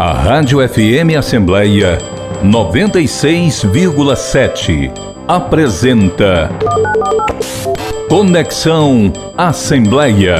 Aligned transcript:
A 0.00 0.12
Rádio 0.14 0.66
FM 0.66 1.14
Assembleia 1.18 1.98
96,7 2.42 4.90
apresenta 5.28 6.48
Conexão 8.08 9.12
Assembleia. 9.36 10.36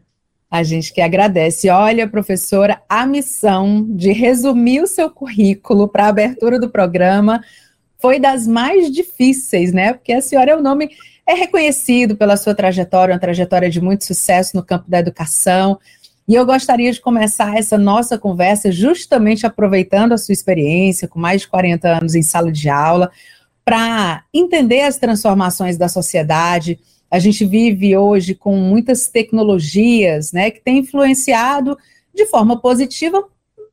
A 0.49 0.61
gente 0.61 0.93
que 0.93 1.01
agradece. 1.01 1.67
Olha, 1.69 2.07
professora, 2.07 2.79
a 2.87 3.07
missão 3.07 3.83
de 3.89 4.11
resumir 4.11 4.81
o 4.81 4.87
seu 4.87 5.09
currículo 5.09 5.87
para 5.87 6.05
a 6.05 6.09
abertura 6.09 6.59
do 6.59 6.69
programa 6.69 7.41
foi 8.03 8.19
das 8.19 8.45
mais 8.45 8.91
difíceis, 8.91 9.71
né? 9.71 9.93
Porque 9.93 10.11
a 10.11 10.19
senhora 10.19 10.51
é 10.51 10.55
o 10.57 10.61
nome 10.61 10.89
é 11.25 11.35
reconhecido 11.35 12.17
pela 12.17 12.35
sua 12.35 12.53
trajetória, 12.53 13.13
uma 13.13 13.19
trajetória 13.19 13.69
de 13.69 13.79
muito 13.79 14.03
sucesso 14.03 14.57
no 14.57 14.61
campo 14.61 14.83
da 14.89 14.99
educação. 14.99 15.79
E 16.27 16.35
eu 16.35 16.45
gostaria 16.45 16.91
de 16.91 16.99
começar 16.99 17.55
essa 17.55 17.77
nossa 17.77 18.17
conversa 18.17 18.73
justamente 18.73 19.45
aproveitando 19.45 20.11
a 20.11 20.17
sua 20.17 20.33
experiência, 20.33 21.07
com 21.07 21.17
mais 21.17 21.43
de 21.43 21.47
40 21.47 21.97
anos 21.97 22.13
em 22.13 22.21
sala 22.21 22.51
de 22.51 22.67
aula, 22.67 23.09
para 23.63 24.25
entender 24.33 24.81
as 24.81 24.97
transformações 24.97 25.77
da 25.77 25.87
sociedade. 25.87 26.77
A 27.09 27.19
gente 27.19 27.45
vive 27.45 27.95
hoje 27.95 28.35
com 28.35 28.57
muitas 28.57 29.07
tecnologias, 29.07 30.33
né, 30.33 30.51
que 30.51 30.59
têm 30.59 30.79
influenciado 30.79 31.77
de 32.13 32.25
forma 32.25 32.59
positiva, 32.59 33.23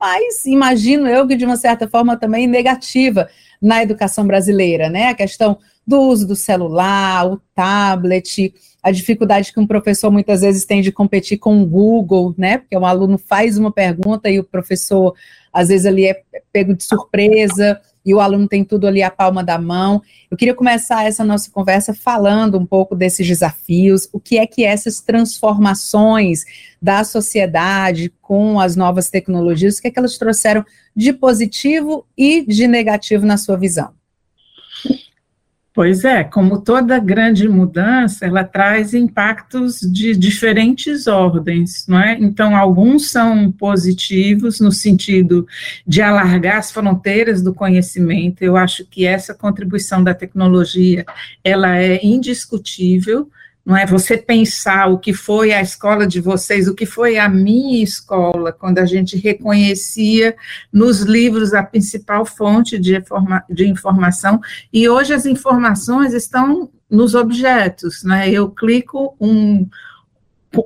mas 0.00 0.46
imagino 0.46 1.08
eu 1.08 1.26
que 1.26 1.34
de 1.34 1.44
uma 1.44 1.56
certa 1.56 1.88
forma 1.88 2.16
também 2.16 2.46
negativa 2.46 3.28
na 3.60 3.82
educação 3.82 4.26
brasileira, 4.26 4.88
né? 4.88 5.09
A 5.09 5.15
questão 5.15 5.59
do 5.87 6.00
uso 6.00 6.26
do 6.26 6.37
celular, 6.37 7.26
o 7.26 7.41
tablet, 7.54 8.54
a 8.82 8.91
dificuldade 8.91 9.53
que 9.53 9.60
um 9.60 9.66
professor 9.66 10.10
muitas 10.10 10.41
vezes 10.41 10.65
tem 10.65 10.81
de 10.81 10.93
competir 10.93 11.38
com 11.38 11.60
o 11.60 11.66
Google, 11.66 12.34
né? 12.38 12.59
Porque 12.59 12.76
um 12.76 12.87
aluno 12.87 13.19
faz 13.19 13.59
uma 13.59 13.72
pergunta 13.72 14.31
e 14.31 14.38
o 14.38 14.44
professor, 14.44 15.15
às 15.53 15.69
vezes, 15.69 15.87
ali 15.87 16.06
é 16.06 16.22
pego 16.53 16.75
de 16.75 16.84
surpresa 16.84 17.81
e 18.05 18.15
o 18.15 18.21
aluno 18.21 18.49
tem 18.49 18.65
tudo 18.65 18.87
ali 18.87 19.03
à 19.03 19.11
palma 19.11 19.44
da 19.44 19.59
mão. 19.59 20.03
Eu 20.31 20.37
queria 20.37 20.55
começar 20.55 21.05
essa 21.05 21.25
nossa 21.25 21.50
conversa 21.50 21.93
falando 21.93 22.59
um 22.59 22.66
pouco 22.66 22.94
desses 22.94 23.27
desafios, 23.27 24.09
o 24.12 24.19
que 24.19 24.38
é 24.38 24.47
que 24.47 24.65
essas 24.65 25.00
transformações 25.00 26.44
da 26.81 27.05
sociedade 27.05 28.12
com 28.21 28.59
as 28.59 28.77
novas 28.77 29.11
tecnologias, 29.11 29.78
o 29.78 29.83
que 29.83 29.88
é 29.88 29.91
que 29.91 29.99
elas 29.99 30.16
trouxeram 30.16 30.65
de 30.94 31.12
positivo 31.12 32.06
e 32.16 32.44
de 32.47 32.66
negativo 32.66 33.27
na 33.27 33.37
sua 33.37 33.56
visão? 33.56 33.93
Pois 35.72 36.04
é, 36.04 36.25
como 36.25 36.60
toda 36.60 36.98
grande 36.98 37.48
mudança, 37.48 38.26
ela 38.26 38.42
traz 38.42 38.92
impactos 38.92 39.78
de 39.78 40.16
diferentes 40.16 41.06
ordens, 41.06 41.86
não 41.86 42.00
é? 42.00 42.19
Então, 42.19 42.56
alguns 42.56 43.08
são 43.10 43.53
positivos 43.53 44.58
no 44.58 44.72
sentido 44.72 45.47
de 45.86 46.03
alargar 46.03 46.58
as 46.58 46.72
fronteiras 46.72 47.41
do 47.41 47.54
conhecimento. 47.54 48.42
Eu 48.42 48.56
acho 48.56 48.84
que 48.84 49.06
essa 49.06 49.32
contribuição 49.32 50.03
da 50.03 50.12
tecnologia, 50.12 51.06
ela 51.44 51.78
é 51.78 52.04
indiscutível, 52.04 53.31
não 53.70 53.76
é 53.76 53.86
você 53.86 54.16
pensar 54.16 54.88
o 54.88 54.98
que 54.98 55.14
foi 55.14 55.53
a 55.53 55.62
escola 55.62 56.04
de 56.04 56.20
vocês, 56.20 56.66
o 56.66 56.75
que 56.75 56.84
foi 56.84 57.19
a 57.19 57.28
minha 57.28 57.84
escola, 57.84 58.50
quando 58.50 58.81
a 58.81 58.84
gente 58.84 59.16
reconhecia 59.16 60.34
nos 60.72 61.03
livros 61.03 61.54
a 61.54 61.62
principal 61.62 62.26
fonte 62.26 62.76
de, 62.76 63.00
de 63.48 63.69
informação, 63.69 64.41
e 64.72 64.88
hoje 64.88 65.14
as 65.14 65.25
informações 65.25 66.12
estão 66.14 66.69
nos 66.91 67.14
objetos, 67.14 68.03
né? 68.03 68.28
Eu 68.28 68.50
clico 68.50 69.14
um, 69.20 69.64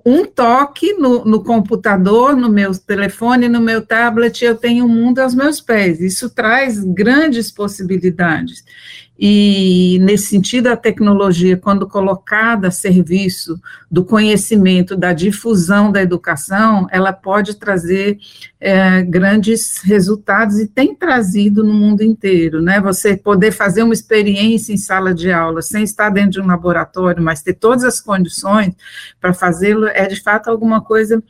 um 0.07 0.25
toque 0.25 0.95
no, 0.95 1.27
no, 1.27 1.45
computador, 1.45 2.35
no 2.35 2.49
meu 2.49 2.75
telefone, 2.75 3.51
no 3.51 3.61
meu 3.61 3.83
tablet, 3.83 4.43
eu 4.43 4.57
tenho 4.57 4.87
o 4.87 4.89
mundo 4.89 5.19
aos 5.19 5.35
meus 5.35 5.61
pés. 5.61 6.01
Isso 6.01 6.31
traz 6.31 6.83
grandes 6.83 7.51
possibilidades. 7.51 8.65
E, 9.19 9.99
nesse 10.01 10.27
sentido, 10.27 10.67
a 10.67 10.77
tecnologia, 10.77 11.57
quando 11.57 11.87
colocada 11.87 12.69
a 12.69 12.71
serviço 12.71 13.61
do 13.89 14.05
conhecimento, 14.05 14.97
da 14.97 15.13
difusão 15.13 15.93
da 15.93 16.03
educação, 16.03 16.89
ela 16.91 17.13
pode 17.13 17.55
trazer 17.55 18.19
é, 18.59 19.03
grandes 19.03 19.79
resultados 19.85 20.59
e 20.59 20.67
tem 20.67 20.95
trazido 20.97 21.63
no 21.63 21.73
mundo 21.73 22.03
inteiro, 22.03 22.61
né? 22.61 22.81
Você 22.81 23.17
poder 23.17 23.53
fazer 23.53 23.85
uma 23.85 23.95
experiência 23.95 24.73
em 24.73 24.77
sala 24.77 25.15
de 25.15 25.31
aula 25.31 25.63
sem 25.63 25.85
estar 25.85 26.11
dentro 26.11 26.33
de 26.33 26.41
um 26.41 26.47
laboratório, 26.47 27.23
mas 27.23 27.41
ter 27.41 27.55
todas 27.55 27.85
as 27.85 28.01
condições 28.01 28.75
para 29.21 29.33
fazê-lo, 29.33 29.87
é 29.87 30.09
de 30.09 30.21
fato 30.21 30.49
alguma 30.49 30.81
coisa 30.81 31.23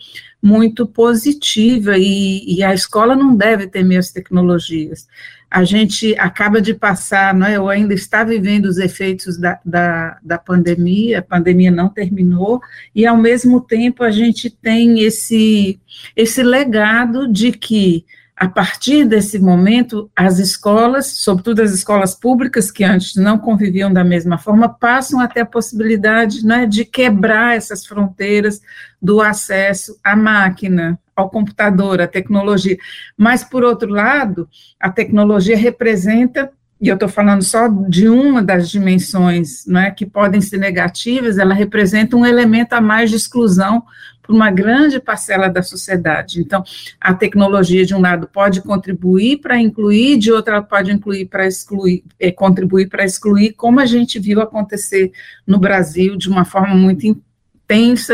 muito 0.45 0.87
positiva 0.87 1.97
e, 1.97 2.45
e, 2.47 2.63
a 2.63 2.75
escola 2.75 3.17
não 3.17 3.35
deve 3.35 3.67
temer 3.67 3.99
as 3.99 4.13
tecnologias. 4.13 5.09
A 5.51 5.63
gente 5.65 6.15
acaba 6.19 6.61
de 6.61 6.75
passar, 6.75 7.33
não 7.35 7.47
é, 7.47 7.59
ou 7.59 7.69
ainda 7.69 7.95
está 7.95 8.25
vivendo 8.25 8.67
os 8.67 8.79
efeitos 8.79 9.39
da, 9.39 9.61
da, 9.65 10.19
da 10.23 10.39
pandemia, 10.39 11.21
a 11.21 11.23
pandemia 11.23 11.71
não 11.71 11.89
terminou, 11.89 12.61
e 12.95 13.07
ao 13.07 13.17
mesmo 13.17 13.61
tempo 13.61 14.03
a 14.03 14.11
gente 14.11 14.51
tem 14.51 15.01
esse, 15.01 15.79
esse 16.17 16.43
legado 16.43 17.31
de 17.31 17.53
que 17.53 18.05
a 18.37 18.49
partir 18.49 19.05
desse 19.05 19.39
momento, 19.39 20.11
as 20.15 20.39
escolas, 20.39 21.07
sobretudo 21.07 21.63
as 21.63 21.73
escolas 21.73 22.17
públicas, 22.17 22.71
que 22.71 22.83
antes 22.83 23.15
não 23.15 23.39
conviviam 23.39 23.93
da 23.93 24.03
mesma 24.03 24.39
forma, 24.39 24.69
passam 24.69 25.21
a 25.21 25.29
ter 25.29 25.41
a 25.43 25.47
possibilidade 25.47 26.45
né, 26.45 26.67
de 26.67 26.85
quebrar 26.85 27.57
essas 27.57 27.87
fronteiras 27.87 28.61
do 29.01 29.21
acesso 29.21 29.97
à 30.03 30.17
máquina, 30.17 30.99
ao 31.15 31.31
computador, 31.31 32.01
à 32.01 32.07
tecnologia. 32.07 32.77
Mas, 33.17 33.45
por 33.45 33.65
outro 33.65 33.91
lado, 33.91 34.49
a 34.81 34.91
tecnologia 34.91 35.57
representa 35.57 36.51
e 36.81 36.89
eu 36.89 36.95
estou 36.95 37.09
falando 37.09 37.43
só 37.43 37.67
de 37.89 38.09
uma 38.09 38.43
das 38.43 38.69
dimensões 38.69 39.65
né, 39.67 39.91
que 39.91 40.05
podem 40.05 40.41
ser 40.41 40.59
negativas, 40.59 41.39
ela 41.39 41.55
representa 41.55 42.15
um 42.15 42.27
elemento 42.27 42.75
a 42.75 42.81
mais 42.81 43.09
de 43.09 43.17
exclusão 43.17 43.85
por 44.21 44.35
uma 44.35 44.51
grande 44.51 44.99
parcela 44.99 45.49
da 45.49 45.63
sociedade. 45.63 46.41
Então, 46.41 46.63
a 47.01 47.15
tecnologia, 47.15 47.87
de 47.87 47.95
um 47.95 48.01
lado, 48.01 48.27
pode 48.27 48.61
contribuir 48.61 49.39
para 49.39 49.59
incluir, 49.59 50.19
de 50.19 50.33
outro, 50.33 50.53
ela 50.53 50.63
pode 50.63 50.91
incluir 50.91 51.27
para 51.27 51.47
excluir, 51.47 52.03
é, 52.19 52.31
contribuir 52.31 52.89
para 52.89 53.05
excluir, 53.05 53.53
como 53.53 53.81
a 53.81 53.87
gente 53.87 54.19
viu 54.19 54.41
acontecer 54.41 55.13
no 55.47 55.59
Brasil 55.59 56.17
de 56.17 56.29
uma 56.29 56.45
forma 56.45 56.75
muito 56.75 57.07
intensa 57.07 57.34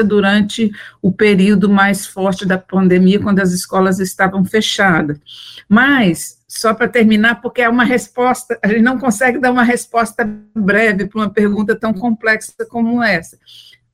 durante 0.05 0.71
o 1.03 1.13
período 1.13 1.69
mais 1.69 2.07
forte 2.07 2.47
da 2.47 2.59
pandemia, 2.59 3.21
quando 3.21 3.41
as 3.41 3.53
escolas 3.53 3.99
estavam 3.99 4.45
fechadas. 4.45 5.19
Mas, 5.69 6.39
só 6.49 6.75
para 6.75 6.89
terminar, 6.89 7.41
porque 7.41 7.63
é 7.63 7.69
uma 7.69 7.85
resposta, 7.85 8.59
a 8.63 8.69
gente 8.69 8.83
não 8.83 8.99
consegue 8.99 9.39
dar 9.39 9.51
uma 9.51 9.63
resposta 9.63 10.29
breve 10.55 11.07
para 11.07 11.21
uma 11.21 11.31
pergunta 11.31 11.77
tão 11.77 11.93
complexa 11.93 12.53
como 12.69 13.03
essa. 13.03 13.39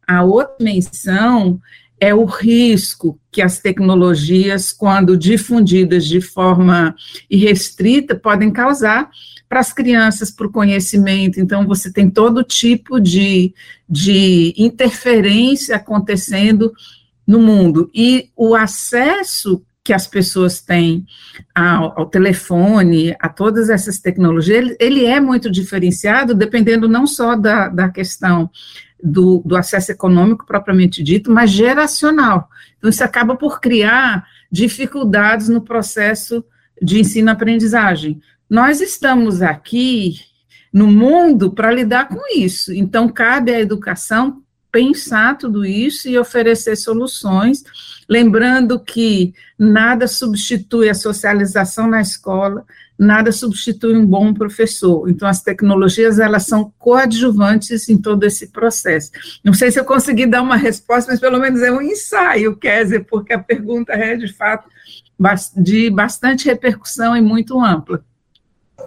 A 0.06 0.22
outra 0.22 0.56
menção 0.60 1.60
é 1.98 2.14
o 2.14 2.24
risco 2.24 3.18
que 3.32 3.40
as 3.40 3.58
tecnologias, 3.58 4.72
quando 4.72 5.16
difundidas 5.16 6.06
de 6.06 6.20
forma 6.20 6.94
irrestrita, 7.30 8.14
podem 8.14 8.50
causar 8.50 9.10
para 9.48 9.60
as 9.60 9.72
crianças, 9.72 10.31
para 10.31 10.46
o 10.46 10.52
conhecimento. 10.52 11.40
Então, 11.40 11.66
você 11.66 11.93
tem 11.93 12.10
todo 12.10 12.43
tipo 12.43 13.00
de, 13.00 13.54
de 13.88 14.54
interferência 14.56 15.76
acontecendo 15.76 16.72
no 17.26 17.40
mundo. 17.40 17.90
E 17.94 18.31
o 18.37 18.54
acesso 18.54 19.62
que 19.87 19.93
as 19.93 20.06
pessoas 20.06 20.60
têm 20.60 21.06
ao, 21.54 22.00
ao, 22.00 22.06
telefone, 22.06 23.14
a 23.20 23.28
todas 23.28 23.70
essas 23.70 24.00
tecnologias, 24.00 24.58
ele, 24.58 24.76
ele, 24.81 25.04
é 25.04 25.20
muito 25.20 25.49
diferenciado, 25.49 26.34
dependendo 26.34 26.88
não 26.88 27.06
só 27.06 27.37
da, 27.37 27.69
da 27.69 27.88
questão 27.88 28.50
do, 29.00 29.42
do 29.46 29.56
acesso 29.56 29.92
econômico 29.92 30.44
propriamente 30.44 31.04
dito, 31.04 31.31
mas 31.31 31.50
geracional. 31.50 32.49
Então, 32.76 32.90
isso 32.90 33.04
acaba 33.04 33.37
por 33.37 33.60
criar 33.60 34.26
dificuldades 34.50 35.49
no 35.49 35.60
processo 35.60 36.44
de 36.82 36.99
ensino-aprendizagem. 36.99 38.20
Nós 38.48 38.81
estamos 38.81 39.43
aqui 39.43 40.20
no 40.72 40.87
mundo 40.87 41.50
para 41.50 41.72
lidar 41.72 42.08
com 42.08 42.20
isso, 42.37 42.72
então 42.72 43.08
cabe 43.08 43.52
à 43.52 43.60
educação 43.60 44.43
pensar 44.70 45.38
tudo 45.38 45.64
isso 45.64 46.06
e 46.06 46.19
oferecer 46.19 46.76
soluções, 46.76 47.64
lembrando 48.08 48.78
que 48.78 49.32
nada 49.58 50.06
substitui 50.06 50.90
a 50.90 50.94
socialização 50.94 51.88
na 51.88 52.02
escola, 52.02 52.62
nada 52.98 53.32
substitui 53.32 53.96
um 53.96 54.06
bom 54.06 54.34
professor. 54.34 55.08
Então, 55.08 55.26
as 55.26 55.42
tecnologias, 55.42 56.19
elas 56.19 56.44
são 56.44 56.72
coadjuvantes 56.78 57.88
em 57.88 57.96
todo 57.96 58.25
esse 58.25 58.49
processo. 58.49 59.10
Não 59.42 59.54
sei 59.54 59.70
se 59.70 59.81
eu 59.81 59.84
consegui 59.84 60.26
dar 60.26 60.42
uma 60.42 60.56
resposta, 60.56 61.10
mas 61.10 61.20
pelo 61.20 61.38
menos 61.38 61.62
é 61.62 61.72
um 61.72 61.81
ensaio, 61.81 62.56
Kézia, 62.56 63.02
porque 63.02 63.32
a 63.32 63.38
pergunta 63.38 63.92
é, 63.92 64.14
de 64.14 64.31
fato, 64.32 64.69
de 65.56 65.90
bastante 65.90 66.46
repercussão 66.46 67.16
e 67.16 67.20
muito 67.20 67.58
ampla. 67.58 68.04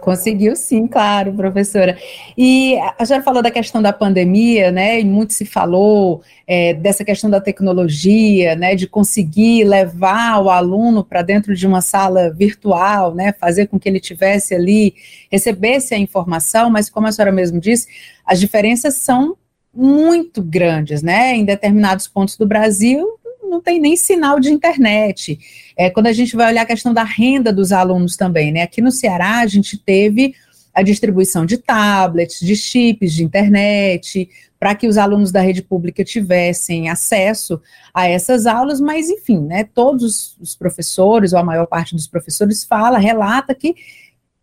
Conseguiu 0.02 0.56
sim, 0.56 0.88
claro, 0.88 1.34
professora. 1.34 1.98
E 2.38 2.78
a 2.98 3.04
senhora 3.06 3.24
falou 3.24 3.42
da 3.42 3.50
questão 3.50 3.82
da 3.82 3.92
pandemia, 3.92 4.72
né? 4.72 5.00
E 5.00 5.04
muito 5.04 5.34
se 5.34 5.46
falou 5.46 6.22
é, 6.48 6.76
dessa 6.76 7.04
questão 7.04 7.28
da 7.30 7.42
tecnologia, 7.42 8.56
né? 8.56 8.76
De 8.76 8.88
conseguir 8.88 9.64
levar 9.64 10.42
o 10.44 10.50
aluno 10.50 11.04
para 11.04 11.24
dentro 11.24 11.56
de 11.56 11.66
uma 11.66 11.82
sala 11.82 12.32
virtual, 12.32 13.16
né? 13.16 13.34
Fazer 13.34 13.68
com 13.68 13.80
que 13.80 13.90
ele 13.90 14.00
tivesse 14.00 14.54
ali, 14.54 14.94
recebesse 15.32 15.96
a 15.96 15.98
informação, 15.98 16.70
mas 16.70 16.90
como 16.90 17.08
a 17.08 17.12
senhora 17.12 17.32
mesmo 17.32 17.60
disse, 17.60 17.88
as 18.24 18.40
diferenças 18.40 18.94
são 18.94 19.36
muito 19.74 20.42
grandes, 20.42 21.02
né? 21.02 21.36
Em 21.36 21.44
determinados 21.44 22.08
pontos 22.08 22.38
do 22.38 22.46
Brasil, 22.46 23.19
não 23.50 23.62
tem 23.62 23.80
nem 23.80 23.98
sinal 23.98 24.40
de 24.40 24.50
internet. 24.50 25.40
É, 25.76 25.90
quando 25.90 26.08
a 26.08 26.14
gente 26.14 26.36
vai 26.36 26.52
olhar 26.52 26.62
a 26.62 26.66
questão 26.66 26.94
da 26.94 27.04
renda 27.04 27.52
dos 27.52 27.72
alunos 27.72 28.16
também, 28.16 28.52
né? 28.52 28.62
Aqui 28.62 28.82
no 28.82 28.92
Ceará 28.92 29.40
a 29.40 29.48
gente 29.48 29.78
teve 29.78 30.36
a 30.74 30.82
distribuição 30.82 31.46
de 31.46 31.58
tablets, 31.58 32.40
de 32.40 32.56
chips 32.56 33.14
de 33.14 33.24
internet, 33.24 34.30
para 34.60 34.76
que 34.76 34.88
os 34.88 34.98
alunos 34.98 35.32
da 35.32 35.42
rede 35.42 35.62
pública 35.62 36.04
tivessem 36.04 36.90
acesso 36.90 37.62
a 37.94 38.08
essas 38.08 38.46
aulas, 38.46 38.80
mas 38.80 39.10
enfim, 39.10 39.40
né, 39.40 39.64
todos 39.64 40.36
os 40.40 40.56
professores, 40.56 41.32
ou 41.32 41.40
a 41.40 41.44
maior 41.44 41.66
parte 41.66 41.96
dos 41.96 42.08
professores 42.08 42.64
fala, 42.64 42.98
relata 42.98 43.56
que 43.56 43.76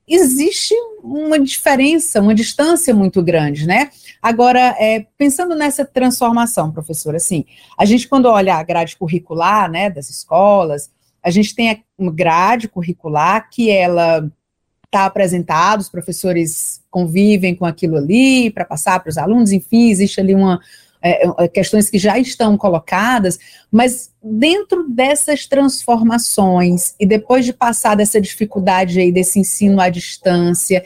existe 0.07 0.75
uma 1.03 1.39
diferença, 1.39 2.21
uma 2.21 2.35
distância 2.35 2.95
muito 2.95 3.23
grande, 3.23 3.67
né? 3.67 3.91
Agora, 4.23 4.75
é, 4.79 5.07
pensando 5.19 5.55
nessa 5.55 5.85
transformação, 5.85 6.71
professor, 6.71 7.15
assim, 7.15 7.45
a 7.77 7.85
gente 7.85 8.09
quando 8.09 8.27
olha 8.27 8.55
a 8.55 8.63
grade 8.63 8.97
curricular, 8.97 9.71
né, 9.71 9.91
das 9.91 10.09
escolas, 10.09 10.91
a 11.23 11.31
gente 11.31 11.55
tem 11.55 11.85
uma 11.99 12.13
grade 12.13 12.69
curricular 12.69 13.49
que 13.51 13.71
ela 13.71 14.31
está 14.85 15.07
apresentada, 15.07 15.83
os 15.83 15.89
professores 15.89 16.83
convivem 16.91 17.55
com 17.55 17.65
aquilo 17.65 17.97
ali 17.97 18.51
para 18.51 18.65
passar 18.65 19.01
para 19.01 19.11
os 19.11 19.19
alunos, 19.19 19.53
enfim, 19.53 19.91
existe 19.91 20.21
ali 20.21 20.35
uma, 20.35 20.61
é, 21.03 21.27
é, 21.27 21.49
questões 21.49 21.89
que 21.91 21.99
já 21.99 22.19
estão 22.19 22.57
colocadas, 22.57 23.39
mas 23.71 24.11
dentro 24.23 24.89
dessas 24.89 25.47
transformações 25.47 26.95
e 26.99 27.07
depois 27.07 27.45
de 27.45 27.53
passar 27.53 27.95
dessa 27.95 28.21
dificuldade 28.21 28.99
aí 29.01 29.13
desse 29.13 29.39
ensino 29.39 29.81
à 29.81 29.89
distância 29.89 30.85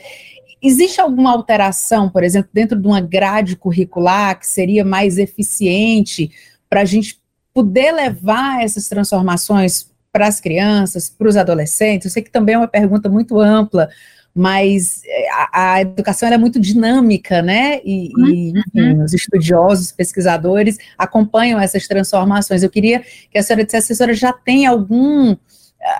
Existe 0.61 1.01
alguma 1.01 1.31
alteração, 1.31 2.07
por 2.07 2.23
exemplo, 2.23 2.51
dentro 2.53 2.79
de 2.79 2.85
uma 2.85 3.01
grade 3.01 3.55
curricular 3.55 4.39
que 4.39 4.45
seria 4.45 4.85
mais 4.85 5.17
eficiente 5.17 6.31
para 6.69 6.81
a 6.81 6.85
gente 6.85 7.19
poder 7.51 7.91
levar 7.91 8.63
essas 8.63 8.87
transformações 8.87 9.89
para 10.11 10.27
as 10.27 10.39
crianças, 10.39 11.09
para 11.09 11.27
os 11.27 11.35
adolescentes? 11.35 12.05
Eu 12.05 12.11
sei 12.11 12.21
que 12.21 12.29
também 12.29 12.53
é 12.53 12.57
uma 12.59 12.67
pergunta 12.67 13.09
muito 13.09 13.39
ampla, 13.39 13.89
mas 14.33 15.01
é, 15.05 15.29
a, 15.31 15.73
a 15.73 15.81
educação 15.81 16.29
é 16.29 16.37
muito 16.37 16.59
dinâmica, 16.59 17.41
né? 17.41 17.81
E, 17.83 18.11
uhum. 18.17 18.27
e 18.27 18.49
enfim, 18.51 19.01
os 19.01 19.13
estudiosos, 19.13 19.91
pesquisadores 19.91 20.77
acompanham 20.97 21.59
essas 21.59 21.87
transformações. 21.87 22.63
Eu 22.63 22.69
queria 22.69 23.03
que 23.29 23.37
a 23.37 23.43
senhora 23.43 23.65
dissesse, 23.65 23.93
a 23.93 23.95
senhora 23.95 24.13
já 24.13 24.33
tem 24.33 24.65
algum 24.65 25.35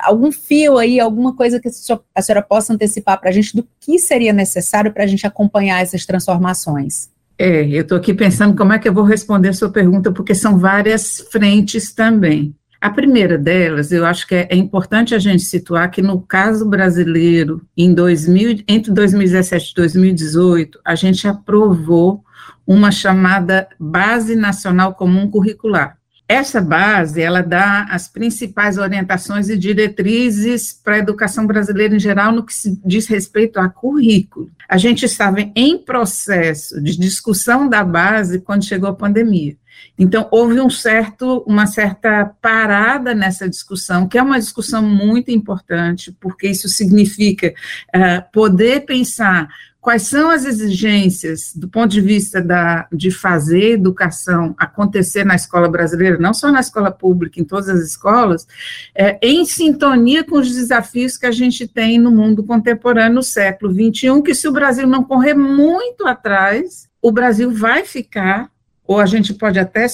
algum 0.03 0.31
fio 0.31 0.77
aí, 0.77 0.99
alguma 0.99 1.35
coisa 1.35 1.59
que 1.59 1.67
a 2.15 2.21
senhora 2.21 2.41
possa 2.43 2.73
antecipar 2.73 3.19
para 3.19 3.29
a 3.29 3.33
gente 3.33 3.55
do 3.55 3.67
que 3.79 3.97
seria 3.97 4.31
necessário 4.31 4.93
para 4.93 5.03
a 5.03 5.07
gente 5.07 5.25
acompanhar 5.25 5.81
essas 5.81 6.05
transformações? 6.05 7.09
É, 7.37 7.65
eu 7.67 7.81
estou 7.81 7.97
aqui 7.97 8.13
pensando 8.13 8.55
como 8.55 8.73
é 8.73 8.77
que 8.77 8.87
eu 8.87 8.93
vou 8.93 9.03
responder 9.03 9.49
a 9.49 9.53
sua 9.53 9.71
pergunta, 9.71 10.11
porque 10.11 10.35
são 10.35 10.59
várias 10.59 11.25
frentes 11.31 11.91
também. 11.91 12.53
A 12.81 12.89
primeira 12.89 13.37
delas, 13.37 13.91
eu 13.91 14.03
acho 14.03 14.25
que 14.25 14.33
é, 14.33 14.47
é 14.49 14.55
importante 14.55 15.13
a 15.13 15.19
gente 15.19 15.43
situar 15.43 15.91
que 15.91 16.01
no 16.01 16.19
caso 16.19 16.67
brasileiro, 16.67 17.61
em 17.77 17.93
2000, 17.93 18.63
entre 18.67 18.91
2017 18.91 19.71
e 19.71 19.75
2018, 19.75 20.79
a 20.83 20.95
gente 20.95 21.27
aprovou 21.27 22.25
uma 22.65 22.91
chamada 22.91 23.69
Base 23.79 24.35
Nacional 24.35 24.95
Comum 24.95 25.29
Curricular. 25.29 25.95
Essa 26.27 26.59
base, 26.59 27.21
ela 27.21 27.41
dá 27.41 27.83
as 27.91 28.07
principais 28.07 28.79
orientações 28.79 29.49
e 29.49 29.57
diretrizes 29.57 30.73
para 30.73 30.95
a 30.95 30.99
educação 30.99 31.45
brasileira 31.45 31.93
em 31.93 31.99
geral 31.99 32.31
no 32.31 32.43
que 32.43 32.53
se 32.53 32.79
diz 32.83 33.05
respeito 33.05 33.59
a 33.59 33.69
currículo. 33.69 34.49
A 34.67 34.77
gente 34.77 35.05
estava 35.05 35.41
em 35.55 35.77
processo 35.77 36.81
de 36.81 36.97
discussão 36.97 37.69
da 37.69 37.83
base 37.83 38.39
quando 38.39 38.65
chegou 38.65 38.89
a 38.89 38.95
pandemia. 38.95 39.55
Então, 39.97 40.27
houve 40.31 40.59
um 40.59 40.69
certo, 40.69 41.43
uma 41.47 41.67
certa 41.67 42.25
parada 42.41 43.13
nessa 43.13 43.47
discussão, 43.47 44.07
que 44.07 44.17
é 44.17 44.23
uma 44.23 44.39
discussão 44.39 44.81
muito 44.81 45.31
importante, 45.31 46.15
porque 46.19 46.47
isso 46.47 46.67
significa 46.67 47.53
uh, 47.95 48.31
poder 48.31 48.85
pensar 48.85 49.47
quais 49.81 50.03
são 50.03 50.29
as 50.29 50.45
exigências 50.45 51.53
do 51.55 51.67
ponto 51.67 51.89
de 51.89 51.99
vista 51.99 52.39
da, 52.39 52.87
de 52.93 53.09
fazer 53.09 53.71
educação 53.71 54.53
acontecer 54.57 55.25
na 55.25 55.35
escola 55.35 55.67
brasileira, 55.67 56.19
não 56.19 56.35
só 56.35 56.51
na 56.51 56.59
escola 56.59 56.91
pública, 56.91 57.41
em 57.41 57.43
todas 57.43 57.67
as 57.67 57.81
escolas, 57.81 58.47
é, 58.93 59.17
em 59.23 59.43
sintonia 59.43 60.23
com 60.23 60.37
os 60.37 60.53
desafios 60.53 61.17
que 61.17 61.25
a 61.25 61.31
gente 61.31 61.67
tem 61.67 61.99
no 61.99 62.11
mundo 62.11 62.43
contemporâneo, 62.43 63.15
no 63.15 63.23
século 63.23 63.73
XXI, 63.73 64.21
que 64.23 64.35
se 64.35 64.47
o 64.47 64.51
Brasil 64.51 64.87
não 64.87 65.03
correr 65.03 65.33
muito 65.33 66.05
atrás, 66.05 66.87
o 67.01 67.11
Brasil 67.11 67.51
vai 67.51 67.83
ficar 67.83 68.51
ou 68.85 68.99
a 68.99 69.05
gente 69.05 69.33
pode 69.33 69.59
até 69.59 69.85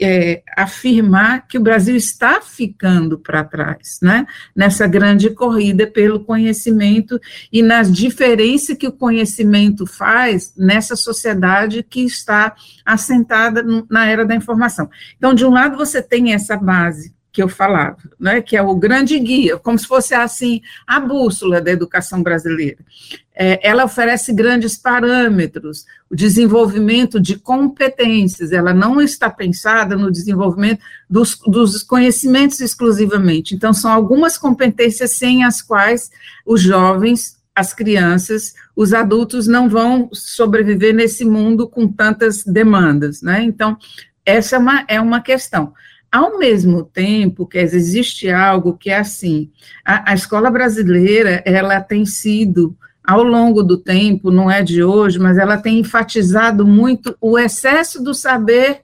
é, 0.00 0.42
afirmar 0.56 1.46
que 1.46 1.58
o 1.58 1.60
Brasil 1.60 1.94
está 1.96 2.40
ficando 2.40 3.18
para 3.18 3.44
trás, 3.44 3.98
né? 4.00 4.26
Nessa 4.54 4.86
grande 4.86 5.30
corrida 5.30 5.86
pelo 5.86 6.24
conhecimento 6.24 7.20
e 7.52 7.62
nas 7.62 7.92
diferenças 7.92 8.76
que 8.76 8.86
o 8.86 8.92
conhecimento 8.92 9.86
faz 9.86 10.54
nessa 10.56 10.96
sociedade 10.96 11.82
que 11.82 12.02
está 12.02 12.54
assentada 12.84 13.62
na 13.90 14.06
era 14.06 14.24
da 14.24 14.34
informação. 14.34 14.88
Então, 15.16 15.34
de 15.34 15.44
um 15.44 15.50
lado, 15.50 15.76
você 15.76 16.00
tem 16.00 16.32
essa 16.32 16.56
base 16.56 17.12
que 17.32 17.42
eu 17.42 17.48
falava, 17.48 17.98
né, 18.18 18.40
que 18.40 18.56
é 18.56 18.62
o 18.62 18.74
grande 18.74 19.18
guia, 19.18 19.56
como 19.56 19.78
se 19.78 19.86
fosse 19.86 20.14
assim 20.14 20.60
a 20.86 20.98
bússola 20.98 21.60
da 21.60 21.70
educação 21.70 22.22
brasileira. 22.22 22.78
É, 23.34 23.66
ela 23.66 23.84
oferece 23.84 24.32
grandes 24.32 24.76
parâmetros, 24.76 25.86
o 26.10 26.16
desenvolvimento 26.16 27.20
de 27.20 27.36
competências, 27.36 28.52
ela 28.52 28.74
não 28.74 29.00
está 29.00 29.30
pensada 29.30 29.96
no 29.96 30.10
desenvolvimento 30.10 30.80
dos, 31.08 31.38
dos 31.46 31.82
conhecimentos 31.82 32.60
exclusivamente. 32.60 33.54
Então, 33.54 33.72
são 33.72 33.90
algumas 33.90 34.36
competências 34.36 35.12
sem 35.12 35.44
as 35.44 35.62
quais 35.62 36.10
os 36.44 36.60
jovens 36.60 37.40
as 37.54 37.74
crianças, 37.74 38.54
os 38.74 38.94
adultos 38.94 39.46
não 39.46 39.68
vão 39.68 40.08
sobreviver 40.12 40.94
nesse 40.94 41.24
mundo 41.24 41.68
com 41.68 41.86
tantas 41.86 42.44
demandas, 42.44 43.20
né? 43.20 43.42
Então, 43.42 43.76
essa 44.24 44.56
é 44.56 44.58
uma, 44.58 44.84
é 44.88 45.00
uma 45.00 45.20
questão. 45.20 45.74
Ao 46.12 46.38
mesmo 46.38 46.82
tempo 46.82 47.46
que 47.46 47.58
existe 47.58 48.28
algo 48.28 48.76
que 48.76 48.90
é 48.90 48.98
assim, 48.98 49.50
a, 49.84 50.10
a 50.10 50.14
escola 50.14 50.50
brasileira, 50.50 51.40
ela 51.46 51.80
tem 51.80 52.04
sido, 52.04 52.76
ao 53.04 53.22
longo 53.22 53.62
do 53.62 53.78
tempo, 53.78 54.30
não 54.30 54.50
é 54.50 54.60
de 54.60 54.82
hoje, 54.82 55.20
mas 55.20 55.38
ela 55.38 55.56
tem 55.56 55.78
enfatizado 55.78 56.66
muito 56.66 57.16
o 57.20 57.38
excesso 57.38 58.02
do 58.02 58.12
saber, 58.12 58.80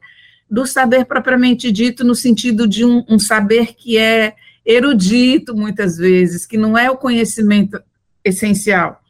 do 0.48 0.64
saber 0.64 1.04
propriamente 1.04 1.72
dito, 1.72 2.04
no 2.04 2.14
sentido 2.14 2.68
de 2.68 2.84
um, 2.84 3.04
um 3.08 3.18
saber 3.18 3.74
que 3.74 3.98
é 3.98 4.34
erudito, 4.64 5.54
muitas 5.54 5.96
vezes, 5.96 6.46
que 6.46 6.56
não 6.56 6.78
é 6.78 6.88
o 6.88 6.96
conhecimento 6.96 7.80
essencial. 8.24 9.00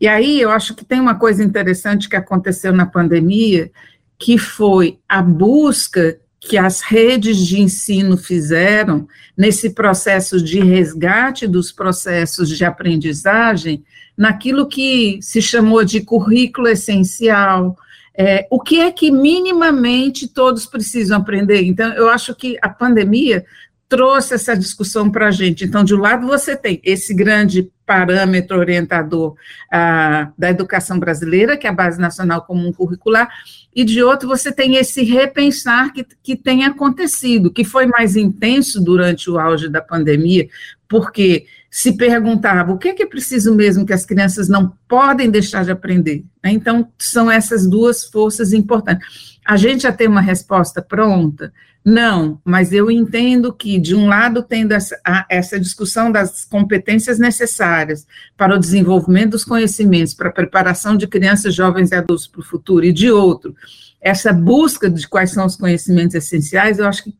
E 0.00 0.08
aí 0.08 0.40
eu 0.40 0.50
acho 0.50 0.74
que 0.74 0.84
tem 0.84 1.00
uma 1.00 1.14
coisa 1.14 1.44
interessante 1.44 2.08
que 2.08 2.16
aconteceu 2.16 2.72
na 2.72 2.86
pandemia, 2.86 3.70
que 4.18 4.38
foi 4.38 4.98
a 5.06 5.20
busca 5.20 6.18
que 6.46 6.56
as 6.56 6.80
redes 6.80 7.38
de 7.38 7.60
ensino 7.60 8.16
fizeram 8.16 9.08
nesse 9.36 9.70
processo 9.70 10.42
de 10.42 10.60
resgate 10.60 11.46
dos 11.46 11.72
processos 11.72 12.48
de 12.48 12.64
aprendizagem, 12.64 13.84
naquilo 14.16 14.66
que 14.66 15.18
se 15.20 15.42
chamou 15.42 15.84
de 15.84 16.00
currículo 16.00 16.68
essencial, 16.68 17.76
é, 18.18 18.46
o 18.50 18.58
que 18.58 18.80
é 18.80 18.90
que 18.90 19.10
minimamente 19.10 20.26
todos 20.26 20.64
precisam 20.64 21.18
aprender? 21.18 21.62
Então, 21.64 21.92
eu 21.92 22.08
acho 22.08 22.34
que 22.34 22.56
a 22.62 22.68
pandemia 22.68 23.44
trouxe 23.88 24.34
essa 24.34 24.56
discussão 24.56 25.10
para 25.10 25.28
a 25.28 25.30
gente. 25.30 25.64
Então, 25.64 25.84
de 25.84 25.94
um 25.94 26.00
lado, 26.00 26.26
você 26.26 26.56
tem 26.56 26.80
esse 26.84 27.14
grande 27.14 27.70
parâmetro 27.84 28.58
orientador 28.58 29.36
ah, 29.72 30.32
da 30.36 30.50
educação 30.50 30.98
brasileira, 30.98 31.56
que 31.56 31.66
é 31.66 31.70
a 31.70 31.72
Base 31.72 32.00
Nacional 32.00 32.42
Comum 32.42 32.72
Curricular, 32.72 33.28
e 33.74 33.84
de 33.84 34.02
outro, 34.02 34.28
você 34.28 34.50
tem 34.50 34.76
esse 34.76 35.04
repensar 35.04 35.92
que, 35.92 36.04
que 36.22 36.34
tem 36.34 36.64
acontecido, 36.64 37.52
que 37.52 37.62
foi 37.62 37.86
mais 37.86 38.16
intenso 38.16 38.82
durante 38.82 39.30
o 39.30 39.38
auge 39.38 39.68
da 39.68 39.80
pandemia, 39.80 40.48
porque 40.88 41.46
se 41.70 41.96
perguntava 41.96 42.72
o 42.72 42.78
que 42.78 42.88
é 42.88 42.94
que 42.94 43.02
é 43.02 43.06
preciso 43.06 43.54
mesmo 43.54 43.84
que 43.84 43.92
as 43.92 44.06
crianças 44.06 44.48
não 44.48 44.72
podem 44.88 45.30
deixar 45.30 45.64
de 45.64 45.70
aprender. 45.70 46.24
Né? 46.42 46.52
Então, 46.52 46.90
são 46.98 47.30
essas 47.30 47.66
duas 47.66 48.04
forças 48.04 48.52
importantes. 48.52 49.38
A 49.44 49.56
gente 49.56 49.82
já 49.82 49.92
tem 49.92 50.08
uma 50.08 50.20
resposta 50.20 50.82
pronta? 50.82 51.52
Não, 51.88 52.40
mas 52.44 52.72
eu 52.72 52.90
entendo 52.90 53.52
que, 53.52 53.78
de 53.78 53.94
um 53.94 54.08
lado, 54.08 54.42
tendo 54.42 54.72
essa, 54.72 55.00
essa 55.30 55.60
discussão 55.60 56.10
das 56.10 56.44
competências 56.44 57.16
necessárias 57.16 58.04
para 58.36 58.56
o 58.56 58.58
desenvolvimento 58.58 59.30
dos 59.30 59.44
conhecimentos, 59.44 60.12
para 60.12 60.30
a 60.30 60.32
preparação 60.32 60.96
de 60.96 61.06
crianças, 61.06 61.54
jovens 61.54 61.92
e 61.92 61.94
adultos 61.94 62.26
para 62.26 62.40
o 62.40 62.44
futuro, 62.44 62.84
e 62.84 62.92
de 62.92 63.08
outro, 63.08 63.54
essa 64.00 64.32
busca 64.32 64.90
de 64.90 65.06
quais 65.06 65.30
são 65.30 65.46
os 65.46 65.54
conhecimentos 65.54 66.16
essenciais, 66.16 66.80
eu 66.80 66.88
acho 66.88 67.04
que 67.04 67.14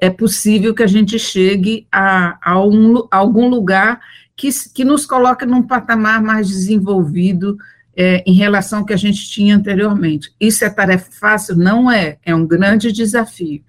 é 0.00 0.10
possível 0.10 0.74
que 0.74 0.82
a 0.82 0.88
gente 0.88 1.16
chegue 1.16 1.86
a, 1.92 2.36
a, 2.42 2.60
um, 2.60 3.06
a 3.08 3.18
algum 3.18 3.48
lugar 3.48 4.00
que, 4.34 4.48
que 4.74 4.84
nos 4.84 5.06
coloque 5.06 5.46
num 5.46 5.62
patamar 5.62 6.20
mais 6.20 6.48
desenvolvido 6.48 7.56
é, 7.96 8.22
em 8.26 8.34
relação 8.34 8.80
ao 8.80 8.84
que 8.84 8.92
a 8.92 8.98
gente 8.98 9.28
tinha 9.28 9.56
anteriormente. 9.56 10.32
Isso 10.40 10.64
é 10.64 10.70
tarefa 10.70 11.10
fácil? 11.10 11.56
Não 11.56 11.90
é, 11.90 12.18
é 12.24 12.34
um 12.34 12.46
grande 12.46 12.92
desafio. 12.92 13.62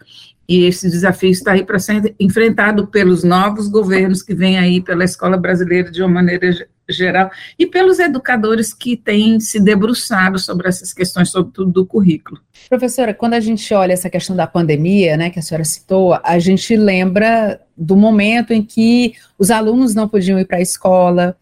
E 0.48 0.66
esse 0.66 0.90
desafio 0.90 1.32
está 1.32 1.54
aí 1.54 1.64
para 1.64 1.80
ser 1.80 2.16
enfrentado 2.20 2.88
pelos 2.88 3.24
novos 3.24 3.68
governos 3.68 4.22
que 4.22 4.36
vêm 4.36 4.58
aí 4.58 4.82
pela 4.82 5.06
escola 5.06 5.38
brasileira 5.38 5.90
de 5.90 6.02
uma 6.02 6.10
maneira 6.10 6.68
geral 6.90 7.32
e 7.58 7.66
pelos 7.66 7.98
educadores 7.98 8.74
que 8.74 8.98
têm 8.98 9.40
se 9.40 9.60
debruçado 9.60 10.38
sobre 10.38 10.68
essas 10.68 10.94
questões, 10.94 11.30
sobretudo 11.30 11.72
do 11.72 11.86
currículo. 11.86 12.42
Professora, 12.70 13.14
quando 13.14 13.36
a 13.36 13.40
gente 13.40 13.74
olha 13.74 13.94
essa 13.94 14.10
questão 14.10 14.36
da 14.36 14.46
pandemia, 14.46 15.16
né, 15.16 15.30
que 15.30 15.40
a 15.40 15.42
senhora 15.42 15.64
citou, 15.64 16.20
a 16.22 16.38
gente 16.40 16.76
lembra 16.76 17.62
do 17.76 17.96
momento 17.96 18.52
em 18.52 18.62
que 18.62 19.14
os 19.40 19.50
alunos 19.50 19.96
não 19.96 20.10
podiam 20.10 20.38
ir 20.40 20.46
para 20.46 20.58
a 20.58 20.62
escola, 20.62 21.38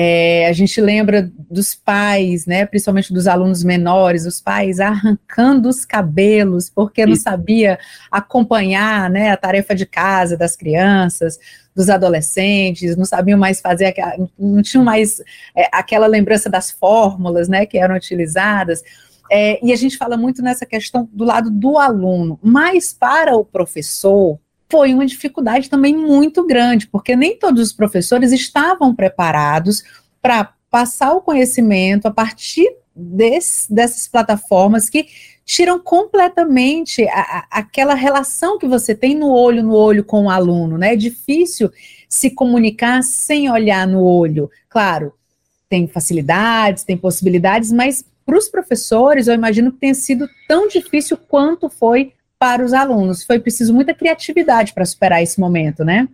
é, 0.00 0.46
a 0.46 0.52
gente 0.52 0.80
lembra 0.80 1.28
dos 1.50 1.74
pais, 1.74 2.46
né, 2.46 2.64
principalmente 2.64 3.12
dos 3.12 3.26
alunos 3.26 3.64
menores, 3.64 4.26
os 4.26 4.40
pais 4.40 4.78
arrancando 4.78 5.68
os 5.68 5.84
cabelos 5.84 6.70
porque 6.70 7.04
não 7.04 7.16
sabia 7.16 7.80
acompanhar, 8.08 9.10
né, 9.10 9.32
a 9.32 9.36
tarefa 9.36 9.74
de 9.74 9.84
casa 9.84 10.36
das 10.36 10.54
crianças, 10.54 11.36
dos 11.74 11.90
adolescentes, 11.90 12.96
não 12.96 13.04
sabiam 13.04 13.36
mais 13.36 13.60
fazer, 13.60 13.92
não 14.38 14.62
tinham 14.62 14.84
mais 14.84 15.20
é, 15.52 15.68
aquela 15.72 16.06
lembrança 16.06 16.48
das 16.48 16.70
fórmulas, 16.70 17.48
né, 17.48 17.66
que 17.66 17.76
eram 17.76 17.96
utilizadas. 17.96 18.84
É, 19.28 19.58
e 19.66 19.72
a 19.72 19.76
gente 19.76 19.96
fala 19.96 20.16
muito 20.16 20.42
nessa 20.42 20.64
questão 20.64 21.08
do 21.12 21.24
lado 21.24 21.50
do 21.50 21.76
aluno, 21.76 22.38
mas 22.40 22.92
para 22.92 23.36
o 23.36 23.44
professor, 23.44 24.38
foi 24.70 24.92
uma 24.92 25.06
dificuldade 25.06 25.70
também 25.70 25.96
muito 25.96 26.46
grande, 26.46 26.86
porque 26.86 27.16
nem 27.16 27.38
todos 27.38 27.62
os 27.62 27.72
professores 27.72 28.32
estavam 28.32 28.94
preparados 28.94 29.82
para 30.20 30.52
passar 30.70 31.12
o 31.14 31.20
conhecimento 31.20 32.06
a 32.06 32.10
partir 32.10 32.70
desse, 32.94 33.72
dessas 33.72 34.06
plataformas 34.06 34.90
que 34.90 35.06
tiram 35.44 35.80
completamente 35.80 37.08
a, 37.08 37.20
a, 37.20 37.46
aquela 37.50 37.94
relação 37.94 38.58
que 38.58 38.68
você 38.68 38.94
tem 38.94 39.14
no 39.14 39.30
olho 39.30 39.62
no 39.62 39.74
olho 39.74 40.04
com 40.04 40.26
o 40.26 40.30
aluno, 40.30 40.76
né? 40.76 40.92
É 40.92 40.96
difícil 40.96 41.72
se 42.06 42.30
comunicar 42.30 43.02
sem 43.02 43.50
olhar 43.50 43.86
no 43.86 44.02
olho. 44.02 44.50
Claro, 44.68 45.14
tem 45.68 45.86
facilidades, 45.86 46.84
tem 46.84 46.98
possibilidades, 46.98 47.72
mas 47.72 48.04
para 48.26 48.36
os 48.36 48.48
professores, 48.48 49.26
eu 49.26 49.32
imagino 49.32 49.72
que 49.72 49.78
tenha 49.78 49.94
sido 49.94 50.28
tão 50.46 50.68
difícil 50.68 51.16
quanto 51.16 51.70
foi 51.70 52.12
para 52.38 52.64
os 52.64 52.72
alunos. 52.72 53.22
Foi 53.22 53.38
preciso 53.38 53.74
muita 53.74 53.94
criatividade 53.94 54.72
para 54.72 54.84
superar 54.84 55.22
esse 55.22 55.40
momento, 55.40 55.84
né? 55.84 56.08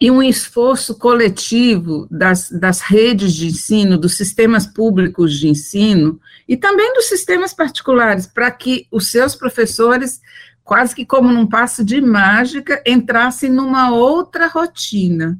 E 0.00 0.10
um 0.10 0.22
esforço 0.22 0.96
coletivo 0.96 2.06
das, 2.10 2.50
das 2.50 2.80
redes 2.80 3.34
de 3.34 3.48
ensino, 3.48 3.98
dos 3.98 4.16
sistemas 4.16 4.66
públicos 4.66 5.38
de 5.38 5.48
ensino 5.48 6.20
e 6.48 6.56
também 6.56 6.92
dos 6.94 7.08
sistemas 7.08 7.52
particulares, 7.54 8.26
para 8.26 8.50
que 8.50 8.86
os 8.90 9.10
seus 9.10 9.34
professores, 9.34 10.20
quase 10.64 10.94
que 10.94 11.06
como 11.06 11.32
num 11.32 11.46
passo 11.46 11.84
de 11.84 12.00
mágica, 12.00 12.82
entrassem 12.86 13.50
numa 13.50 13.90
outra 13.90 14.46
rotina. 14.48 15.38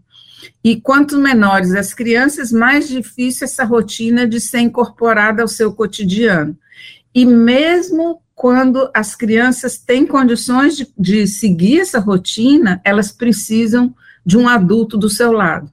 E 0.62 0.80
quanto 0.80 1.18
menores 1.18 1.74
as 1.74 1.92
crianças, 1.92 2.52
mais 2.52 2.88
difícil 2.88 3.44
essa 3.44 3.64
rotina 3.64 4.26
de 4.26 4.40
ser 4.40 4.60
incorporada 4.60 5.42
ao 5.42 5.48
seu 5.48 5.72
cotidiano. 5.72 6.56
E 7.14 7.24
mesmo 7.24 8.22
quando 8.42 8.90
as 8.92 9.14
crianças 9.14 9.78
têm 9.78 10.04
condições 10.04 10.76
de, 10.76 10.92
de 10.98 11.28
seguir 11.28 11.78
essa 11.78 12.00
rotina, 12.00 12.80
elas 12.84 13.12
precisam 13.12 13.94
de 14.26 14.36
um 14.36 14.48
adulto 14.48 14.98
do 14.98 15.08
seu 15.08 15.30
lado. 15.30 15.70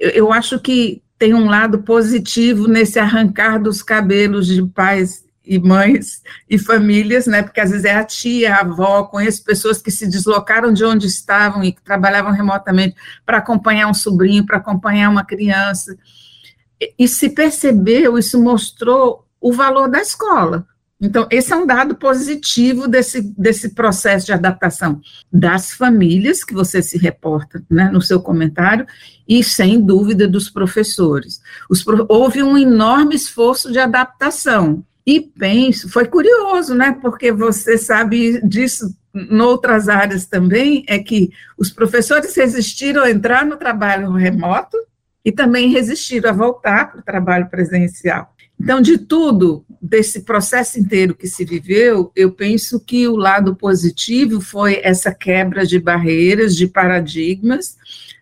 Eu, 0.00 0.10
eu 0.10 0.32
acho 0.32 0.58
que 0.58 1.00
tem 1.16 1.32
um 1.32 1.48
lado 1.48 1.84
positivo 1.84 2.66
nesse 2.66 2.98
arrancar 2.98 3.62
dos 3.62 3.84
cabelos 3.84 4.48
de 4.48 4.66
pais 4.66 5.24
e 5.46 5.60
mães 5.60 6.20
e 6.50 6.58
famílias, 6.58 7.28
né? 7.28 7.40
Porque 7.40 7.60
às 7.60 7.70
vezes 7.70 7.84
é 7.84 7.94
a 7.94 8.02
tia, 8.02 8.56
a 8.56 8.62
avó, 8.62 9.04
conheço 9.04 9.44
pessoas 9.44 9.80
que 9.80 9.92
se 9.92 10.08
deslocaram 10.08 10.72
de 10.72 10.84
onde 10.84 11.06
estavam 11.06 11.62
e 11.62 11.70
que 11.70 11.82
trabalhavam 11.82 12.32
remotamente 12.32 12.96
para 13.24 13.38
acompanhar 13.38 13.86
um 13.86 13.94
sobrinho, 13.94 14.44
para 14.44 14.56
acompanhar 14.56 15.08
uma 15.08 15.24
criança. 15.24 15.96
E, 16.80 16.94
e 16.98 17.06
se 17.06 17.30
percebeu, 17.30 18.18
isso 18.18 18.42
mostrou 18.42 19.24
o 19.40 19.52
valor 19.52 19.88
da 19.88 20.00
escola. 20.00 20.66
Então, 21.04 21.26
esse 21.32 21.52
é 21.52 21.56
um 21.56 21.66
dado 21.66 21.96
positivo 21.96 22.86
desse, 22.86 23.20
desse 23.36 23.70
processo 23.70 24.26
de 24.26 24.32
adaptação 24.32 25.00
das 25.32 25.72
famílias, 25.72 26.44
que 26.44 26.54
você 26.54 26.80
se 26.80 26.96
reporta 26.96 27.60
né, 27.68 27.90
no 27.92 28.00
seu 28.00 28.20
comentário, 28.20 28.86
e, 29.26 29.42
sem 29.42 29.80
dúvida, 29.80 30.28
dos 30.28 30.48
professores. 30.48 31.42
Os, 31.68 31.84
houve 32.08 32.40
um 32.40 32.56
enorme 32.56 33.16
esforço 33.16 33.72
de 33.72 33.80
adaptação. 33.80 34.84
E 35.04 35.20
penso, 35.20 35.88
foi 35.88 36.06
curioso, 36.06 36.72
né? 36.72 36.96
Porque 37.02 37.32
você 37.32 37.76
sabe 37.76 38.40
disso 38.46 38.94
em 39.12 39.40
outras 39.40 39.88
áreas 39.88 40.24
também, 40.24 40.84
é 40.86 41.00
que 41.00 41.30
os 41.58 41.68
professores 41.68 42.34
resistiram 42.36 43.02
a 43.02 43.10
entrar 43.10 43.44
no 43.44 43.56
trabalho 43.56 44.12
remoto 44.12 44.76
e 45.24 45.32
também 45.32 45.70
resistiram 45.70 46.30
a 46.30 46.32
voltar 46.32 46.92
para 46.92 47.00
o 47.00 47.04
trabalho 47.04 47.50
presencial. 47.50 48.32
Então, 48.62 48.80
de 48.80 48.96
tudo, 48.96 49.64
desse 49.82 50.20
processo 50.20 50.78
inteiro 50.78 51.16
que 51.16 51.26
se 51.26 51.44
viveu, 51.44 52.12
eu 52.14 52.30
penso 52.30 52.78
que 52.78 53.08
o 53.08 53.16
lado 53.16 53.56
positivo 53.56 54.40
foi 54.40 54.80
essa 54.84 55.12
quebra 55.12 55.66
de 55.66 55.80
barreiras, 55.80 56.54
de 56.54 56.68
paradigmas, 56.68 57.76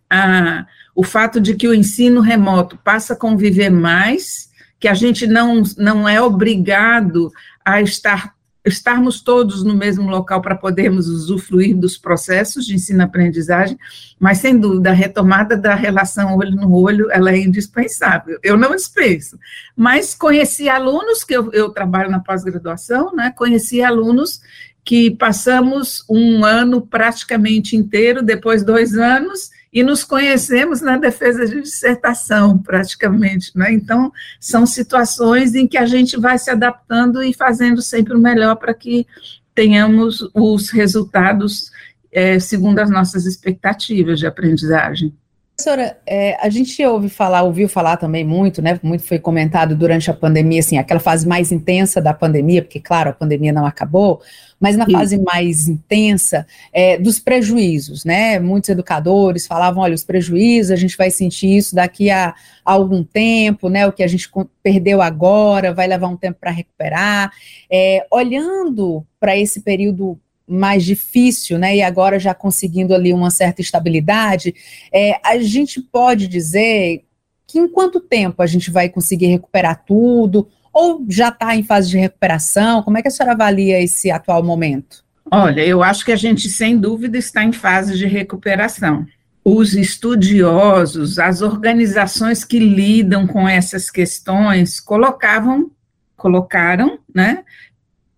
a, 0.09 0.67
o 0.95 1.05
fato 1.05 1.39
de 1.39 1.55
que 1.55 1.69
o 1.69 1.75
ensino 1.75 2.23
remoto 2.23 2.79
passa 2.83 3.13
a 3.13 3.17
conviver 3.17 3.69
mais, 3.69 4.51
que 4.79 4.89
a 4.89 4.95
gente 4.95 5.27
não, 5.27 5.63
não 5.77 6.09
é 6.09 6.23
obrigado 6.23 7.31
a 7.63 7.83
estar 7.83 8.35
estarmos 8.65 9.21
todos 9.21 9.63
no 9.65 9.75
mesmo 9.75 10.09
local 10.11 10.43
para 10.43 10.55
podermos 10.55 11.09
usufruir 11.09 11.77
dos 11.77 11.97
processos 11.97 12.67
de 12.67 12.75
ensino-aprendizagem, 12.75 13.79
mas 14.19 14.39
sem 14.39 14.59
dúvida 14.59 14.91
a 14.91 14.95
retomada 14.95 15.57
da 15.57 15.75
relação 15.75 16.37
olho 16.37 16.57
no 16.57 16.73
olho, 16.73 17.11
ela 17.11 17.31
é 17.33 17.39
indispensável. 17.39 18.39
Eu 18.43 18.57
não 18.57 18.75
dispenso, 18.77 19.39
mas 19.77 20.15
conheci 20.15 20.69
alunos, 20.69 21.25
que 21.25 21.35
eu, 21.35 21.51
eu 21.53 21.71
trabalho 21.71 22.11
na 22.11 22.21
pós-graduação, 22.21 23.15
né, 23.15 23.33
conheci 23.37 23.83
alunos 23.83 24.41
que 24.85 25.11
passamos 25.11 26.05
um 26.09 26.45
ano 26.45 26.81
praticamente 26.81 27.77
inteiro, 27.77 28.23
depois 28.23 28.65
dois 28.65 28.97
anos, 28.97 29.51
e 29.73 29.83
nos 29.83 30.03
conhecemos 30.03 30.81
na 30.81 30.97
defesa 30.97 31.47
de 31.47 31.63
dissertação, 31.63 32.59
praticamente. 32.59 33.53
Né? 33.57 33.73
Então, 33.73 34.13
são 34.41 34.67
situações 34.67 35.55
em 35.55 35.67
que 35.67 35.79
a 35.79 35.87
gente 35.87 36.19
vai 36.19 36.39
se 36.39 36.51
adaptando 36.51 37.23
e 37.23 37.33
fazendo 37.33 37.81
sempre 37.81 38.15
o 38.15 38.19
melhor 38.19 38.57
para 38.57 38.75
que 38.75 39.07
tenhamos 39.55 40.29
os 40.35 40.71
resultados 40.71 41.71
é, 42.13 42.39
segundo 42.41 42.81
as 42.81 42.91
nossas 42.91 43.27
expectativas 43.27 44.19
de 44.19 44.27
aprendizagem. 44.27 45.15
Professora, 45.61 45.99
é, 46.07 46.39
a 46.41 46.49
gente 46.49 46.83
ouve 46.87 47.11
falar, 47.11 47.43
ouviu 47.43 47.69
falar 47.69 47.99
também 47.99 48.25
muito, 48.25 48.63
né? 48.63 48.81
Muito 48.83 49.05
foi 49.05 49.19
comentado 49.19 49.77
durante 49.77 50.11
a 50.11 50.15
pandemia, 50.15 50.61
assim, 50.61 50.79
aquela 50.79 50.99
fase 50.99 51.29
mais 51.29 51.53
intensa 51.53 52.01
da 52.01 52.15
pandemia, 52.15 52.63
porque, 52.63 52.81
claro, 52.81 53.11
a 53.11 53.13
pandemia 53.13 53.53
não 53.53 53.67
acabou, 53.67 54.23
mas 54.59 54.75
na 54.75 54.87
Sim. 54.87 54.93
fase 54.93 55.23
mais 55.23 55.69
intensa 55.69 56.47
é, 56.73 56.97
dos 56.97 57.21
prejuízos, 57.21 58.07
né? 58.07 58.41
Muitos 58.41 58.71
educadores 58.71 59.47
falavam: 59.47 59.83
olha, 59.83 59.95
os 59.95 60.03
prejuízos, 60.03 60.73
a 60.73 60.77
gente 60.77 60.97
vai 60.97 61.11
sentir 61.11 61.55
isso 61.55 61.75
daqui 61.75 62.09
a, 62.11 62.35
a 62.65 62.73
algum 62.73 63.05
tempo, 63.05 63.69
né? 63.69 63.87
O 63.87 63.93
que 63.93 64.03
a 64.03 64.09
gente 64.09 64.31
perdeu 64.63 65.03
agora 65.03 65.75
vai 65.75 65.87
levar 65.87 66.09
um 66.09 66.17
tempo 66.17 66.39
para 66.41 66.51
recuperar. 66.51 67.31
É, 67.71 68.07
olhando 68.11 69.05
para 69.21 69.37
esse 69.37 69.61
período 69.61 70.19
mais 70.51 70.85
difícil, 70.85 71.59
né, 71.59 71.77
e 71.77 71.83
agora 71.83 72.19
já 72.19 72.35
conseguindo 72.35 72.95
ali 72.95 73.13
uma 73.13 73.31
certa 73.31 73.61
estabilidade, 73.61 74.55
é, 74.93 75.21
a 75.25 75.39
gente 75.39 75.81
pode 75.81 76.27
dizer 76.27 77.05
que 77.47 77.59
em 77.59 77.69
quanto 77.69 78.01
tempo 78.01 78.43
a 78.43 78.47
gente 78.47 78.71
vai 78.71 78.89
conseguir 78.89 79.27
recuperar 79.27 79.85
tudo, 79.87 80.49
ou 80.73 81.05
já 81.09 81.29
está 81.29 81.57
em 81.57 81.63
fase 81.63 81.91
de 81.91 81.99
recuperação? 81.99 82.83
Como 82.83 82.97
é 82.97 83.03
que 83.03 83.09
a 83.09 83.11
senhora 83.11 83.33
avalia 83.33 83.81
esse 83.81 84.11
atual 84.11 84.43
momento? 84.43 85.05
Olha, 85.31 85.65
eu 85.65 85.83
acho 85.83 86.05
que 86.05 86.13
a 86.13 86.17
gente, 86.17 86.49
sem 86.49 86.77
dúvida, 86.77 87.19
está 87.19 87.45
em 87.45 87.53
fase 87.53 87.97
de 87.97 88.07
recuperação. 88.07 89.07
Os 89.45 89.75
estudiosos, 89.75 91.19
as 91.19 91.41
organizações 91.41 92.45
que 92.45 92.59
lidam 92.59 93.27
com 93.27 93.49
essas 93.49 93.91
questões, 93.91 94.81
colocavam, 94.81 95.71
colocaram, 96.17 96.99
né, 97.15 97.45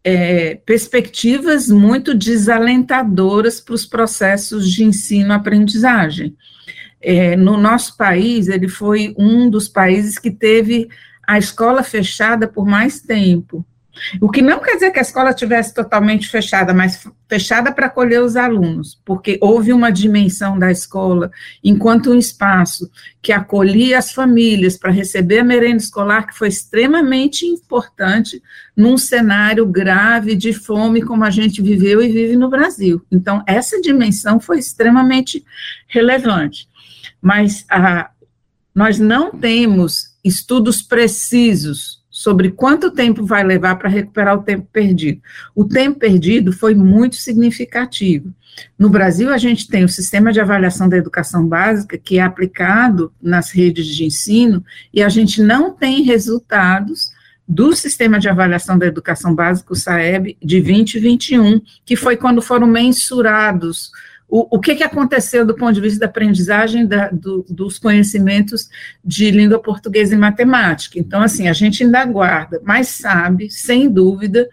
é, 0.05 0.57
perspectivas 0.67 1.69
muito 1.69 2.15
desalentadoras 2.15 3.61
para 3.61 3.75
os 3.75 3.87
processos 3.87 4.71
de 4.71 4.85
ensino-aprendizagem. 4.85 6.37
É, 7.01 7.37
no 7.37 7.57
nosso 7.57 7.97
país, 7.97 8.49
ele 8.49 8.69
foi 8.69 9.15
um 9.19 9.49
dos 9.49 9.69
países 9.69 10.19
que 10.19 10.31
teve 10.31 10.89
a 11.27 11.39
escola 11.39 11.83
fechada 11.83 12.49
por 12.49 12.67
mais 12.67 13.01
tempo. 13.01 13.65
O 14.21 14.31
que 14.31 14.41
não 14.41 14.59
quer 14.59 14.75
dizer 14.75 14.91
que 14.91 14.99
a 14.99 15.03
escola 15.03 15.35
tivesse 15.35 15.75
totalmente 15.75 16.29
fechada, 16.29 16.73
mas 16.73 17.07
fechada 17.29 17.73
para 17.73 17.87
acolher 17.87 18.23
os 18.23 18.37
alunos, 18.37 19.01
porque 19.05 19.39
houve 19.41 19.73
uma 19.73 19.91
dimensão 19.91 20.59
da 20.59 20.71
escola, 20.71 21.31
enquanto 21.63 22.11
um 22.11 22.19
espaço 22.19 22.91
que 23.21 23.33
acolhia 23.33 23.99
as 23.99 24.13
famílias 24.13 24.77
para 24.77 24.91
receber 24.91 25.41
a 25.41 25.45
merenda 25.45 25.83
escolar, 25.83 26.27
que 26.27 26.37
foi 26.37 26.49
extremamente 26.49 27.47
importante 27.47 28.43
num 28.77 28.97
cenário 28.97 29.67
grave 29.67 30.35
de 30.35 30.53
fome 30.53 31.03
como 31.03 31.25
a 31.25 31.31
gente 31.31 31.63
viveu 31.63 32.03
e 32.03 32.09
vive 32.09 32.37
no 32.37 32.51
Brasil. 32.51 33.05
Então, 33.11 33.43
essa 33.47 33.81
dimensão 33.81 34.41
foi 34.41 34.59
extremamente 34.59 35.45
relevante. 35.87 36.69
Mas 37.21 37.65
a, 37.71 38.11
nós 38.75 38.99
não 38.99 39.31
temos 39.31 40.17
estudos 40.25 40.83
precisos 40.83 42.02
sobre 42.23 42.53
quanto 42.53 42.93
tempo 42.93 43.27
vai 43.27 43.43
levar 43.43 43.75
para 43.75 43.89
recuperar 43.89 44.39
o 44.39 44.45
tempo 44.45 44.65
perdido. 44.73 45.21
O 45.57 45.65
tempo 45.65 45.99
perdido 45.99 46.53
foi 46.53 46.73
muito 46.73 47.17
significativo. 47.17 48.33
No 48.79 48.89
Brasil, 48.89 49.33
a 49.33 49.39
gente 49.39 49.67
tem 49.67 49.83
o 49.83 49.89
sistema 49.89 50.33
de 50.33 50.41
avaliação 50.41 50.89
da 50.89 50.97
educação 50.97 51.45
básica, 51.45 51.99
que 51.99 52.21
é 52.21 52.23
aplicado 52.23 53.13
nas 53.21 53.51
redes 53.51 53.87
de 53.87 54.05
ensino, 54.05 54.65
e 54.95 55.03
a 55.03 55.09
gente 55.09 55.43
não 55.43 55.73
tem 55.73 56.05
resultados 56.05 57.11
do 57.49 57.75
sistema 57.75 58.21
de 58.21 58.29
avaliação 58.29 58.79
da 58.79 58.87
educação 58.87 59.35
básica, 59.35 59.73
o 59.73 59.77
SAEB, 59.77 60.37
de 60.41 60.61
2021, 60.61 61.61
que 61.85 61.97
foi 61.97 62.17
quando 62.17 62.41
foram 62.41 62.69
mensurados 62.69 63.91
o, 64.35 64.57
o 64.57 64.59
que, 64.59 64.75
que 64.75 64.83
aconteceu 64.83 65.45
do 65.45 65.55
ponto 65.55 65.75
de 65.75 65.81
vista 65.83 66.01
da 66.01 66.07
aprendizagem 66.07 66.87
da, 66.87 67.11
do, 67.11 67.45
dos 67.51 67.79
conhecimentos 67.79 68.71
de 69.05 69.31
língua 69.31 69.59
portuguesa 69.59 70.15
e 70.15 70.19
matemática. 70.19 70.99
Então, 70.99 71.21
assim, 71.21 71.49
a 71.49 71.53
gente 71.53 71.85
ainda 71.85 72.01
aguarda, 72.01 72.59
mas 72.65 72.89
sabe, 72.89 73.51
sem 73.51 73.91
dúvida, 73.91 74.49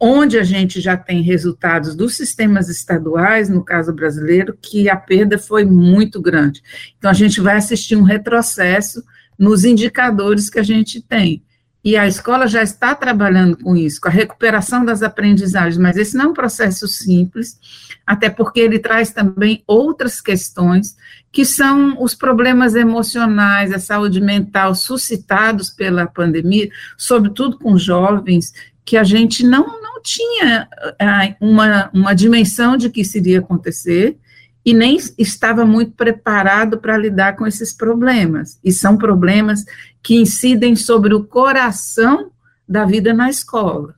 onde 0.00 0.38
a 0.38 0.42
gente 0.42 0.80
já 0.80 0.96
tem 0.96 1.20
resultados 1.20 1.94
dos 1.94 2.16
sistemas 2.16 2.70
estaduais, 2.70 3.50
no 3.50 3.62
caso 3.62 3.92
brasileiro, 3.92 4.56
que 4.58 4.88
a 4.88 4.96
perda 4.96 5.36
foi 5.36 5.66
muito 5.66 6.18
grande. 6.18 6.62
Então, 6.96 7.10
a 7.10 7.14
gente 7.14 7.42
vai 7.42 7.56
assistir 7.56 7.96
um 7.96 8.02
retrocesso 8.02 9.04
nos 9.38 9.66
indicadores 9.66 10.48
que 10.48 10.58
a 10.58 10.62
gente 10.62 11.02
tem. 11.02 11.42
E 11.82 11.96
a 11.96 12.06
escola 12.06 12.46
já 12.46 12.62
está 12.62 12.94
trabalhando 12.94 13.56
com 13.56 13.74
isso, 13.74 14.00
com 14.00 14.08
a 14.08 14.12
recuperação 14.12 14.84
das 14.84 15.02
aprendizagens, 15.02 15.78
mas 15.78 15.96
esse 15.96 16.16
não 16.16 16.26
é 16.26 16.28
um 16.28 16.34
processo 16.34 16.86
simples, 16.86 17.58
até 18.06 18.28
porque 18.28 18.60
ele 18.60 18.78
traz 18.78 19.10
também 19.12 19.62
outras 19.66 20.20
questões, 20.20 20.96
que 21.32 21.44
são 21.44 22.02
os 22.02 22.14
problemas 22.14 22.74
emocionais, 22.74 23.72
a 23.72 23.78
saúde 23.78 24.20
mental 24.20 24.74
suscitados 24.74 25.70
pela 25.70 26.06
pandemia, 26.06 26.68
sobretudo 26.98 27.58
com 27.58 27.78
jovens, 27.78 28.52
que 28.84 28.96
a 28.96 29.04
gente 29.04 29.44
não, 29.46 29.80
não 29.80 30.02
tinha 30.02 30.68
ah, 30.98 31.34
uma, 31.40 31.90
uma 31.94 32.14
dimensão 32.14 32.76
de 32.76 32.90
que 32.90 33.02
isso 33.02 33.16
iria 33.16 33.38
acontecer, 33.38 34.18
e 34.64 34.74
nem 34.74 34.98
estava 35.18 35.64
muito 35.64 35.92
preparado 35.92 36.78
para 36.78 36.98
lidar 36.98 37.36
com 37.36 37.46
esses 37.46 37.72
problemas. 37.72 38.58
E 38.62 38.72
são 38.72 38.96
problemas 38.96 39.64
que 40.02 40.16
incidem 40.16 40.76
sobre 40.76 41.14
o 41.14 41.24
coração 41.24 42.30
da 42.68 42.84
vida 42.84 43.14
na 43.14 43.30
escola. 43.30 43.94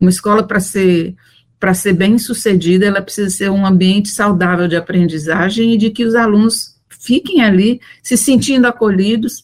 Uma 0.00 0.10
escola, 0.10 0.42
para 0.42 0.60
ser, 0.60 1.14
para 1.58 1.74
ser 1.74 1.94
bem 1.94 2.18
sucedida, 2.18 2.86
ela 2.86 3.02
precisa 3.02 3.30
ser 3.30 3.50
um 3.50 3.66
ambiente 3.66 4.08
saudável 4.08 4.68
de 4.68 4.76
aprendizagem 4.76 5.74
e 5.74 5.76
de 5.76 5.90
que 5.90 6.04
os 6.04 6.14
alunos 6.14 6.76
fiquem 6.88 7.42
ali 7.42 7.80
se 8.02 8.16
sentindo 8.16 8.66
acolhidos. 8.66 9.42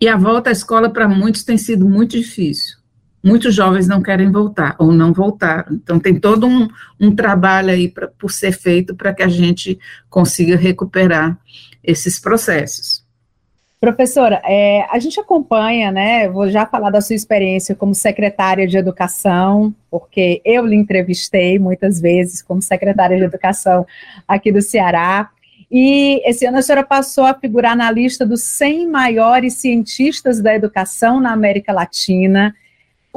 E 0.00 0.08
a 0.08 0.16
volta 0.16 0.50
à 0.50 0.52
escola, 0.52 0.88
para 0.88 1.08
muitos, 1.08 1.44
tem 1.44 1.58
sido 1.58 1.84
muito 1.84 2.12
difícil 2.12 2.77
muitos 3.22 3.54
jovens 3.54 3.88
não 3.88 4.02
querem 4.02 4.30
voltar 4.30 4.76
ou 4.78 4.92
não 4.92 5.12
voltaram. 5.12 5.74
Então, 5.74 5.98
tem 5.98 6.18
todo 6.18 6.46
um, 6.46 6.68
um 7.00 7.14
trabalho 7.14 7.70
aí 7.70 7.88
pra, 7.88 8.08
por 8.08 8.30
ser 8.30 8.52
feito 8.52 8.94
para 8.94 9.12
que 9.12 9.22
a 9.22 9.28
gente 9.28 9.78
consiga 10.08 10.56
recuperar 10.56 11.38
esses 11.82 12.18
processos. 12.18 13.06
Professora, 13.80 14.42
é, 14.44 14.84
a 14.90 14.98
gente 14.98 15.20
acompanha, 15.20 15.92
né? 15.92 16.28
Vou 16.28 16.50
já 16.50 16.66
falar 16.66 16.90
da 16.90 17.00
sua 17.00 17.14
experiência 17.14 17.76
como 17.76 17.94
secretária 17.94 18.66
de 18.66 18.76
educação, 18.76 19.72
porque 19.88 20.42
eu 20.44 20.66
lhe 20.66 20.74
entrevistei 20.74 21.60
muitas 21.60 22.00
vezes 22.00 22.42
como 22.42 22.60
secretária 22.60 23.16
de 23.16 23.22
educação 23.22 23.86
aqui 24.26 24.50
do 24.50 24.60
Ceará. 24.60 25.30
E 25.70 26.20
esse 26.28 26.44
ano 26.44 26.58
a 26.58 26.62
senhora 26.62 26.84
passou 26.84 27.24
a 27.24 27.34
figurar 27.34 27.76
na 27.76 27.88
lista 27.88 28.26
dos 28.26 28.42
100 28.42 28.88
maiores 28.88 29.54
cientistas 29.54 30.40
da 30.40 30.52
educação 30.52 31.20
na 31.20 31.32
América 31.32 31.72
Latina 31.72 32.56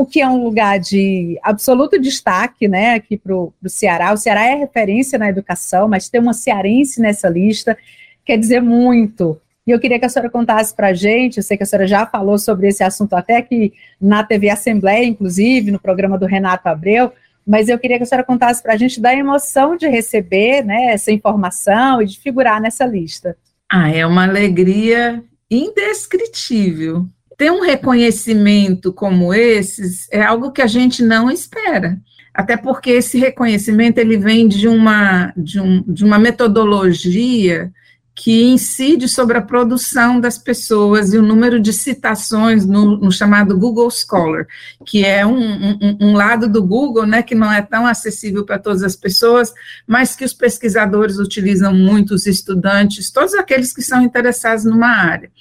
o 0.01 0.05
que 0.05 0.19
é 0.19 0.27
um 0.27 0.43
lugar 0.43 0.79
de 0.79 1.39
absoluto 1.43 1.99
destaque, 1.99 2.67
né, 2.67 2.95
aqui 2.95 3.17
para 3.17 3.35
o 3.35 3.53
Ceará. 3.67 4.11
O 4.11 4.17
Ceará 4.17 4.45
é 4.45 4.55
referência 4.55 5.19
na 5.19 5.29
educação, 5.29 5.87
mas 5.87 6.09
ter 6.09 6.17
uma 6.17 6.33
cearense 6.33 6.99
nessa 6.99 7.29
lista 7.29 7.77
quer 8.25 8.37
dizer 8.37 8.61
muito. 8.61 9.39
E 9.65 9.69
eu 9.69 9.79
queria 9.79 9.99
que 9.99 10.05
a 10.05 10.09
senhora 10.09 10.29
contasse 10.29 10.75
para 10.75 10.87
a 10.87 10.93
gente, 10.93 11.37
eu 11.37 11.43
sei 11.43 11.55
que 11.55 11.61
a 11.61 11.65
senhora 11.67 11.85
já 11.85 12.03
falou 12.07 12.39
sobre 12.39 12.67
esse 12.67 12.83
assunto 12.83 13.13
até 13.13 13.37
aqui 13.37 13.73
na 14.01 14.23
TV 14.23 14.49
Assembleia, 14.49 15.05
inclusive, 15.05 15.69
no 15.69 15.79
programa 15.79 16.17
do 16.17 16.25
Renato 16.25 16.67
Abreu, 16.67 17.13
mas 17.45 17.69
eu 17.69 17.77
queria 17.77 17.97
que 17.97 18.03
a 18.03 18.05
senhora 18.07 18.25
contasse 18.25 18.61
para 18.63 18.73
a 18.73 18.77
gente 18.77 18.99
da 18.99 19.13
emoção 19.13 19.77
de 19.77 19.87
receber 19.87 20.65
né, 20.65 20.93
essa 20.93 21.11
informação 21.11 22.01
e 22.01 22.07
de 22.07 22.19
figurar 22.19 22.59
nessa 22.59 22.87
lista. 22.87 23.37
Ah, 23.71 23.91
é 23.91 24.03
uma 24.03 24.23
alegria 24.23 25.23
indescritível 25.49 27.07
ter 27.41 27.51
um 27.51 27.61
reconhecimento 27.61 28.93
como 28.93 29.33
esses 29.33 30.07
é 30.11 30.21
algo 30.21 30.51
que 30.51 30.61
a 30.61 30.67
gente 30.67 31.01
não 31.01 31.27
espera. 31.27 31.99
Até 32.31 32.55
porque 32.55 32.91
esse 32.91 33.17
reconhecimento 33.17 33.97
ele 33.97 34.15
vem 34.15 34.47
de 34.47 34.67
uma, 34.67 35.33
de, 35.35 35.59
um, 35.59 35.81
de 35.87 36.05
uma 36.05 36.19
metodologia 36.19 37.71
que 38.13 38.43
incide 38.43 39.09
sobre 39.09 39.39
a 39.39 39.41
produção 39.41 40.19
das 40.19 40.37
pessoas 40.37 41.13
e 41.13 41.17
o 41.17 41.23
número 41.23 41.59
de 41.59 41.73
citações 41.73 42.63
no, 42.63 42.97
no 42.97 43.11
chamado 43.11 43.57
Google 43.57 43.89
Scholar, 43.89 44.45
que 44.85 45.03
é 45.03 45.25
um, 45.25 45.39
um, 45.39 45.97
um, 45.99 46.13
lado 46.13 46.47
do 46.47 46.63
Google, 46.63 47.07
né, 47.07 47.23
que 47.23 47.33
não 47.33 47.51
é 47.51 47.63
tão 47.63 47.87
acessível 47.87 48.45
para 48.45 48.59
todas 48.59 48.83
as 48.83 48.95
pessoas, 48.95 49.51
mas 49.87 50.15
que 50.15 50.23
os 50.23 50.33
pesquisadores 50.33 51.17
utilizam 51.17 51.73
muito, 51.73 52.13
os 52.13 52.27
estudantes, 52.27 53.09
todos 53.09 53.33
aqueles 53.33 53.73
que 53.73 53.81
são 53.81 54.03
interessados 54.03 54.63
numa 54.63 54.89
área. 54.89 55.31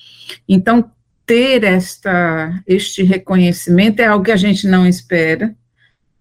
Então, 0.49 0.91
ter 1.31 1.62
esta, 1.62 2.61
este 2.66 3.05
reconhecimento 3.05 4.01
é 4.01 4.07
algo 4.07 4.25
que 4.25 4.33
a 4.33 4.37
gente 4.37 4.66
não 4.66 4.85
espera, 4.85 5.55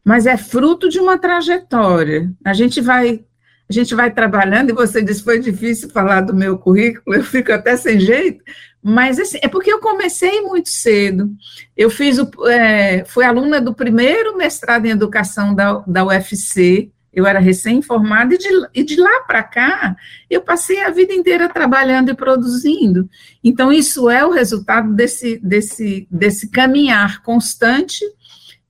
mas 0.06 0.28
é 0.28 0.38
fruto 0.38 0.88
de 0.88 1.00
uma 1.00 1.18
trajetória. 1.18 2.32
A 2.46 2.54
gente 2.54 2.80
vai 2.80 3.26
a 3.68 3.74
gente 3.74 3.96
vai 3.96 4.12
trabalhando, 4.12 4.70
e 4.70 4.74
você 4.74 5.02
disse 5.02 5.24
foi 5.24 5.40
difícil 5.40 5.90
falar 5.90 6.22
do 6.22 6.34
meu 6.34 6.60
currículo, 6.60 7.16
eu 7.16 7.24
fico 7.24 7.52
até 7.52 7.76
sem 7.76 8.00
jeito, 8.00 8.44
mas 8.84 9.20
assim, 9.20 9.40
é 9.42 9.48
porque 9.48 9.74
eu 9.74 9.80
comecei 9.80 10.42
muito 10.42 10.70
cedo. 10.70 11.32
Eu 11.76 11.90
fiz 11.90 12.20
o, 12.20 12.30
é, 12.48 13.04
fui 13.06 13.26
aluna 13.26 13.60
do 13.60 13.74
primeiro 13.74 14.38
mestrado 14.38 14.86
em 14.86 14.92
educação 14.92 15.56
da, 15.56 15.84
da 15.88 16.06
UFC, 16.06 16.92
eu 17.14 17.26
era 17.26 17.40
recém-formada, 17.40 18.36
e 18.36 18.38
de, 18.38 18.48
e 18.74 18.84
de 18.84 18.96
lá 18.96 19.22
para 19.22 19.44
cá, 19.44 19.96
eu 20.30 20.42
passei 20.42 20.82
a 20.82 20.92
vida 20.92 21.14
inteira 21.14 21.50
trabalhando 21.50 22.12
e 22.12 22.16
produzindo. 22.16 23.10
Então, 23.44 23.72
isso 23.72 24.10
é 24.10 24.26
o 24.26 24.32
resultado 24.32 24.94
desse, 24.94 25.40
desse, 25.40 26.08
desse 26.10 26.50
caminhar 26.50 27.22
constante 27.24 28.06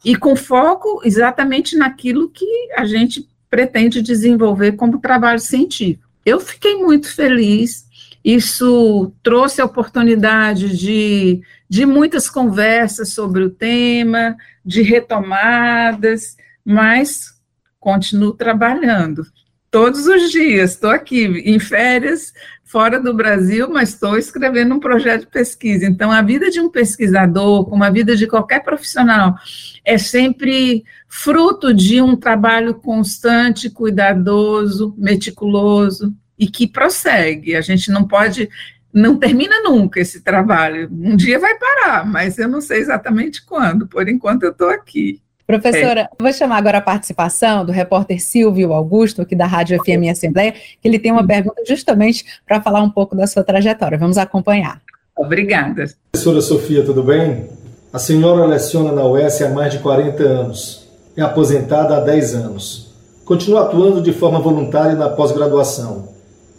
e 0.04 0.16
com 0.16 0.36
foco 0.36 1.02
exatamente 1.04 1.76
naquilo 1.78 2.30
que 2.30 2.46
a 2.76 2.86
gente 2.86 3.28
pretende 3.50 4.02
desenvolver 4.02 4.74
como 4.74 5.00
trabalho 5.00 5.40
científico. 5.40 6.08
Eu 6.26 6.40
fiquei 6.40 6.76
muito 6.76 7.14
feliz, 7.14 7.88
isso 8.24 9.12
trouxe 9.24 9.62
a 9.62 9.66
oportunidade 9.66 10.78
de, 10.78 11.42
de 11.68 11.86
muitas 11.86 12.30
conversas 12.30 13.10
sobre 13.10 13.44
o 13.44 13.50
tema, 13.50 14.36
de 14.64 14.82
retomadas, 14.82 16.38
mas 16.64 17.39
continuo 17.80 18.34
trabalhando 18.34 19.24
todos 19.72 20.08
os 20.08 20.32
dias. 20.32 20.72
Estou 20.72 20.90
aqui 20.90 21.26
em 21.26 21.60
férias, 21.60 22.34
fora 22.64 23.00
do 23.00 23.14
Brasil, 23.14 23.70
mas 23.70 23.90
estou 23.90 24.18
escrevendo 24.18 24.76
um 24.76 24.80
projeto 24.80 25.22
de 25.22 25.28
pesquisa. 25.28 25.86
Então, 25.86 26.12
a 26.12 26.22
vida 26.22 26.50
de 26.50 26.60
um 26.60 26.70
pesquisador, 26.70 27.66
como 27.66 27.84
a 27.84 27.90
vida 27.90 28.16
de 28.16 28.28
qualquer 28.28 28.64
profissional, 28.64 29.36
é 29.84 29.98
sempre 29.98 30.84
fruto 31.08 31.74
de 31.74 32.02
um 32.02 32.16
trabalho 32.16 32.76
constante, 32.76 33.70
cuidadoso, 33.70 34.94
meticuloso 34.98 36.14
e 36.38 36.48
que 36.48 36.68
prossegue. 36.68 37.56
A 37.56 37.62
gente 37.62 37.92
não 37.92 38.08
pode. 38.08 38.50
Não 38.92 39.18
termina 39.18 39.62
nunca 39.62 40.00
esse 40.00 40.22
trabalho. 40.22 40.90
Um 40.92 41.16
dia 41.16 41.38
vai 41.38 41.56
parar, 41.60 42.08
mas 42.08 42.40
eu 42.40 42.48
não 42.48 42.60
sei 42.60 42.80
exatamente 42.80 43.46
quando. 43.46 43.88
Por 43.88 44.10
enquanto, 44.10 44.44
eu 44.44 44.52
estou 44.52 44.70
aqui. 44.70 45.22
Professora, 45.50 46.02
é. 46.02 46.10
vou 46.22 46.32
chamar 46.32 46.58
agora 46.58 46.78
a 46.78 46.82
participação 46.82 47.66
do 47.66 47.72
repórter 47.72 48.22
Silvio 48.22 48.72
Augusto, 48.72 49.24
aqui 49.24 49.36
da 49.36 49.48
Rádio 49.48 49.80
FM 49.84 50.08
Assembleia, 50.12 50.52
que 50.52 50.88
ele 50.88 51.00
tem 51.00 51.12
uma 51.12 51.26
pergunta 51.26 51.64
justamente 51.68 52.24
para 52.48 52.62
falar 52.62 52.84
um 52.84 52.90
pouco 52.92 53.16
da 53.16 53.26
sua 53.26 53.44
trajetória. 53.44 53.98
Vamos 53.98 54.20
acompanhar. 54.20 54.80
Obrigada. 55.18 55.86
Professora 56.12 56.40
Sofia, 56.40 56.86
tudo 56.86 57.02
bem? 57.02 57.50
A 57.92 57.98
senhora 57.98 58.46
leciona 58.46 58.92
na 58.92 59.04
UES 59.04 59.42
há 59.42 59.50
mais 59.50 59.74
de 59.74 59.80
40 59.80 60.22
anos. 60.22 60.88
É 61.18 61.24
aposentada 61.24 61.98
há 61.98 62.00
10 62.00 62.36
anos. 62.36 62.94
Continua 63.26 63.64
atuando 63.64 64.04
de 64.04 64.14
forma 64.14 64.40
voluntária 64.40 64.94
na 64.94 65.10
pós-graduação. 65.10 66.10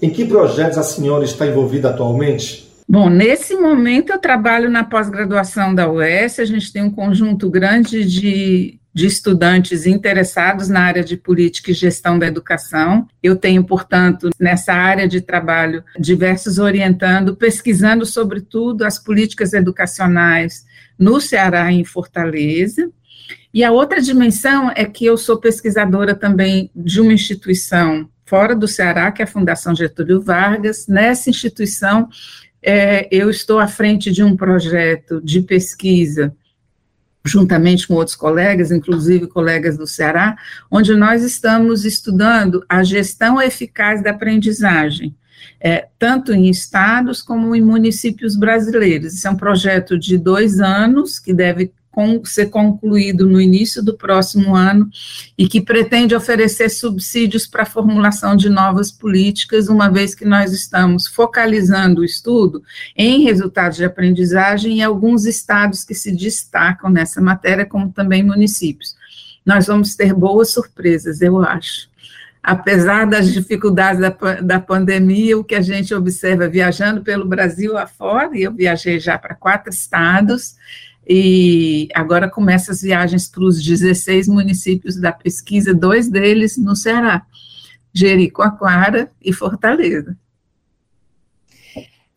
Em 0.02 0.10
que 0.10 0.24
projetos 0.24 0.78
a 0.78 0.82
senhora 0.82 1.24
está 1.24 1.46
envolvida 1.46 1.90
atualmente? 1.90 2.68
Bom, 2.88 3.08
nesse 3.08 3.54
momento 3.54 4.10
eu 4.10 4.18
trabalho 4.18 4.68
na 4.68 4.82
pós-graduação 4.82 5.72
da 5.72 5.88
UES, 5.88 6.40
a 6.40 6.44
gente 6.44 6.72
tem 6.72 6.82
um 6.82 6.90
conjunto 6.90 7.48
grande 7.48 8.04
de 8.04 8.79
de 8.92 9.06
estudantes 9.06 9.86
interessados 9.86 10.68
na 10.68 10.80
área 10.80 11.04
de 11.04 11.16
política 11.16 11.70
e 11.70 11.74
gestão 11.74 12.18
da 12.18 12.26
educação. 12.26 13.06
Eu 13.22 13.36
tenho, 13.36 13.64
portanto, 13.64 14.30
nessa 14.38 14.72
área 14.72 15.06
de 15.06 15.20
trabalho, 15.20 15.84
diversos 15.98 16.58
orientando, 16.58 17.36
pesquisando, 17.36 18.04
sobretudo, 18.04 18.84
as 18.84 18.98
políticas 18.98 19.52
educacionais 19.52 20.64
no 20.98 21.20
Ceará 21.20 21.70
e 21.72 21.80
em 21.80 21.84
Fortaleza. 21.84 22.90
E 23.54 23.64
a 23.64 23.72
outra 23.72 24.00
dimensão 24.00 24.70
é 24.74 24.84
que 24.84 25.04
eu 25.04 25.16
sou 25.16 25.38
pesquisadora 25.38 26.14
também 26.14 26.70
de 26.74 27.00
uma 27.00 27.12
instituição 27.12 28.08
fora 28.24 28.54
do 28.54 28.68
Ceará, 28.68 29.10
que 29.10 29.22
é 29.22 29.24
a 29.24 29.28
Fundação 29.28 29.74
Getúlio 29.74 30.20
Vargas. 30.20 30.86
Nessa 30.86 31.30
instituição, 31.30 32.08
é, 32.62 33.08
eu 33.10 33.30
estou 33.30 33.58
à 33.58 33.66
frente 33.66 34.12
de 34.12 34.22
um 34.22 34.36
projeto 34.36 35.20
de 35.20 35.40
pesquisa 35.40 36.34
juntamente 37.24 37.86
com 37.86 37.94
outros 37.94 38.16
colegas, 38.16 38.70
inclusive 38.70 39.26
colegas 39.26 39.76
do 39.76 39.86
Ceará, 39.86 40.36
onde 40.70 40.94
nós 40.94 41.22
estamos 41.22 41.84
estudando 41.84 42.64
a 42.68 42.82
gestão 42.82 43.40
eficaz 43.40 44.02
da 44.02 44.10
aprendizagem, 44.10 45.14
é, 45.60 45.88
tanto 45.98 46.32
em 46.32 46.48
estados 46.48 47.20
como 47.20 47.54
em 47.54 47.60
municípios 47.60 48.36
brasileiros. 48.36 49.14
Isso 49.14 49.28
é 49.28 49.30
um 49.30 49.36
projeto 49.36 49.98
de 49.98 50.16
dois 50.16 50.60
anos 50.60 51.18
que 51.18 51.34
deve 51.34 51.72
ser 52.24 52.46
concluído 52.46 53.26
no 53.26 53.40
início 53.40 53.82
do 53.82 53.96
próximo 53.96 54.54
ano 54.54 54.88
e 55.36 55.48
que 55.48 55.60
pretende 55.60 56.14
oferecer 56.14 56.68
subsídios 56.68 57.46
para 57.46 57.62
a 57.62 57.66
formulação 57.66 58.36
de 58.36 58.48
novas 58.48 58.90
políticas, 58.90 59.68
uma 59.68 59.88
vez 59.88 60.14
que 60.14 60.24
nós 60.24 60.52
estamos 60.52 61.06
focalizando 61.06 62.00
o 62.00 62.04
estudo 62.04 62.62
em 62.96 63.24
resultados 63.24 63.76
de 63.76 63.84
aprendizagem 63.84 64.78
em 64.78 64.82
alguns 64.82 65.24
estados 65.24 65.84
que 65.84 65.94
se 65.94 66.12
destacam 66.12 66.90
nessa 66.90 67.20
matéria, 67.20 67.66
como 67.66 67.92
também 67.92 68.22
municípios. 68.22 68.94
Nós 69.44 69.66
vamos 69.66 69.94
ter 69.94 70.12
boas 70.12 70.50
surpresas, 70.50 71.20
eu 71.20 71.42
acho 71.42 71.90
apesar 72.42 73.06
das 73.06 73.32
dificuldades 73.32 74.00
da, 74.00 74.40
da 74.40 74.60
pandemia, 74.60 75.38
o 75.38 75.44
que 75.44 75.54
a 75.54 75.60
gente 75.60 75.94
observa 75.94 76.48
viajando 76.48 77.02
pelo 77.02 77.26
Brasil 77.26 77.76
afora, 77.76 78.36
e 78.36 78.42
eu 78.42 78.52
viajei 78.52 78.98
já 78.98 79.18
para 79.18 79.34
quatro 79.34 79.70
estados, 79.70 80.56
e 81.08 81.88
agora 81.94 82.28
começam 82.28 82.72
as 82.72 82.82
viagens 82.82 83.28
para 83.28 83.44
os 83.44 83.62
16 83.62 84.28
municípios 84.28 84.96
da 84.96 85.12
pesquisa, 85.12 85.74
dois 85.74 86.08
deles 86.08 86.56
no 86.56 86.76
Ceará, 86.76 87.26
Jericoacoara 87.92 89.10
e 89.20 89.32
Fortaleza. 89.32 90.16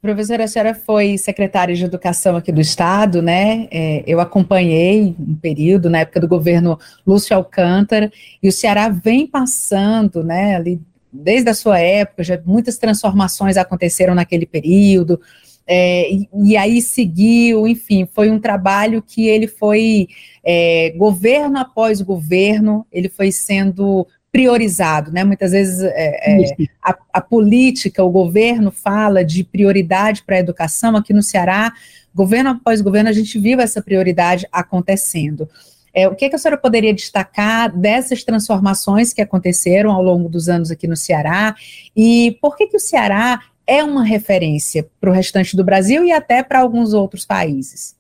Professora, 0.04 0.43
a 0.43 0.48
senhora 0.50 0.76
foi 0.76 1.17
secretária 1.17 1.74
de 1.74 1.86
Educação 1.86 2.36
aqui 2.36 2.52
do 2.52 2.60
Estado, 2.60 3.22
né? 3.22 3.69
É, 3.72 4.04
eu 4.06 4.19
acompanhei 4.19 5.15
um 5.17 5.34
período 5.36 5.89
na 5.89 6.00
época 6.00 6.19
do 6.19 6.28
governo 6.28 6.78
Lúcio 7.08 7.34
Alcântara, 7.34 8.12
e 8.41 8.50
o 8.50 8.52
Ceará 8.52 8.89
vem 8.89 9.26
passando, 9.26 10.22
né, 10.22 10.58
ali, 10.58 10.82
desde 11.10 11.50
a 11.50 11.54
sua 11.54 11.80
época, 11.80 12.22
já 12.22 12.38
muitas 12.46 12.78
transformações 12.78 13.56
aconteceram 13.56 14.13
naquele 14.13 14.46
período, 14.46 15.22
é, 15.65 16.12
e, 16.12 16.30
e, 16.34 16.58
aí 16.58 16.82
seguiu, 16.82 17.67
enfim, 17.67 18.08
foi 18.12 18.30
um 18.30 18.39
trabalho 18.39 19.02
que 19.02 19.28
ele 19.28 19.47
foi, 19.47 20.08
é, 20.43 20.93
governo 20.97 21.58
após 21.58 22.02
governo, 22.02 22.86
ele 22.91 23.08
foi 23.08 23.32
sendo 23.32 24.06
priorizado, 24.32 25.12
né? 25.12 25.23
Muitas 25.23 25.52
vezes 25.52 25.82
é, 25.84 26.41
é 26.41 26.67
a, 26.84 26.97
a, 27.13 27.21
política, 27.21 28.04
o 28.04 28.10
governo 28.10 28.71
fala 28.71 29.23
de 29.23 29.43
prioridade 29.43 30.23
para 30.23 30.36
a 30.36 30.39
educação, 30.39 30.95
aqui 30.95 31.13
no 31.13 31.21
Ceará, 31.21 31.71
governo 32.13 32.49
após 32.49 32.82
governo, 32.82 33.10
a 33.10 33.13
gente 33.13 33.38
viu 33.39 33.62
essa 33.62 33.82
prioridade 33.82 34.47
acontecendo. 34.52 35.47
É, 35.93 36.08
o 36.08 36.15
que, 36.15 36.28
que 36.28 36.36
a 36.36 36.39
senhora 36.39 36.60
poderia 36.60 36.93
destacar 36.93 37.71
dessas 37.78 38.23
transformações 38.23 39.13
que 39.13 39.21
aconteceram 39.21 39.91
ao 39.91 40.02
longo 40.02 40.28
dos 40.28 40.49
anos 40.49 40.71
aqui 40.71 40.88
no 40.88 40.97
Ceará? 40.97 41.56
E 41.95 42.36
por 42.41 42.58
que, 42.58 42.65
que 42.65 42.78
o 42.78 42.80
Ceará 42.80 43.39
é 43.65 43.84
uma 43.84 44.04
referência 44.04 44.88
para 44.99 45.10
o 45.10 45.13
restante 45.13 45.56
do 45.56 45.63
Brasil 45.63 46.04
e 46.04 46.12
até 46.12 46.43
para 46.43 46.60
alguns 46.60 46.93
outros 46.93 47.26
países. 47.26 47.95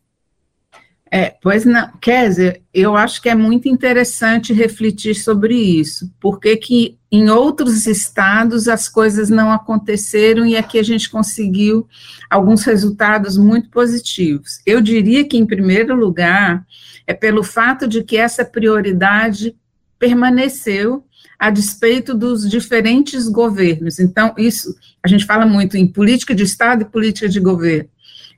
É, 1.15 1.35
pois 1.43 1.63
não, 1.63 1.91
Kézia, 2.01 2.59
eu 2.73 2.95
acho 2.97 3.21
que 3.21 3.29
é 3.29 3.35
muito 3.35 3.69
interessante 3.69 4.51
refletir 4.51 5.13
sobre 5.13 5.55
isso, 5.55 6.11
porque 6.19 6.57
que 6.57 6.97
em 7.11 7.29
outros 7.29 7.85
estados 7.85 8.67
as 8.67 8.89
coisas 8.89 9.29
não 9.29 9.51
aconteceram 9.51 10.43
e 10.43 10.57
aqui 10.57 10.79
a 10.79 10.83
gente 10.83 11.11
conseguiu 11.11 11.87
alguns 12.27 12.63
resultados 12.63 13.37
muito 13.37 13.69
positivos. 13.69 14.59
Eu 14.65 14.81
diria 14.81 15.23
que, 15.23 15.37
em 15.37 15.45
primeiro 15.45 15.95
lugar, 15.95 16.65
é 17.05 17.13
pelo 17.13 17.43
fato 17.43 17.87
de 17.87 18.03
que 18.03 18.17
essa 18.17 18.43
prioridade 18.43 19.55
permaneceu 19.99 21.05
a 21.37 21.49
despeito 21.49 22.13
dos 22.13 22.49
diferentes 22.49 23.27
governos. 23.27 23.99
Então, 23.99 24.33
isso, 24.37 24.75
a 25.03 25.07
gente 25.07 25.25
fala 25.25 25.45
muito 25.45 25.77
em 25.77 25.87
política 25.87 26.33
de 26.33 26.43
Estado 26.43 26.83
e 26.83 26.85
política 26.85 27.27
de 27.27 27.39
governo. 27.39 27.89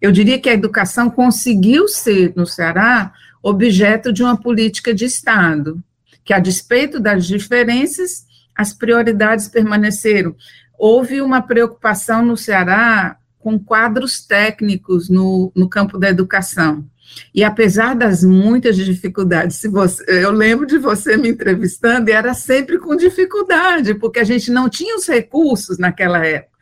Eu 0.02 0.12
diria 0.12 0.40
que 0.40 0.50
a 0.50 0.54
educação 0.54 1.10
conseguiu 1.10 1.88
ser, 1.88 2.34
no 2.36 2.46
Ceará, 2.46 3.14
objeto 3.42 4.12
de 4.12 4.24
uma 4.24 4.36
política 4.36 4.94
de 4.94 5.06
Estado, 5.06 5.82
que, 6.24 6.34
a 6.34 6.40
despeito 6.40 7.00
das 7.00 7.26
diferenças, 7.26 8.26
as 8.56 8.74
prioridades 8.74 9.48
permaneceram. 9.48 10.36
Houve 10.78 11.22
uma 11.22 11.42
preocupação 11.42 12.26
no 12.26 12.36
Ceará 12.36 13.18
com 13.46 13.60
quadros 13.60 14.26
técnicos 14.26 15.08
no, 15.08 15.52
no 15.56 15.70
campo 15.70 16.00
da 16.00 16.10
educação. 16.10 16.84
E 17.32 17.44
apesar 17.44 17.96
das 17.96 18.24
muitas 18.24 18.76
dificuldades, 18.76 19.58
se 19.58 19.68
você, 19.68 20.04
eu 20.08 20.32
lembro 20.32 20.66
de 20.66 20.80
você 20.80 21.16
me 21.16 21.30
entrevistando 21.30 22.10
e 22.10 22.14
era 22.14 22.34
sempre 22.34 22.80
com 22.80 22.96
dificuldade, 22.96 23.94
porque 23.94 24.18
a 24.18 24.24
gente 24.24 24.50
não 24.50 24.68
tinha 24.68 24.96
os 24.96 25.08
recursos 25.08 25.78
naquela 25.78 26.26
época. 26.26 26.58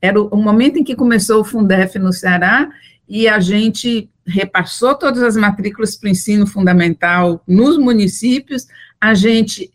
Era 0.00 0.18
o, 0.18 0.28
o 0.28 0.36
momento 0.38 0.78
em 0.78 0.84
que 0.84 0.96
começou 0.96 1.42
o 1.42 1.44
Fundef 1.44 1.98
no 1.98 2.14
Ceará 2.14 2.70
e 3.06 3.28
a 3.28 3.38
gente 3.38 4.08
repassou 4.26 4.94
todas 4.94 5.22
as 5.22 5.36
matrículas 5.36 5.96
para 5.96 6.06
o 6.06 6.12
ensino 6.12 6.46
fundamental 6.46 7.42
nos 7.46 7.76
municípios 7.76 8.66
a 8.98 9.12
gente 9.12 9.70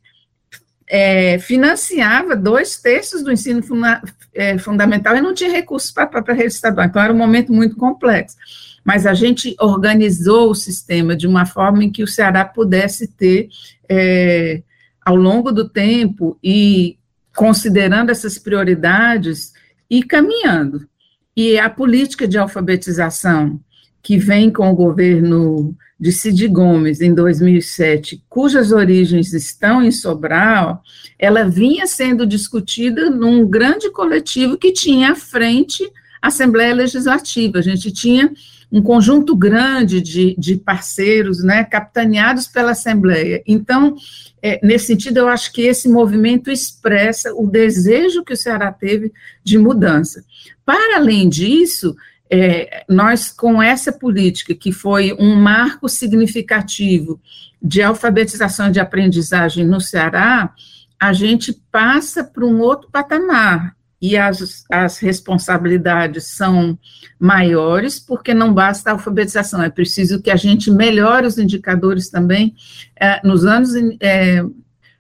é, 0.88 1.38
financiava 1.40 2.36
dois 2.36 2.80
terços 2.80 3.22
do 3.22 3.32
ensino 3.32 3.62
funda 3.62 4.02
é, 4.34 4.58
fundamental 4.58 5.16
e 5.16 5.22
não 5.22 5.34
tinha 5.34 5.52
recursos 5.52 5.92
para 5.92 6.10
a 6.10 6.34
rede 6.34 6.54
estadual. 6.54 6.88
Então, 6.88 7.02
era 7.02 7.14
um 7.14 7.18
momento 7.18 7.52
muito 7.52 7.76
complexo. 7.76 8.38
Mas 8.86 9.06
a 9.06 9.14
gente 9.14 9.56
organizou 9.60 10.52
o 10.52 10.56
sistema 10.56 11.16
de 11.16 11.28
uma 11.28 11.46
forma 11.46 11.84
em 11.84 11.92
que 11.92 12.04
o 12.04 12.08
Ceará 12.08 12.46
pudesse 12.46 13.08
ter, 13.08 13.50
é, 13.90 14.62
ao 15.04 15.16
longo 15.16 15.52
do 15.52 15.68
tempo, 15.68 16.38
e 16.42 16.98
considerando 17.36 18.12
essas 18.12 18.38
prioridades, 18.38 19.52
e 19.90 20.04
caminhando. 20.04 20.88
E 21.36 21.60
a 21.60 21.70
política 21.70 22.28
de 22.28 22.38
alfabetização 22.38 23.60
que 24.08 24.18
vem 24.18 24.50
com 24.50 24.72
o 24.72 24.74
governo 24.74 25.76
de 26.00 26.14
Cid 26.14 26.48
Gomes 26.48 27.02
em 27.02 27.14
2007, 27.14 28.24
cujas 28.30 28.72
origens 28.72 29.34
estão 29.34 29.84
em 29.84 29.92
Sobral, 29.92 30.82
ela 31.20 31.44
vinha 31.44 31.86
sendo 31.86 32.26
discutida 32.26 33.10
num 33.10 33.46
grande 33.46 33.92
coletivo 33.92 34.58
que 34.58 34.72
tinha 34.72 35.12
à 35.12 35.16
frente 35.16 35.84
a 36.22 36.28
Assembleia 36.28 36.74
Legislativa. 36.74 37.60
A 37.60 37.62
gente 37.62 37.92
tinha 37.92 38.32
um 38.72 38.82
conjunto 38.82 39.36
grande 39.36 40.00
de, 40.00 40.34
de 40.38 40.56
parceiros, 40.56 41.44
né, 41.44 41.66
capitaneados 41.66 42.48
pela 42.48 42.72
Assembleia. 42.72 43.44
Então, 43.46 43.98
é, 44.42 44.58
nesse 44.66 44.86
sentido, 44.86 45.18
eu 45.18 45.28
acho 45.28 45.52
que 45.52 45.64
esse 45.64 45.90
movimento 45.90 46.50
expressa 46.50 47.34
o 47.34 47.46
desejo 47.46 48.24
que 48.24 48.32
o 48.32 48.38
Ceará 48.38 48.72
teve 48.72 49.12
de 49.44 49.58
mudança. 49.58 50.24
Para 50.66 50.96
além 50.96 51.28
disso, 51.28 51.94
é, 52.30 52.84
nós, 52.90 53.32
com 53.32 53.62
essa 53.62 53.92
política, 53.92 54.54
que 54.54 54.72
foi 54.72 55.14
um 55.20 55.36
marco 55.36 55.88
significativo 55.88 57.20
de 57.62 57.82
alfabetização 57.82 58.72
de 58.72 58.80
aprendizagem 58.80 59.66
no 59.66 59.82
Ceará, 59.82 60.54
a 61.00 61.14
gente 61.14 61.54
passa 61.72 62.24
para 62.24 62.46
um 62.46 62.60
outro 62.60 62.90
patamar, 62.92 63.78
e 64.02 64.16
as, 64.16 64.64
as 64.72 65.00
responsabilidades 65.00 66.28
são 66.28 66.78
maiores, 67.20 68.00
porque 68.00 68.34
não 68.34 68.54
basta 68.54 68.90
a 68.90 68.94
alfabetização, 68.94 69.62
é 69.62 69.70
preciso 69.70 70.22
que 70.22 70.30
a 70.30 70.36
gente 70.36 70.70
melhore 70.70 71.26
os 71.26 71.38
indicadores 71.38 72.10
também. 72.10 72.56
É, 73.00 73.20
nos 73.26 73.44
anos 73.44 73.72
é, 74.00 74.44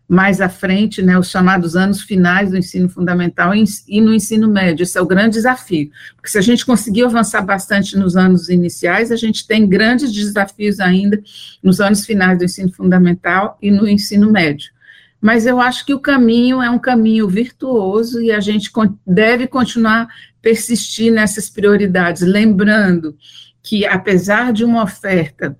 mais 0.07 0.39
à 0.39 0.47
frente, 0.47 1.01
né, 1.01 1.19
os 1.19 1.29
chamados 1.29 1.75
anos 1.75 2.01
finais 2.01 2.51
do 2.51 2.57
ensino 2.57 2.87
fundamental 2.87 3.51
e 3.53 3.99
no 3.99 4.13
ensino 4.13 4.47
médio. 4.47 4.83
Esse 4.83 4.97
é 4.97 5.01
o 5.01 5.05
grande 5.05 5.35
desafio, 5.35 5.91
porque 6.15 6.29
se 6.29 6.37
a 6.37 6.41
gente 6.41 6.65
conseguiu 6.65 7.07
avançar 7.07 7.41
bastante 7.41 7.97
nos 7.97 8.15
anos 8.15 8.47
iniciais, 8.47 9.11
a 9.11 9.17
gente 9.17 9.45
tem 9.45 9.67
grandes 9.67 10.13
desafios 10.13 10.79
ainda 10.79 11.21
nos 11.61 11.81
anos 11.81 12.05
finais 12.05 12.37
do 12.37 12.45
ensino 12.45 12.71
fundamental 12.71 13.57
e 13.61 13.69
no 13.69 13.87
ensino 13.87 14.31
médio. 14.31 14.71
Mas 15.19 15.45
eu 15.45 15.59
acho 15.59 15.85
que 15.85 15.93
o 15.93 15.99
caminho 15.99 16.61
é 16.61 16.69
um 16.69 16.79
caminho 16.79 17.27
virtuoso 17.27 18.21
e 18.21 18.31
a 18.31 18.39
gente 18.39 18.71
deve 19.05 19.47
continuar 19.47 20.07
persistir 20.41 21.11
nessas 21.11 21.49
prioridades, 21.49 22.21
lembrando 22.21 23.17
que 23.61 23.85
apesar 23.85 24.53
de 24.53 24.63
uma 24.63 24.83
oferta 24.83 25.57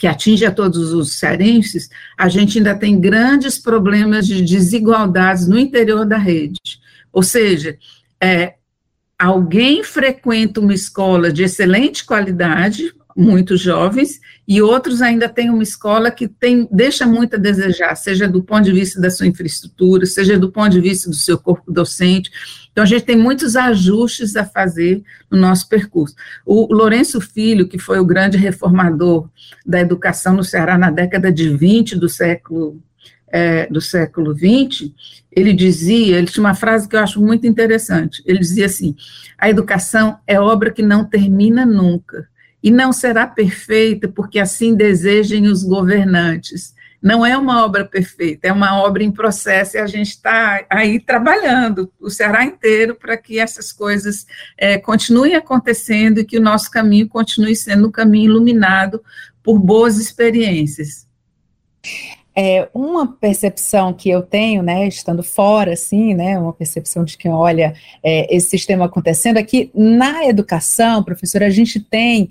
que 0.00 0.06
atinge 0.06 0.46
a 0.46 0.50
todos 0.50 0.94
os 0.94 1.18
cearenses, 1.18 1.90
a 2.16 2.26
gente 2.26 2.56
ainda 2.56 2.74
tem 2.74 2.98
grandes 2.98 3.58
problemas 3.58 4.26
de 4.26 4.40
desigualdades 4.40 5.46
no 5.46 5.58
interior 5.58 6.06
da 6.06 6.16
rede. 6.16 6.58
Ou 7.12 7.22
seja, 7.22 7.76
é, 8.18 8.54
alguém 9.18 9.84
frequenta 9.84 10.58
uma 10.58 10.72
escola 10.72 11.30
de 11.30 11.42
excelente 11.42 12.02
qualidade, 12.06 12.94
muitos 13.14 13.60
jovens, 13.60 14.18
e 14.48 14.62
outros 14.62 15.02
ainda 15.02 15.28
têm 15.28 15.50
uma 15.50 15.62
escola 15.62 16.10
que 16.10 16.26
tem, 16.26 16.66
deixa 16.72 17.06
muito 17.06 17.36
a 17.36 17.38
desejar, 17.38 17.94
seja 17.94 18.26
do 18.26 18.42
ponto 18.42 18.64
de 18.64 18.72
vista 18.72 18.98
da 18.98 19.10
sua 19.10 19.26
infraestrutura, 19.26 20.06
seja 20.06 20.38
do 20.38 20.50
ponto 20.50 20.70
de 20.70 20.80
vista 20.80 21.10
do 21.10 21.16
seu 21.16 21.36
corpo 21.36 21.70
docente. 21.70 22.30
Então, 22.72 22.84
a 22.84 22.86
gente 22.86 23.04
tem 23.04 23.16
muitos 23.16 23.56
ajustes 23.56 24.36
a 24.36 24.44
fazer 24.44 25.02
no 25.30 25.38
nosso 25.38 25.68
percurso. 25.68 26.14
O 26.46 26.72
Lourenço 26.72 27.20
Filho, 27.20 27.68
que 27.68 27.78
foi 27.78 27.98
o 27.98 28.04
grande 28.04 28.36
reformador 28.36 29.28
da 29.66 29.80
educação 29.80 30.34
no 30.34 30.44
Ceará 30.44 30.78
na 30.78 30.90
década 30.90 31.32
de 31.32 31.48
20 31.56 31.96
do 31.96 32.08
século 32.08 32.80
é, 33.32 33.66
do 33.68 33.80
século 33.80 34.34
20, 34.34 34.92
ele 35.30 35.52
dizia, 35.52 36.18
ele 36.18 36.26
tinha 36.26 36.44
uma 36.44 36.54
frase 36.54 36.88
que 36.88 36.96
eu 36.96 37.00
acho 37.00 37.20
muito 37.22 37.46
interessante. 37.46 38.22
Ele 38.26 38.38
dizia 38.38 38.66
assim: 38.66 38.96
a 39.38 39.48
educação 39.48 40.18
é 40.26 40.40
obra 40.40 40.70
que 40.70 40.82
não 40.82 41.04
termina 41.04 41.64
nunca 41.64 42.28
e 42.62 42.70
não 42.70 42.92
será 42.92 43.26
perfeita 43.26 44.08
porque 44.08 44.38
assim 44.38 44.74
desejem 44.74 45.46
os 45.46 45.62
governantes. 45.62 46.74
Não 47.02 47.24
é 47.24 47.36
uma 47.36 47.64
obra 47.64 47.84
perfeita, 47.84 48.48
é 48.48 48.52
uma 48.52 48.80
obra 48.82 49.02
em 49.02 49.10
processo 49.10 49.76
e 49.76 49.80
a 49.80 49.86
gente 49.86 50.08
está 50.08 50.64
aí 50.68 51.00
trabalhando 51.00 51.90
o 51.98 52.10
Ceará 52.10 52.44
inteiro 52.44 52.94
para 52.94 53.16
que 53.16 53.38
essas 53.38 53.72
coisas 53.72 54.26
é, 54.58 54.76
continuem 54.76 55.34
acontecendo 55.34 56.20
e 56.20 56.24
que 56.24 56.38
o 56.38 56.42
nosso 56.42 56.70
caminho 56.70 57.08
continue 57.08 57.56
sendo 57.56 57.88
um 57.88 57.90
caminho 57.90 58.30
iluminado 58.30 59.02
por 59.42 59.58
boas 59.58 59.96
experiências. 59.98 61.08
É, 62.36 62.68
uma 62.72 63.06
percepção 63.06 63.92
que 63.92 64.08
eu 64.08 64.22
tenho, 64.22 64.62
né, 64.62 64.86
estando 64.86 65.22
fora, 65.22 65.72
assim, 65.72 66.14
né, 66.14 66.38
uma 66.38 66.52
percepção 66.52 67.04
de 67.04 67.16
quem 67.16 67.30
olha 67.30 67.74
é, 68.02 68.34
esse 68.34 68.50
sistema 68.50 68.84
acontecendo, 68.84 69.38
é 69.38 69.42
que 69.42 69.70
na 69.74 70.26
educação, 70.26 71.02
professora, 71.02 71.46
a 71.46 71.50
gente 71.50 71.80
tem 71.80 72.30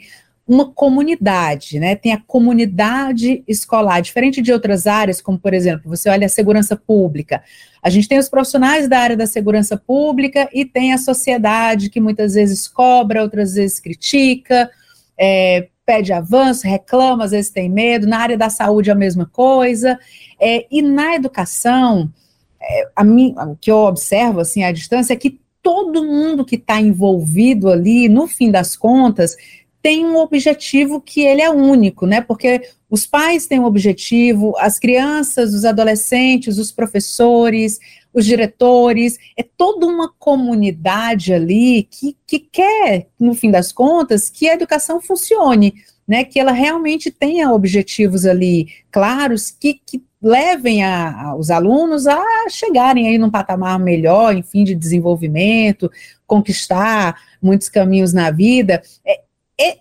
uma 0.49 0.71
comunidade, 0.71 1.79
né, 1.79 1.95
tem 1.95 2.11
a 2.11 2.19
comunidade 2.25 3.43
escolar, 3.47 4.01
diferente 4.01 4.41
de 4.41 4.51
outras 4.51 4.87
áreas, 4.87 5.21
como, 5.21 5.37
por 5.37 5.53
exemplo, 5.53 5.87
você 5.87 6.09
olha 6.09 6.25
a 6.25 6.29
segurança 6.29 6.75
pública, 6.75 7.43
a 7.83 7.89
gente 7.91 8.07
tem 8.07 8.17
os 8.17 8.27
profissionais 8.27 8.89
da 8.89 8.97
área 8.97 9.15
da 9.15 9.27
segurança 9.27 9.77
pública 9.77 10.49
e 10.51 10.65
tem 10.65 10.91
a 10.91 10.97
sociedade 10.97 11.91
que 11.91 12.01
muitas 12.01 12.33
vezes 12.33 12.67
cobra, 12.67 13.21
outras 13.21 13.53
vezes 13.53 13.79
critica, 13.79 14.71
é, 15.15 15.67
pede 15.85 16.11
avanço, 16.11 16.67
reclama, 16.67 17.25
às 17.25 17.31
vezes 17.31 17.51
tem 17.51 17.69
medo, 17.69 18.07
na 18.07 18.17
área 18.17 18.37
da 18.37 18.49
saúde 18.49 18.89
a 18.89 18.95
mesma 18.95 19.27
coisa, 19.27 19.99
é, 20.41 20.65
e 20.71 20.81
na 20.81 21.13
educação, 21.13 22.11
é, 22.59 22.89
a 22.95 23.03
mim, 23.03 23.35
o 23.37 23.55
que 23.55 23.69
eu 23.69 23.77
observo 23.77 24.39
assim 24.39 24.63
à 24.63 24.71
distância 24.71 25.13
é 25.13 25.15
que 25.15 25.39
todo 25.61 26.03
mundo 26.03 26.45
que 26.45 26.55
está 26.55 26.81
envolvido 26.81 27.69
ali, 27.69 28.09
no 28.09 28.27
fim 28.27 28.49
das 28.49 28.75
contas, 28.75 29.35
tem 29.81 30.05
um 30.05 30.17
objetivo 30.17 30.99
que 30.99 31.21
ele 31.21 31.41
é 31.41 31.49
único, 31.49 32.05
né? 32.05 32.21
Porque 32.21 32.61
os 32.89 33.05
pais 33.05 33.47
têm 33.47 33.59
um 33.59 33.65
objetivo, 33.65 34.53
as 34.57 34.77
crianças, 34.77 35.53
os 35.53 35.63
adolescentes, 35.63 36.57
os 36.57 36.71
professores, 36.71 37.79
os 38.13 38.25
diretores, 38.25 39.17
é 39.37 39.43
toda 39.43 39.85
uma 39.85 40.11
comunidade 40.19 41.33
ali 41.33 41.83
que, 41.83 42.17
que 42.25 42.39
quer, 42.39 43.07
no 43.19 43.33
fim 43.33 43.51
das 43.51 43.71
contas, 43.71 44.29
que 44.29 44.49
a 44.49 44.53
educação 44.53 44.99
funcione, 44.99 45.73
né? 46.07 46.23
Que 46.23 46.39
ela 46.39 46.51
realmente 46.51 47.11
tenha 47.11 47.51
objetivos 47.51 48.25
ali 48.25 48.67
claros 48.91 49.51
que, 49.51 49.79
que 49.85 50.03
levem 50.21 50.83
a, 50.83 51.27
a, 51.27 51.35
os 51.35 51.49
alunos 51.49 52.05
a 52.05 52.21
chegarem 52.49 53.07
aí 53.07 53.17
num 53.17 53.29
patamar 53.29 53.79
melhor, 53.79 54.35
enfim, 54.35 54.63
de 54.63 54.75
desenvolvimento, 54.75 55.89
conquistar 56.27 57.15
muitos 57.41 57.69
caminhos 57.69 58.11
na 58.11 58.29
vida. 58.29 58.81
É, 59.05 59.21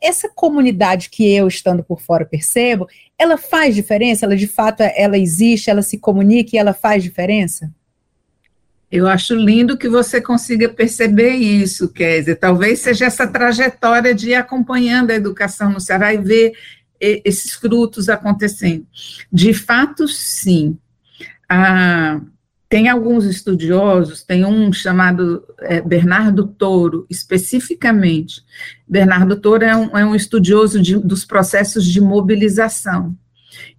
essa 0.02 0.28
comunidade 0.28 1.08
que 1.08 1.32
eu, 1.32 1.46
estando 1.46 1.84
por 1.84 2.00
fora, 2.00 2.24
percebo, 2.24 2.88
ela 3.18 3.36
faz 3.36 3.74
diferença? 3.74 4.26
Ela, 4.26 4.36
de 4.36 4.46
fato, 4.46 4.82
ela 4.82 5.16
existe, 5.16 5.70
ela 5.70 5.82
se 5.82 5.98
comunica 5.98 6.50
e 6.54 6.58
ela 6.58 6.74
faz 6.74 7.02
diferença? 7.02 7.72
Eu 8.90 9.06
acho 9.06 9.34
lindo 9.34 9.76
que 9.76 9.88
você 9.88 10.20
consiga 10.20 10.68
perceber 10.68 11.34
isso, 11.34 11.88
Kézia. 11.88 12.34
Talvez 12.34 12.80
seja 12.80 13.04
essa 13.04 13.26
trajetória 13.26 14.14
de 14.14 14.30
ir 14.30 14.34
acompanhando 14.34 15.10
a 15.10 15.14
educação 15.14 15.70
no 15.70 15.80
Ceará 15.80 16.12
e 16.12 16.18
ver 16.18 16.52
esses 16.98 17.52
frutos 17.52 18.08
acontecendo. 18.08 18.86
De 19.30 19.52
fato, 19.52 20.08
sim. 20.08 20.76
Ah, 21.48 22.20
tem 22.68 22.88
alguns 22.88 23.24
estudiosos, 23.24 24.22
tem 24.22 24.44
um 24.44 24.70
chamado 24.72 25.42
é, 25.60 25.80
Bernardo 25.80 26.46
Toro, 26.46 27.06
especificamente. 27.08 28.42
Bernardo 28.86 29.36
Toro 29.36 29.64
é 29.64 29.74
um, 29.74 29.96
é 29.96 30.04
um 30.04 30.14
estudioso 30.14 30.80
de, 30.80 30.96
dos 30.98 31.24
processos 31.24 31.86
de 31.86 32.00
mobilização. 32.00 33.16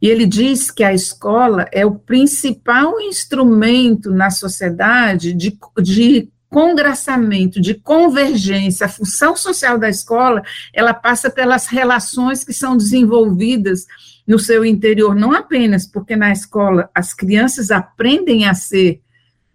E 0.01 0.07
ele 0.07 0.25
diz 0.25 0.71
que 0.71 0.83
a 0.83 0.93
escola 0.93 1.67
é 1.71 1.85
o 1.85 1.95
principal 1.95 2.99
instrumento 2.99 4.11
na 4.11 4.31
sociedade 4.31 5.33
de, 5.33 5.57
de 5.83 6.29
congraçamento, 6.49 7.61
de 7.61 7.75
convergência. 7.75 8.87
A 8.87 8.89
função 8.89 9.37
social 9.37 9.77
da 9.77 9.87
escola, 9.87 10.41
ela 10.73 10.95
passa 10.95 11.29
pelas 11.29 11.67
relações 11.67 12.43
que 12.43 12.53
são 12.53 12.75
desenvolvidas 12.75 13.85
no 14.29 14.37
seu 14.37 14.63
interior, 14.63 15.15
não 15.15 15.33
apenas 15.33 15.87
porque 15.87 16.15
na 16.15 16.31
escola 16.31 16.87
as 16.93 17.15
crianças 17.15 17.71
aprendem 17.71 18.45
a 18.45 18.53
ser 18.53 19.01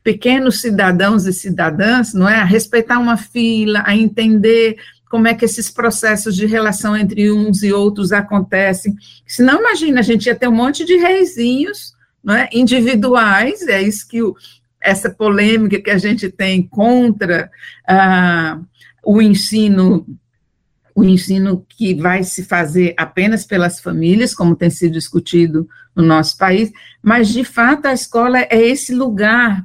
pequenos 0.02 0.60
cidadãos 0.60 1.26
e 1.26 1.32
cidadãs, 1.32 2.12
não 2.12 2.28
é? 2.28 2.34
A 2.34 2.44
respeitar 2.44 2.98
uma 2.98 3.16
fila, 3.16 3.84
a 3.86 3.94
entender 3.94 4.76
como 5.08 5.28
é 5.28 5.34
que 5.34 5.44
esses 5.44 5.70
processos 5.70 6.34
de 6.34 6.44
relação 6.44 6.96
entre 6.96 7.30
uns 7.30 7.62
e 7.62 7.72
outros 7.72 8.10
acontecem. 8.10 8.96
Senão, 9.24 9.60
imagina, 9.60 10.00
a 10.00 10.02
gente 10.02 10.26
ia 10.26 10.34
ter 10.34 10.48
um 10.48 10.56
monte 10.56 10.84
de 10.84 10.96
reizinhos 10.96 11.94
não 12.22 12.34
é? 12.34 12.48
individuais, 12.52 13.62
é 13.68 13.80
isso 13.80 14.08
que 14.08 14.24
o, 14.24 14.34
essa 14.80 15.08
polêmica 15.08 15.80
que 15.80 15.90
a 15.90 15.98
gente 15.98 16.28
tem 16.30 16.66
contra 16.66 17.48
ah, 17.86 18.58
o 19.04 19.22
ensino 19.22 20.04
o 20.94 21.02
ensino 21.02 21.64
que 21.68 21.94
vai 21.94 22.22
se 22.22 22.44
fazer 22.44 22.94
apenas 22.96 23.44
pelas 23.44 23.80
famílias, 23.80 24.34
como 24.34 24.54
tem 24.54 24.70
sido 24.70 24.92
discutido 24.92 25.68
no 25.94 26.02
nosso 26.02 26.36
país, 26.38 26.72
mas 27.02 27.28
de 27.28 27.44
fato 27.44 27.86
a 27.86 27.92
escola 27.92 28.38
é 28.38 28.60
esse 28.60 28.94
lugar 28.94 29.64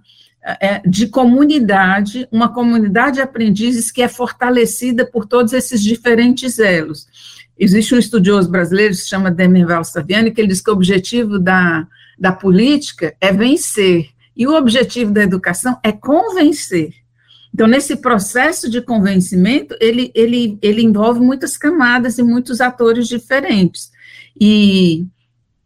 é, 0.59 0.81
de 0.87 1.07
comunidade, 1.07 2.27
uma 2.31 2.51
comunidade 2.51 3.17
de 3.17 3.21
aprendizes 3.21 3.91
que 3.91 4.01
é 4.01 4.07
fortalecida 4.07 5.05
por 5.05 5.25
todos 5.25 5.53
esses 5.53 5.83
diferentes 5.83 6.57
elos. 6.57 7.07
Existe 7.57 7.93
um 7.93 7.99
estudioso 7.99 8.49
brasileiro 8.49 8.93
que 8.93 9.01
se 9.01 9.09
chama 9.09 9.29
Demerval 9.29 9.83
Saviani, 9.83 10.31
que 10.31 10.39
ele 10.39 10.47
diz 10.47 10.61
que 10.61 10.69
o 10.69 10.73
objetivo 10.73 11.37
da, 11.37 11.85
da 12.17 12.31
política 12.31 13.13
é 13.19 13.33
vencer, 13.33 14.09
e 14.35 14.47
o 14.47 14.55
objetivo 14.55 15.11
da 15.11 15.21
educação 15.21 15.77
é 15.83 15.91
convencer. 15.91 16.93
Então, 17.53 17.67
nesse 17.67 17.97
processo 17.97 18.69
de 18.69 18.81
convencimento, 18.81 19.75
ele, 19.79 20.11
ele, 20.15 20.57
ele 20.61 20.81
envolve 20.81 21.19
muitas 21.19 21.57
camadas 21.57 22.17
e 22.17 22.23
muitos 22.23 22.61
atores 22.61 23.07
diferentes. 23.07 23.91
E, 24.39 25.05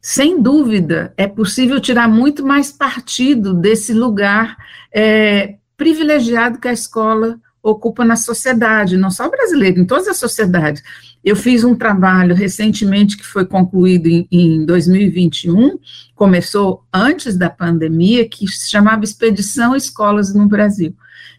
sem 0.02 0.42
dúvida, 0.42 1.14
é 1.18 1.28
possível 1.28 1.80
tirar 1.80 2.08
muito 2.08 2.46
mais 2.46 2.72
partido 2.72 3.54
desse 3.54 3.94
lugar 3.94 4.58
é, 4.94 5.56
privilegiado 5.78 6.60
que 6.60 6.68
a 6.68 6.74
escola 6.74 7.40
ocupa 7.62 8.04
na 8.04 8.18
sociedade, 8.18 8.98
não 8.98 9.10
só 9.10 9.30
brasileira, 9.30 9.80
em 9.80 9.86
todas 9.86 10.08
as 10.10 10.18
sociedades. 10.18 10.84
Eu 11.24 11.36
fiz 11.36 11.64
um 11.64 11.74
trabalho 11.74 12.36
recentemente 12.36 13.16
que 13.16 13.26
foi 13.26 13.46
concluído 13.46 14.08
em, 14.08 14.28
em 14.30 14.66
2021, 14.66 15.80
começou 16.14 16.84
antes 16.94 17.38
da 17.38 17.50
pandemia, 17.50 18.28
que 18.28 18.46
se 18.48 18.70
chamava 18.70 19.06
Expedição 19.06 19.74
Escolas 19.74 20.34
no 20.34 20.46
Brasil. 20.48 20.94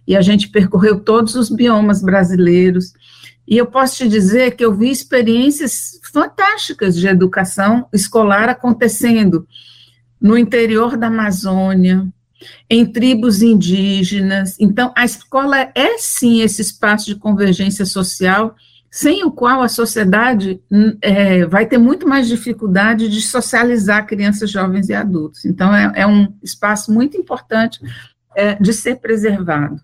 E 0.06 0.16
a 0.16 0.20
gente 0.20 0.48
percorreu 0.48 1.00
todos 1.00 1.34
os 1.34 1.48
biomas 1.48 2.02
brasileiros. 2.02 2.92
E 3.46 3.56
eu 3.56 3.66
posso 3.66 3.96
te 3.96 4.08
dizer 4.08 4.56
que 4.56 4.64
eu 4.64 4.74
vi 4.74 4.90
experiências 4.90 6.00
fantásticas 6.12 6.96
de 6.96 7.06
educação 7.06 7.86
escolar 7.92 8.48
acontecendo 8.48 9.46
no 10.20 10.38
interior 10.38 10.96
da 10.96 11.08
Amazônia, 11.08 12.06
em 12.68 12.84
tribos 12.86 13.42
indígenas. 13.42 14.56
Então, 14.58 14.92
a 14.96 15.04
escola 15.04 15.70
é 15.74 15.98
sim 15.98 16.40
esse 16.40 16.62
espaço 16.62 17.06
de 17.06 17.16
convergência 17.16 17.84
social, 17.84 18.54
sem 18.90 19.24
o 19.24 19.30
qual 19.30 19.60
a 19.60 19.68
sociedade 19.68 20.62
é, 21.02 21.44
vai 21.46 21.66
ter 21.66 21.78
muito 21.78 22.08
mais 22.08 22.28
dificuldade 22.28 23.08
de 23.08 23.20
socializar 23.20 24.06
crianças, 24.06 24.50
jovens 24.50 24.88
e 24.88 24.94
adultos. 24.94 25.44
Então, 25.44 25.74
é, 25.74 25.92
é 25.96 26.06
um 26.06 26.32
espaço 26.42 26.92
muito 26.92 27.16
importante 27.16 27.80
é, 28.36 28.54
de 28.54 28.72
ser 28.72 28.96
preservado. 28.96 29.80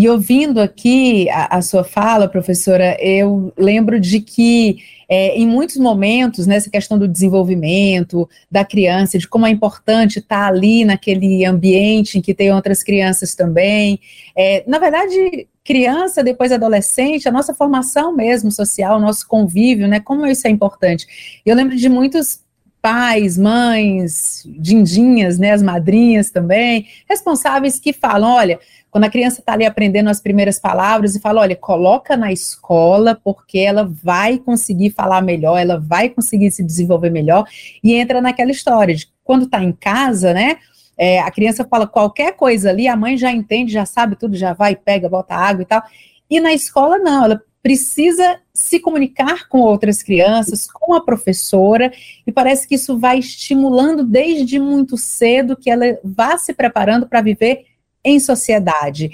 E 0.00 0.08
ouvindo 0.08 0.62
aqui 0.62 1.28
a, 1.28 1.58
a, 1.58 1.60
sua 1.60 1.84
fala, 1.84 2.26
professora, 2.26 2.96
eu 3.02 3.52
lembro 3.54 4.00
de 4.00 4.18
que 4.18 4.78
é, 5.06 5.36
em 5.36 5.46
muitos 5.46 5.76
momentos, 5.76 6.46
nessa 6.46 6.68
né, 6.68 6.72
questão 6.72 6.98
do 6.98 7.06
desenvolvimento 7.06 8.26
da 8.50 8.64
criança, 8.64 9.18
de 9.18 9.28
como 9.28 9.44
é 9.44 9.50
importante 9.50 10.18
estar 10.18 10.46
ali 10.46 10.86
naquele 10.86 11.44
ambiente 11.44 12.16
em 12.16 12.22
que 12.22 12.32
tem 12.32 12.50
outras 12.50 12.82
crianças 12.82 13.34
também. 13.34 14.00
É, 14.34 14.64
na 14.66 14.78
verdade, 14.78 15.46
criança, 15.62 16.24
depois 16.24 16.50
adolescente, 16.50 17.28
a 17.28 17.32
nossa 17.32 17.52
formação 17.52 18.16
mesmo 18.16 18.50
social, 18.50 18.96
o 18.96 19.02
nosso 19.02 19.28
convívio, 19.28 19.86
né? 19.86 20.00
Como 20.00 20.26
isso 20.26 20.46
é 20.46 20.50
importante. 20.50 21.06
Eu 21.44 21.54
lembro 21.54 21.76
de 21.76 21.90
muitos 21.90 22.40
pais, 22.80 23.36
mães, 23.36 24.42
dindinhas, 24.46 25.38
né, 25.38 25.52
as 25.52 25.62
madrinhas 25.62 26.30
também, 26.30 26.86
responsáveis 27.08 27.78
que 27.78 27.92
falam, 27.92 28.30
olha, 28.30 28.58
quando 28.90 29.04
a 29.04 29.10
criança 29.10 29.40
está 29.40 29.52
ali 29.52 29.64
aprendendo 29.64 30.10
as 30.10 30.20
primeiras 30.20 30.58
palavras 30.58 31.14
e 31.14 31.20
fala, 31.20 31.40
olha, 31.42 31.54
coloca 31.54 32.16
na 32.16 32.32
escola 32.32 33.18
porque 33.22 33.58
ela 33.58 33.88
vai 34.02 34.38
conseguir 34.38 34.90
falar 34.90 35.22
melhor, 35.22 35.58
ela 35.58 35.78
vai 35.78 36.08
conseguir 36.08 36.50
se 36.50 36.62
desenvolver 36.62 37.10
melhor 37.10 37.44
e 37.82 37.94
entra 37.94 38.20
naquela 38.20 38.50
história 38.50 38.94
de 38.94 39.08
quando 39.22 39.44
está 39.44 39.62
em 39.62 39.72
casa, 39.72 40.34
né? 40.34 40.56
É, 40.98 41.20
a 41.20 41.30
criança 41.30 41.64
fala 41.64 41.86
qualquer 41.86 42.36
coisa 42.36 42.68
ali, 42.68 42.88
a 42.88 42.96
mãe 42.96 43.16
já 43.16 43.32
entende, 43.32 43.72
já 43.72 43.86
sabe 43.86 44.16
tudo, 44.16 44.36
já 44.36 44.52
vai, 44.52 44.76
pega, 44.76 45.08
bota 45.08 45.34
água 45.34 45.62
e 45.62 45.66
tal. 45.66 45.82
E 46.28 46.40
na 46.40 46.52
escola 46.52 46.98
não, 46.98 47.24
ela 47.24 47.42
precisa 47.62 48.38
se 48.52 48.80
comunicar 48.80 49.48
com 49.48 49.60
outras 49.60 50.02
crianças, 50.02 50.66
com 50.70 50.94
a 50.94 51.04
professora, 51.04 51.92
e 52.26 52.32
parece 52.32 52.66
que 52.66 52.74
isso 52.74 52.98
vai 52.98 53.18
estimulando 53.18 54.04
desde 54.04 54.58
muito 54.58 54.96
cedo 54.96 55.56
que 55.56 55.70
ela 55.70 55.98
vá 56.02 56.36
se 56.36 56.52
preparando 56.52 57.06
para 57.06 57.20
viver 57.20 57.66
em 58.04 58.18
sociedade. 58.18 59.10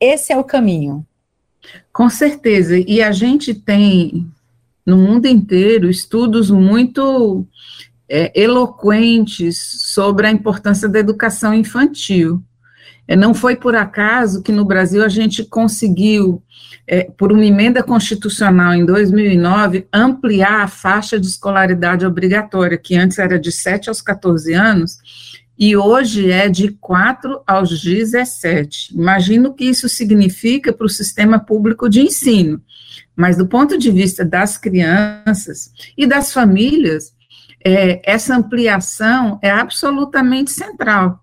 Esse 0.00 0.32
é 0.32 0.36
o 0.36 0.44
caminho. 0.44 1.06
Com 1.92 2.08
certeza. 2.08 2.78
E 2.78 3.02
a 3.02 3.12
gente 3.12 3.54
tem 3.54 4.26
no 4.84 4.96
mundo 4.96 5.26
inteiro 5.26 5.90
estudos 5.90 6.50
muito 6.50 7.46
é, 8.08 8.30
eloquentes 8.40 9.58
sobre 9.92 10.26
a 10.26 10.30
importância 10.30 10.88
da 10.88 10.98
educação 10.98 11.52
infantil. 11.52 12.42
É, 13.08 13.16
não 13.16 13.34
foi 13.34 13.56
por 13.56 13.74
acaso 13.74 14.42
que 14.42 14.52
no 14.52 14.64
Brasil 14.64 15.04
a 15.04 15.08
gente 15.08 15.44
conseguiu, 15.44 16.42
é, 16.86 17.04
por 17.04 17.32
uma 17.32 17.44
emenda 17.44 17.82
constitucional 17.82 18.74
em 18.74 18.84
2009, 18.84 19.86
ampliar 19.92 20.62
a 20.62 20.68
faixa 20.68 21.18
de 21.18 21.26
escolaridade 21.26 22.04
obrigatória, 22.04 22.78
que 22.78 22.96
antes 22.96 23.18
era 23.18 23.38
de 23.38 23.52
7 23.52 23.88
aos 23.88 24.02
14 24.02 24.52
anos, 24.54 24.98
e 25.58 25.76
hoje 25.76 26.30
é 26.30 26.48
de 26.48 26.68
4 26.72 27.42
aos 27.46 27.82
17. 27.82 28.94
Imagino 28.94 29.54
que 29.54 29.64
isso 29.64 29.88
significa 29.88 30.72
para 30.72 30.86
o 30.86 30.90
sistema 30.90 31.38
público 31.38 31.88
de 31.88 32.02
ensino, 32.02 32.60
mas 33.14 33.36
do 33.36 33.46
ponto 33.46 33.78
de 33.78 33.90
vista 33.90 34.24
das 34.24 34.58
crianças 34.58 35.72
e 35.96 36.06
das 36.06 36.32
famílias, 36.32 37.14
é, 37.64 38.02
essa 38.04 38.36
ampliação 38.36 39.38
é 39.42 39.50
absolutamente 39.50 40.50
central, 40.50 41.20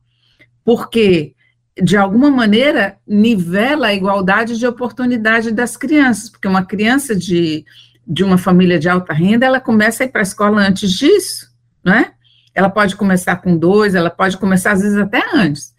porque, 0.65 1.35
de 1.81 1.95
alguma 1.95 2.31
maneira, 2.31 2.97
nivela 3.07 3.87
a 3.87 3.93
igualdade 3.93 4.57
de 4.57 4.65
oportunidade 4.65 5.51
das 5.51 5.77
crianças, 5.77 6.29
porque 6.29 6.47
uma 6.47 6.65
criança 6.65 7.15
de, 7.15 7.63
de 8.05 8.23
uma 8.23 8.37
família 8.37 8.79
de 8.79 8.89
alta 8.89 9.13
renda, 9.13 9.45
ela 9.45 9.59
começa 9.59 10.03
a 10.03 10.05
ir 10.07 10.09
para 10.09 10.21
a 10.21 10.23
escola 10.23 10.61
antes 10.61 10.91
disso, 10.91 11.51
não 11.83 11.93
é? 11.93 12.13
Ela 12.55 12.69
pode 12.69 12.95
começar 12.95 13.37
com 13.37 13.57
dois, 13.57 13.95
ela 13.95 14.09
pode 14.09 14.37
começar 14.37 14.71
às 14.71 14.81
vezes 14.81 14.97
até 14.97 15.21
antes, 15.33 15.73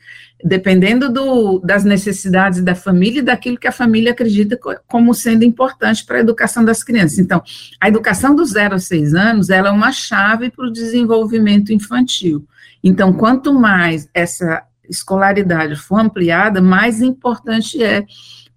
dependendo 0.44 1.12
do, 1.12 1.58
das 1.60 1.84
necessidades 1.84 2.60
da 2.62 2.74
família 2.74 3.20
e 3.20 3.22
daquilo 3.22 3.58
que 3.58 3.68
a 3.68 3.72
família 3.72 4.12
acredita 4.12 4.58
como 4.86 5.14
sendo 5.14 5.44
importante 5.44 6.04
para 6.04 6.16
a 6.16 6.20
educação 6.20 6.64
das 6.64 6.82
crianças. 6.82 7.18
Então, 7.18 7.42
a 7.80 7.88
educação 7.88 8.34
dos 8.34 8.50
zero 8.50 8.74
a 8.74 8.78
seis 8.78 9.14
anos, 9.14 9.50
ela 9.50 9.68
é 9.68 9.72
uma 9.72 9.92
chave 9.92 10.50
para 10.50 10.66
o 10.66 10.72
desenvolvimento 10.72 11.72
infantil. 11.72 12.46
Então, 12.82 13.12
quanto 13.12 13.54
mais 13.54 14.08
essa 14.12 14.62
escolaridade 14.88 15.76
for 15.76 15.98
ampliada, 15.98 16.60
mais 16.60 17.00
importante 17.00 17.82
é 17.82 18.04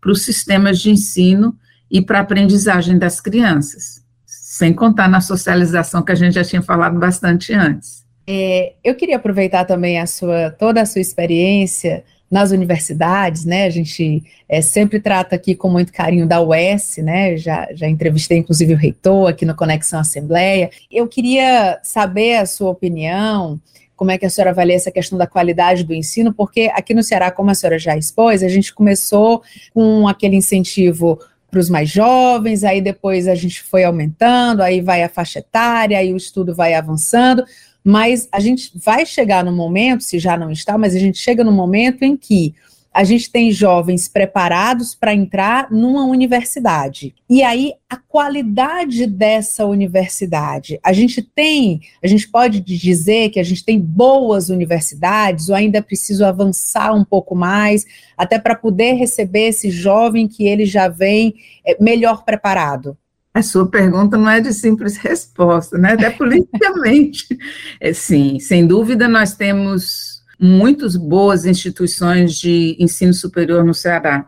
para 0.01 0.11
os 0.11 0.23
sistemas 0.23 0.79
de 0.79 0.89
ensino 0.89 1.57
e 1.89 2.01
para 2.01 2.19
a 2.19 2.21
aprendizagem 2.21 2.97
das 2.97 3.21
crianças, 3.21 4.03
sem 4.25 4.73
contar 4.73 5.07
na 5.07 5.21
socialização 5.21 6.01
que 6.01 6.11
a 6.11 6.15
gente 6.15 6.33
já 6.33 6.43
tinha 6.43 6.61
falado 6.61 6.99
bastante 6.99 7.53
antes. 7.53 8.06
É, 8.27 8.73
eu 8.83 8.93
queria 8.93 9.15
aproveitar 9.15 9.63
também 9.63 9.99
a 9.99 10.05
sua, 10.05 10.51
toda 10.51 10.81
a 10.81 10.85
sua 10.85 10.99
experiência 10.99 12.03
nas 12.29 12.51
universidades, 12.51 13.45
né? 13.45 13.65
A 13.65 13.69
gente 13.69 14.21
é, 14.49 14.61
sempre 14.61 14.99
trata 14.99 15.35
aqui 15.35 15.55
com 15.55 15.69
muito 15.69 15.93
carinho 15.93 16.27
da 16.27 16.41
UES, 16.41 16.97
né? 16.97 17.37
Já, 17.37 17.69
já 17.73 17.87
entrevistei 17.87 18.37
inclusive 18.37 18.73
o 18.73 18.77
reitor 18.77 19.29
aqui 19.29 19.45
no 19.45 19.55
Conexão 19.55 20.01
Assembleia. 20.01 20.69
Eu 20.91 21.07
queria 21.07 21.79
saber 21.81 22.35
a 22.35 22.45
sua 22.45 22.69
opinião, 22.69 23.59
como 23.95 24.11
é 24.11 24.17
que 24.17 24.25
a 24.25 24.29
senhora 24.29 24.51
avalia 24.51 24.75
essa 24.75 24.91
questão 24.91 25.17
da 25.17 25.25
qualidade 25.25 25.85
do 25.85 25.93
ensino, 25.93 26.33
porque 26.33 26.69
aqui 26.73 26.93
no 26.93 27.01
Ceará, 27.01 27.31
como 27.31 27.49
a 27.49 27.55
senhora 27.55 27.79
já 27.79 27.95
expôs, 27.95 28.43
a 28.43 28.49
gente 28.49 28.73
começou 28.73 29.41
com 29.73 30.05
aquele 30.07 30.35
incentivo 30.35 31.17
para 31.49 31.61
os 31.61 31.69
mais 31.69 31.89
jovens, 31.89 32.65
aí 32.65 32.81
depois 32.81 33.25
a 33.27 33.33
gente 33.33 33.63
foi 33.63 33.85
aumentando, 33.85 34.61
aí 34.61 34.81
vai 34.81 35.01
a 35.01 35.09
faixa 35.09 35.39
etária, 35.39 35.97
aí 35.97 36.13
o 36.13 36.17
estudo 36.17 36.53
vai 36.53 36.73
avançando, 36.73 37.43
mas 37.87 38.27
a 38.33 38.41
gente 38.41 38.69
vai 38.75 39.05
chegar 39.05 39.45
no 39.45 39.51
momento, 39.53 40.03
se 40.03 40.19
já 40.19 40.35
não 40.35 40.51
está, 40.51 40.77
mas 40.77 40.93
a 40.93 40.99
gente 40.99 41.17
chega 41.17 41.41
no 41.41 41.53
momento 41.53 42.03
em 42.03 42.17
que 42.17 42.53
a 42.93 43.05
gente 43.05 43.31
tem 43.31 43.49
jovens 43.49 44.09
preparados 44.09 44.93
para 44.93 45.13
entrar 45.13 45.71
numa 45.71 46.03
universidade. 46.03 47.15
E 47.29 47.41
aí, 47.41 47.75
a 47.89 47.95
qualidade 47.95 49.07
dessa 49.07 49.65
universidade, 49.65 50.77
a 50.83 50.91
gente 50.91 51.21
tem, 51.21 51.79
a 52.03 52.07
gente 52.07 52.27
pode 52.27 52.59
dizer 52.59 53.29
que 53.29 53.39
a 53.39 53.43
gente 53.43 53.63
tem 53.63 53.79
boas 53.79 54.49
universidades, 54.49 55.47
ou 55.47 55.55
ainda 55.55 55.77
é 55.77 55.81
preciso 55.81 56.25
avançar 56.25 56.93
um 56.93 57.05
pouco 57.05 57.35
mais, 57.35 57.85
até 58.17 58.37
para 58.37 58.55
poder 58.55 58.95
receber 58.95 59.47
esse 59.47 59.71
jovem 59.71 60.27
que 60.27 60.45
ele 60.45 60.65
já 60.65 60.89
vem 60.89 61.35
é, 61.65 61.81
melhor 61.81 62.25
preparado? 62.25 62.97
A 63.37 63.43
sua 63.43 63.69
pergunta 63.69 64.17
não 64.17 64.27
é 64.27 64.41
de 64.41 64.51
simples 64.51 64.97
resposta, 64.97 65.77
né? 65.77 65.93
Até 65.93 66.09
politicamente. 66.09 67.27
É, 67.79 67.93
sim, 67.93 68.39
sem 68.39 68.65
dúvida, 68.65 69.07
nós 69.07 69.35
temos 69.35 70.23
muitas 70.39 70.95
boas 70.95 71.45
instituições 71.45 72.33
de 72.33 72.75
ensino 72.79 73.13
superior 73.13 73.63
no 73.63 73.75
Ceará. 73.75 74.25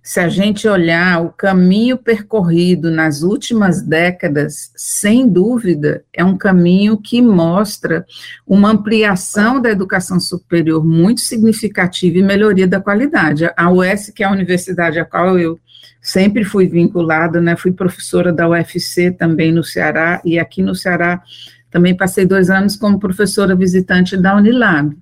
Se 0.00 0.20
a 0.20 0.28
gente 0.28 0.68
olhar 0.68 1.20
o 1.20 1.32
caminho 1.32 1.98
percorrido 1.98 2.92
nas 2.92 3.22
últimas 3.22 3.82
décadas, 3.82 4.70
sem 4.76 5.28
dúvida, 5.28 6.04
é 6.12 6.24
um 6.24 6.36
caminho 6.36 6.96
que 6.96 7.20
mostra 7.20 8.06
uma 8.46 8.70
ampliação 8.70 9.60
da 9.60 9.70
educação 9.70 10.20
superior 10.20 10.84
muito 10.84 11.22
significativa 11.22 12.18
e 12.18 12.22
melhoria 12.22 12.68
da 12.68 12.80
qualidade. 12.80 13.50
A 13.56 13.72
UES, 13.72 14.10
que 14.10 14.22
é 14.22 14.26
a 14.26 14.32
universidade 14.32 15.00
a 15.00 15.04
qual 15.04 15.36
eu 15.36 15.58
sempre 16.02 16.44
fui 16.44 16.66
vinculada, 16.66 17.40
né, 17.40 17.56
fui 17.56 17.72
professora 17.72 18.32
da 18.32 18.48
UFC 18.48 19.12
também 19.12 19.52
no 19.52 19.62
Ceará, 19.62 20.20
e 20.24 20.38
aqui 20.38 20.60
no 20.60 20.74
Ceará 20.74 21.22
também 21.70 21.96
passei 21.96 22.26
dois 22.26 22.50
anos 22.50 22.76
como 22.76 22.98
professora 22.98 23.54
visitante 23.54 24.16
da 24.16 24.36
Unilab. 24.36 24.94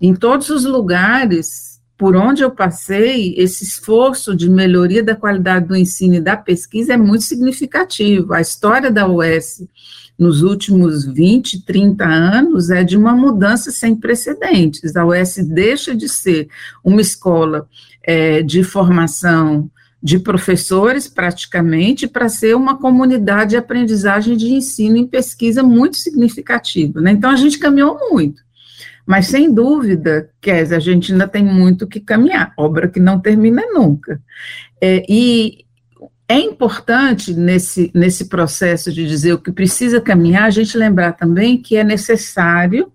Em 0.00 0.14
todos 0.14 0.48
os 0.48 0.64
lugares 0.64 1.68
por 1.98 2.14
onde 2.14 2.44
eu 2.44 2.50
passei, 2.52 3.34
esse 3.36 3.64
esforço 3.64 4.34
de 4.34 4.48
melhoria 4.48 5.02
da 5.02 5.16
qualidade 5.16 5.66
do 5.66 5.74
ensino 5.74 6.14
e 6.14 6.20
da 6.20 6.36
pesquisa 6.36 6.94
é 6.94 6.96
muito 6.96 7.24
significativo. 7.24 8.32
A 8.32 8.40
história 8.40 8.88
da 8.88 9.08
UES 9.08 9.66
nos 10.16 10.42
últimos 10.42 11.04
20, 11.04 11.64
30 11.64 12.04
anos 12.04 12.70
é 12.70 12.84
de 12.84 12.96
uma 12.96 13.12
mudança 13.12 13.72
sem 13.72 13.96
precedentes. 13.96 14.94
A 14.94 15.04
UES 15.04 15.38
deixa 15.48 15.94
de 15.94 16.08
ser 16.08 16.48
uma 16.84 17.00
escola 17.00 17.68
é, 18.04 18.42
de 18.42 18.62
formação 18.62 19.68
de 20.02 20.18
professores, 20.18 21.08
praticamente, 21.08 22.06
para 22.06 22.28
ser 22.28 22.54
uma 22.54 22.78
comunidade 22.78 23.50
de 23.50 23.56
aprendizagem 23.56 24.36
de 24.36 24.52
ensino 24.52 24.96
e 24.96 25.06
pesquisa 25.06 25.62
muito 25.62 25.96
significativa. 25.96 27.00
Né? 27.00 27.12
Então, 27.12 27.30
a 27.30 27.36
gente 27.36 27.58
caminhou 27.58 27.98
muito. 28.10 28.42
Mas, 29.04 29.26
sem 29.26 29.52
dúvida, 29.52 30.30
Kézia, 30.40 30.76
a 30.76 30.80
gente 30.80 31.12
ainda 31.12 31.26
tem 31.26 31.42
muito 31.42 31.86
que 31.86 31.98
caminhar, 31.98 32.52
obra 32.56 32.86
que 32.86 33.00
não 33.00 33.18
termina 33.18 33.62
nunca. 33.72 34.20
É, 34.80 35.02
e 35.08 35.64
é 36.28 36.38
importante, 36.38 37.32
nesse, 37.32 37.90
nesse 37.94 38.26
processo 38.26 38.92
de 38.92 39.08
dizer 39.08 39.32
o 39.32 39.38
que 39.38 39.50
precisa 39.50 39.98
caminhar, 39.98 40.44
a 40.44 40.50
gente 40.50 40.76
lembrar 40.76 41.12
também 41.12 41.56
que 41.60 41.74
é 41.74 41.82
necessário, 41.82 42.92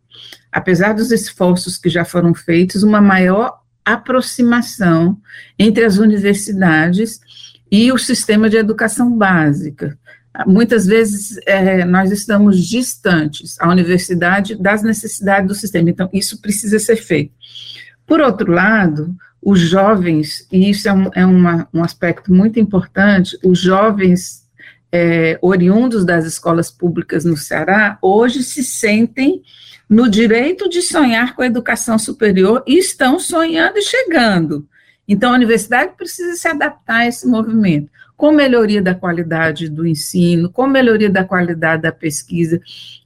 apesar 0.51 0.93
dos 0.93 1.11
esforços 1.11 1.79
que 1.79 1.89
já 1.89 2.05
foram 2.05 2.33
feitos, 2.35 2.83
uma 2.83 3.01
maior 3.01 3.62
aproximação 3.85 5.17
entre 5.57 5.83
as 5.83 5.97
universidades 5.97 7.19
e 7.71 7.91
o 7.91 7.97
sistema 7.97 8.49
de 8.49 8.57
educação 8.57 9.17
básica. 9.17 9.97
Muitas 10.47 10.85
vezes 10.85 11.39
é, 11.45 11.85
nós 11.85 12.11
estamos 12.11 12.67
distantes, 12.67 13.59
a 13.59 13.69
universidade, 13.69 14.55
das 14.55 14.81
necessidades 14.81 15.47
do 15.47 15.55
sistema, 15.55 15.89
então 15.89 16.09
isso 16.11 16.41
precisa 16.41 16.79
ser 16.79 16.95
feito. 16.95 17.33
Por 18.05 18.19
outro 18.19 18.51
lado, 18.51 19.15
os 19.41 19.59
jovens, 19.59 20.47
e 20.51 20.69
isso 20.69 20.87
é 20.87 20.93
um, 20.93 21.09
é 21.13 21.25
uma, 21.25 21.67
um 21.73 21.83
aspecto 21.83 22.33
muito 22.33 22.59
importante, 22.59 23.37
os 23.43 23.59
jovens 23.59 24.43
é, 24.91 25.37
oriundos 25.41 26.05
das 26.05 26.25
escolas 26.25 26.71
públicas 26.71 27.25
no 27.25 27.35
Ceará, 27.35 27.97
hoje 28.01 28.43
se 28.43 28.63
sentem 28.63 29.41
no 29.93 30.09
direito 30.09 30.67
de 30.67 30.81
sonhar 30.81 31.35
com 31.35 31.43
a 31.43 31.45
educação 31.45 31.99
superior 31.99 32.63
e 32.65 32.79
estão 32.79 33.19
sonhando 33.19 33.77
e 33.77 33.83
chegando. 33.83 34.67
Então, 35.07 35.31
a 35.31 35.35
universidade 35.35 35.93
precisa 35.95 36.35
se 36.35 36.47
adaptar 36.47 37.01
a 37.01 37.07
esse 37.07 37.27
movimento, 37.27 37.91
com 38.17 38.31
melhoria 38.31 38.81
da 38.81 38.95
qualidade 38.95 39.69
do 39.69 39.85
ensino, 39.85 40.49
com 40.49 40.65
melhoria 40.65 41.09
da 41.09 41.23
qualidade 41.23 41.83
da 41.83 41.91
pesquisa, 41.91 42.59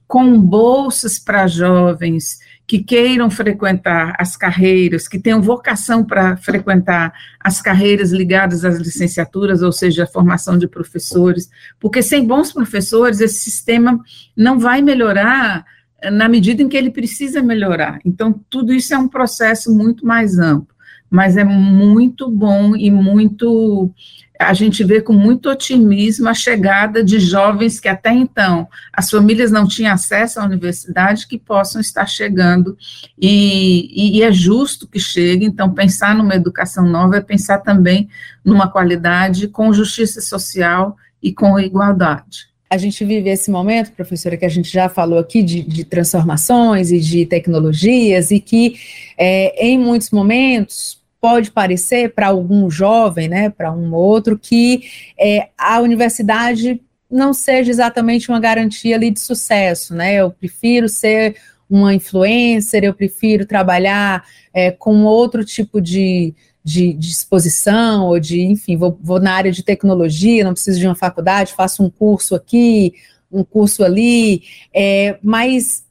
com 0.06 0.40
bolsas 0.40 1.18
para 1.18 1.46
jovens 1.46 2.38
que 2.66 2.82
queiram 2.82 3.30
frequentar 3.30 4.14
as 4.18 4.36
carreiras, 4.36 5.06
que 5.08 5.18
tenham 5.18 5.42
vocação 5.42 6.02
para 6.02 6.36
frequentar 6.38 7.12
as 7.38 7.60
carreiras 7.60 8.12
ligadas 8.12 8.64
às 8.64 8.78
licenciaturas, 8.78 9.60
ou 9.62 9.72
seja, 9.72 10.04
a 10.04 10.06
formação 10.06 10.56
de 10.56 10.68
professores, 10.68 11.50
porque 11.78 12.02
sem 12.02 12.26
bons 12.26 12.52
professores, 12.52 13.20
esse 13.20 13.40
sistema 13.40 14.00
não 14.34 14.58
vai 14.58 14.80
melhorar 14.80 15.66
na 16.04 16.28
medida 16.28 16.62
em 16.62 16.68
que 16.68 16.76
ele 16.76 16.90
precisa 16.90 17.42
melhorar. 17.42 17.98
Então, 18.04 18.32
tudo 18.48 18.72
isso 18.72 18.94
é 18.94 18.98
um 18.98 19.08
processo 19.08 19.74
muito 19.74 20.06
mais 20.06 20.38
amplo, 20.38 20.74
mas 21.10 21.36
é 21.36 21.44
muito 21.44 22.30
bom 22.30 22.76
e 22.76 22.90
muito. 22.90 23.90
A 24.38 24.54
gente 24.54 24.84
vê 24.84 25.00
com 25.00 25.12
muito 25.12 25.50
otimismo 25.50 26.28
a 26.28 26.34
chegada 26.34 27.02
de 27.02 27.18
jovens 27.18 27.80
que 27.80 27.88
até 27.88 28.12
então 28.12 28.68
as 28.92 29.10
famílias 29.10 29.50
não 29.50 29.66
tinham 29.66 29.92
acesso 29.92 30.38
à 30.38 30.44
universidade, 30.44 31.26
que 31.26 31.36
possam 31.36 31.80
estar 31.80 32.06
chegando, 32.06 32.78
e, 33.20 34.18
e 34.18 34.22
é 34.22 34.30
justo 34.30 34.86
que 34.86 35.00
chegue. 35.00 35.44
Então, 35.44 35.74
pensar 35.74 36.14
numa 36.14 36.36
educação 36.36 36.86
nova 36.86 37.16
é 37.16 37.20
pensar 37.20 37.58
também 37.58 38.08
numa 38.44 38.70
qualidade 38.70 39.48
com 39.48 39.72
justiça 39.72 40.20
social 40.20 40.96
e 41.20 41.32
com 41.32 41.58
igualdade 41.58 42.48
a 42.70 42.76
gente 42.76 43.04
vive 43.04 43.30
esse 43.30 43.50
momento, 43.50 43.92
professora, 43.92 44.36
que 44.36 44.44
a 44.44 44.48
gente 44.48 44.70
já 44.70 44.88
falou 44.88 45.18
aqui 45.18 45.42
de, 45.42 45.62
de 45.62 45.84
transformações 45.84 46.90
e 46.90 47.00
de 47.00 47.24
tecnologias, 47.24 48.30
e 48.30 48.40
que 48.40 48.76
é, 49.16 49.66
em 49.66 49.78
muitos 49.78 50.10
momentos 50.10 50.98
pode 51.20 51.50
parecer 51.50 52.14
para 52.14 52.28
algum 52.28 52.70
jovem, 52.70 53.28
né, 53.28 53.50
para 53.50 53.72
um 53.72 53.94
outro, 53.94 54.38
que 54.38 54.82
é, 55.18 55.48
a 55.56 55.80
universidade 55.80 56.80
não 57.10 57.32
seja 57.32 57.70
exatamente 57.70 58.28
uma 58.28 58.38
garantia 58.38 58.94
ali 58.94 59.10
de 59.10 59.20
sucesso, 59.20 59.94
né? 59.94 60.16
Eu 60.16 60.30
prefiro 60.30 60.88
ser 60.90 61.36
uma 61.68 61.94
influencer, 61.94 62.84
eu 62.84 62.92
prefiro 62.92 63.46
trabalhar 63.46 64.24
é, 64.52 64.70
com 64.70 65.04
outro 65.04 65.42
tipo 65.44 65.80
de, 65.80 66.34
de, 66.68 66.92
de 66.92 67.10
exposição, 67.10 68.08
ou 68.08 68.20
de, 68.20 68.42
enfim, 68.42 68.76
vou, 68.76 68.98
vou 69.02 69.18
na 69.18 69.32
área 69.32 69.50
de 69.50 69.62
tecnologia, 69.62 70.44
não 70.44 70.52
preciso 70.52 70.78
de 70.78 70.86
uma 70.86 70.94
faculdade, 70.94 71.54
faço 71.54 71.82
um 71.82 71.88
curso 71.88 72.34
aqui, 72.34 72.92
um 73.32 73.42
curso 73.42 73.82
ali, 73.82 74.42
é, 74.74 75.18
mas 75.22 75.82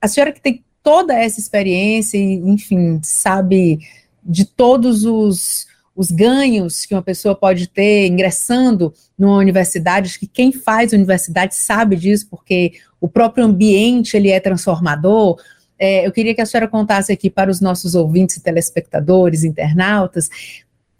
a 0.00 0.08
senhora 0.08 0.32
que 0.32 0.40
tem 0.40 0.64
toda 0.82 1.12
essa 1.12 1.38
experiência, 1.38 2.16
e, 2.16 2.36
enfim, 2.36 2.98
sabe 3.02 3.80
de 4.24 4.46
todos 4.46 5.04
os, 5.04 5.66
os 5.94 6.10
ganhos 6.10 6.86
que 6.86 6.94
uma 6.94 7.02
pessoa 7.02 7.34
pode 7.34 7.66
ter 7.66 8.06
ingressando 8.06 8.94
numa 9.18 9.36
universidade, 9.36 10.08
acho 10.08 10.18
que 10.18 10.26
quem 10.26 10.50
faz 10.50 10.94
universidade 10.94 11.54
sabe 11.54 11.94
disso, 11.94 12.26
porque 12.30 12.72
o 12.98 13.06
próprio 13.06 13.44
ambiente 13.44 14.16
ele 14.16 14.30
é 14.30 14.40
transformador, 14.40 15.38
é, 15.78 16.06
eu 16.06 16.12
queria 16.12 16.34
que 16.34 16.40
a 16.40 16.46
senhora 16.46 16.68
contasse 16.68 17.12
aqui 17.12 17.28
para 17.28 17.50
os 17.50 17.60
nossos 17.60 17.94
ouvintes, 17.94 18.40
telespectadores, 18.40 19.44
internautas, 19.44 20.30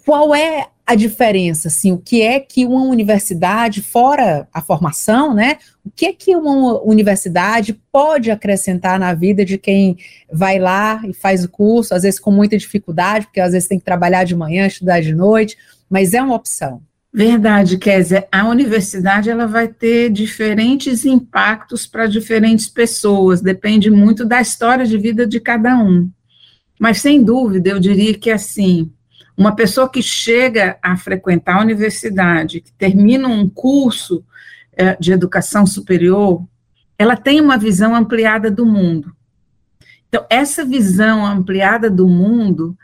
qual 0.04 0.34
é 0.34 0.68
a 0.86 0.94
diferença, 0.94 1.66
assim, 1.66 1.90
o 1.90 1.98
que 1.98 2.22
é 2.22 2.38
que 2.38 2.64
uma 2.64 2.84
universidade, 2.84 3.82
fora 3.82 4.46
a 4.52 4.62
formação, 4.62 5.34
né, 5.34 5.58
o 5.84 5.90
que 5.90 6.06
é 6.06 6.12
que 6.12 6.36
uma 6.36 6.80
universidade 6.80 7.72
pode 7.90 8.30
acrescentar 8.30 9.00
na 9.00 9.12
vida 9.12 9.44
de 9.44 9.58
quem 9.58 9.96
vai 10.32 10.60
lá 10.60 11.02
e 11.04 11.12
faz 11.12 11.42
o 11.42 11.48
curso, 11.48 11.92
às 11.92 12.04
vezes 12.04 12.20
com 12.20 12.30
muita 12.30 12.56
dificuldade, 12.56 13.26
porque 13.26 13.40
às 13.40 13.50
vezes 13.50 13.68
tem 13.68 13.80
que 13.80 13.84
trabalhar 13.84 14.22
de 14.22 14.36
manhã, 14.36 14.68
estudar 14.68 15.00
de 15.00 15.12
noite, 15.12 15.56
mas 15.90 16.14
é 16.14 16.22
uma 16.22 16.36
opção. 16.36 16.80
Verdade, 17.16 17.78
Kézia. 17.78 18.28
A 18.30 18.46
universidade 18.46 19.30
ela 19.30 19.46
vai 19.46 19.68
ter 19.68 20.10
diferentes 20.10 21.06
impactos 21.06 21.86
para 21.86 22.06
diferentes 22.06 22.68
pessoas, 22.68 23.40
depende 23.40 23.90
muito 23.90 24.22
da 24.22 24.38
história 24.38 24.84
de 24.84 24.98
vida 24.98 25.26
de 25.26 25.40
cada 25.40 25.78
um. 25.78 26.10
Mas, 26.78 27.00
sem 27.00 27.24
dúvida, 27.24 27.70
eu 27.70 27.80
diria 27.80 28.12
que, 28.12 28.30
assim, 28.30 28.92
uma 29.34 29.56
pessoa 29.56 29.88
que 29.88 30.02
chega 30.02 30.76
a 30.82 30.94
frequentar 30.94 31.56
a 31.56 31.62
universidade, 31.62 32.60
que 32.60 32.72
termina 32.74 33.26
um 33.28 33.48
curso 33.48 34.22
é, 34.76 34.94
de 35.00 35.10
educação 35.10 35.64
superior, 35.64 36.46
ela 36.98 37.16
tem 37.16 37.40
uma 37.40 37.56
visão 37.56 37.94
ampliada 37.94 38.50
do 38.50 38.66
mundo. 38.66 39.16
Então, 40.10 40.26
essa 40.28 40.66
visão 40.66 41.24
ampliada 41.24 41.88
do 41.88 42.06
mundo 42.06 42.76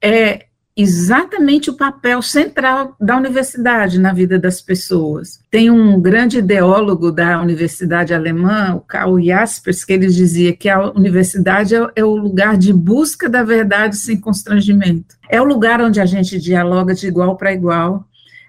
é, 0.00 0.46
exatamente 0.76 1.68
o 1.68 1.76
papel 1.76 2.22
central 2.22 2.96
da 2.98 3.16
universidade 3.16 3.98
na 3.98 4.12
vida 4.12 4.38
das 4.38 4.60
pessoas. 4.60 5.40
Tem 5.50 5.70
um 5.70 6.00
grande 6.00 6.38
ideólogo 6.38 7.12
da 7.12 7.40
universidade 7.40 8.14
alemã, 8.14 8.74
o 8.74 8.80
Karl 8.80 9.20
Jaspers, 9.20 9.84
que 9.84 9.92
ele 9.92 10.06
dizia 10.06 10.56
que 10.56 10.68
a 10.68 10.90
universidade 10.90 11.74
é, 11.74 11.86
é, 11.96 12.04
o 12.04 12.16
lugar 12.16 12.56
de 12.56 12.72
busca 12.72 13.28
da 13.28 13.42
verdade 13.42 13.96
sem 13.96 14.18
constrangimento. 14.18 15.14
É 15.28 15.40
o 15.40 15.44
lugar 15.44 15.80
onde 15.80 16.00
a 16.00 16.06
gente 16.06 16.38
dialoga 16.38 16.94
de 16.94 17.06
igual 17.06 17.36
para 17.36 17.52
igual. 17.52 18.06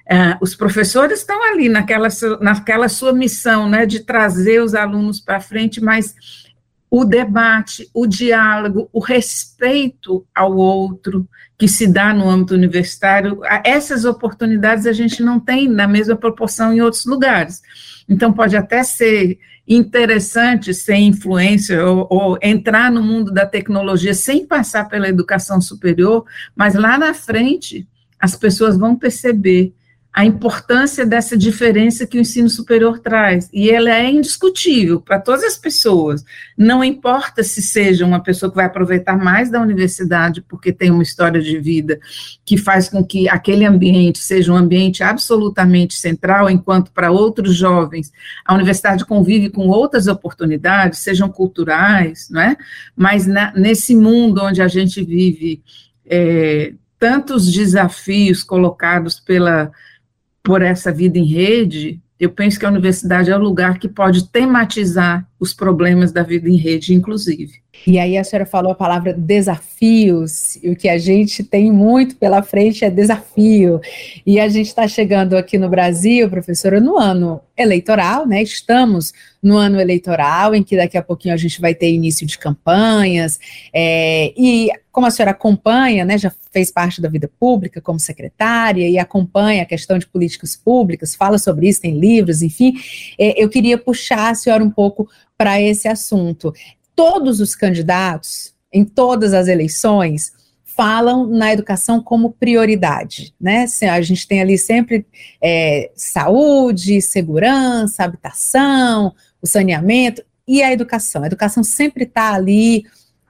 É, 0.09 0.37
os 0.41 0.55
professores 0.55 1.19
estão 1.19 1.43
ali 1.51 1.67
naquela, 1.67 2.07
naquela 2.39 2.87
sua 2.87 3.13
missão, 3.13 3.69
né, 3.69 3.85
de 3.85 4.01
trazer 4.01 4.61
os 4.61 4.75
alunos 4.75 5.19
para 5.19 5.39
frente, 5.39 5.81
mas 5.81 6.15
o 6.95 7.03
debate, 7.03 7.89
o 7.91 8.05
diálogo, 8.05 8.87
o 8.93 8.99
respeito 8.99 10.23
ao 10.33 10.55
outro 10.55 11.27
que 11.57 11.67
se 11.67 11.87
dá 11.87 12.13
no 12.13 12.29
âmbito 12.29 12.53
universitário, 12.53 13.41
essas 13.63 14.05
oportunidades 14.05 14.85
a 14.85 14.93
gente 14.93 15.23
não 15.23 15.39
tem 15.39 15.67
na 15.67 15.87
mesma 15.87 16.15
proporção 16.15 16.71
em 16.71 16.81
outros 16.81 17.03
lugares. 17.05 17.63
Então, 18.07 18.31
pode 18.31 18.55
até 18.55 18.83
ser 18.83 19.39
interessante 19.67 20.71
ser 20.71 20.97
influência 20.97 21.83
ou, 21.83 22.05
ou, 22.11 22.37
entrar 22.39 22.91
no 22.91 23.01
mundo 23.01 23.33
da 23.33 23.47
tecnologia 23.47 24.13
sem 24.13 24.45
passar 24.45 24.87
pela 24.87 25.09
educação 25.09 25.59
superior, 25.59 26.23
mas 26.55 26.75
lá 26.75 26.95
na 26.95 27.15
frente 27.15 27.87
as 28.19 28.35
pessoas 28.35 28.77
vão 28.77 28.95
perceber 28.95 29.73
a 30.13 30.23
importância 30.23 31.07
dessa 31.07 31.35
diferença 31.35 32.05
que 32.05 32.19
o 32.19 32.21
ensino 32.21 32.47
superior 32.47 32.99
traz, 32.99 33.49
e 33.51 33.71
ela 33.71 33.89
é 33.89 34.07
indiscutível 34.07 35.01
para 35.01 35.19
todas 35.19 35.43
as 35.43 35.57
pessoas, 35.57 36.23
não 36.55 36.83
importa 36.83 37.43
se 37.43 37.63
seja 37.63 38.05
uma 38.05 38.21
pessoa 38.21 38.51
que 38.51 38.55
vai 38.55 38.65
aproveitar 38.65 39.17
mais 39.17 39.49
da 39.49 39.59
universidade, 39.59 40.39
porque 40.41 40.71
tem 40.71 40.91
uma 40.91 41.01
história 41.01 41.41
de 41.41 41.57
vida 41.57 41.99
que 42.45 42.57
faz 42.57 42.87
com 42.87 43.03
que 43.03 43.27
aquele 43.27 43.65
ambiente 43.65 44.19
seja 44.19 44.53
um 44.53 44.55
ambiente 44.55 45.01
absolutamente 45.01 45.95
central, 45.95 46.47
enquanto 46.47 46.91
para 46.91 47.09
outros 47.09 47.55
jovens 47.55 48.11
a 48.45 48.53
universidade 48.53 49.05
convive 49.05 49.49
com 49.49 49.67
outras 49.69 50.05
oportunidades, 50.05 50.99
sejam 50.99 51.27
culturais, 51.27 52.27
não 52.29 52.41
é? 52.41 52.55
Mas 52.95 53.25
na, 53.25 53.51
nesse 53.55 53.95
mundo 53.95 54.43
onde 54.43 54.61
a 54.61 54.67
gente 54.67 55.03
vive, 55.03 55.63
é, 56.05 56.73
tantos 56.99 57.51
desafios 57.51 58.43
colocados 58.43 59.19
pela 59.19 59.71
por 60.43 60.61
essa 60.61 60.91
vida 60.91 61.17
em 61.17 61.25
rede, 61.25 62.01
eu 62.19 62.29
penso 62.29 62.59
que 62.59 62.65
a 62.65 62.69
universidade 62.69 63.31
é 63.31 63.35
o 63.35 63.41
lugar 63.41 63.79
que 63.79 63.87
pode 63.87 64.29
tematizar 64.29 65.27
os 65.43 65.53
problemas 65.53 66.13
da 66.13 66.23
vida 66.23 66.49
em 66.49 66.55
rede, 66.55 66.93
inclusive. 66.93 67.61
E 67.85 67.99
aí 67.99 68.17
a 68.17 68.23
senhora 68.23 68.45
falou 68.45 68.71
a 68.71 68.75
palavra 68.75 69.13
desafios, 69.13 70.55
e 70.63 70.69
o 70.69 70.75
que 70.75 70.87
a 70.87 70.97
gente 70.97 71.43
tem 71.43 71.69
muito 71.69 72.15
pela 72.15 72.41
frente 72.41 72.85
é 72.85 72.89
desafio. 72.89 73.81
E 74.25 74.39
a 74.39 74.47
gente 74.47 74.67
está 74.67 74.87
chegando 74.87 75.35
aqui 75.35 75.57
no 75.57 75.67
Brasil, 75.67 76.29
professora, 76.29 76.79
no 76.79 76.97
ano 76.97 77.41
eleitoral, 77.57 78.25
né? 78.25 78.41
Estamos 78.41 79.11
no 79.41 79.57
ano 79.57 79.81
eleitoral, 79.81 80.55
em 80.55 80.63
que 80.63 80.77
daqui 80.77 80.97
a 80.97 81.03
pouquinho 81.03 81.33
a 81.33 81.37
gente 81.37 81.59
vai 81.59 81.75
ter 81.75 81.91
início 81.91 82.25
de 82.25 82.37
campanhas. 82.37 83.37
É, 83.73 84.33
e 84.37 84.69
como 84.89 85.05
a 85.05 85.11
senhora 85.11 85.31
acompanha, 85.31 86.05
né? 86.05 86.17
Já 86.17 86.31
fez 86.53 86.71
parte 86.71 87.01
da 87.01 87.09
vida 87.09 87.29
pública 87.37 87.81
como 87.81 87.99
secretária 87.99 88.87
e 88.87 88.97
acompanha 88.97 89.63
a 89.63 89.65
questão 89.65 89.97
de 89.97 90.07
políticas 90.07 90.55
públicas, 90.55 91.15
fala 91.15 91.37
sobre 91.37 91.67
isso, 91.67 91.81
tem 91.81 91.99
livros, 91.99 92.41
enfim. 92.41 92.75
É, 93.19 93.43
eu 93.43 93.49
queria 93.49 93.77
puxar 93.77 94.29
a 94.29 94.35
senhora 94.35 94.63
um 94.63 94.71
pouco 94.71 95.09
para 95.43 95.61
esse 95.61 95.89
assunto 95.89 96.53
todos 96.95 97.41
os 97.41 97.53
candidatos, 97.53 98.53
em 98.71 98.85
todas 98.85 99.33
as 99.33 99.49
eleições, 99.49 100.31
falam 100.63 101.27
na 101.27 101.51
educação 101.51 102.01
como 102.01 102.31
prioridade, 102.31 103.35
né? 103.39 103.65
A 103.91 104.01
gente 104.01 104.25
tem 104.25 104.39
ali 104.39 104.57
sempre 104.57 105.05
é, 105.41 105.91
saúde, 105.97 107.01
segurança, 107.01 108.05
habitação, 108.05 109.13
o 109.41 109.45
saneamento 109.45 110.23
e 110.47 110.63
a 110.63 110.71
educação. 110.71 111.23
A 111.23 111.27
educação 111.27 111.61
sempre 111.61 112.05
está 112.05 112.33
ali, 112.33 112.85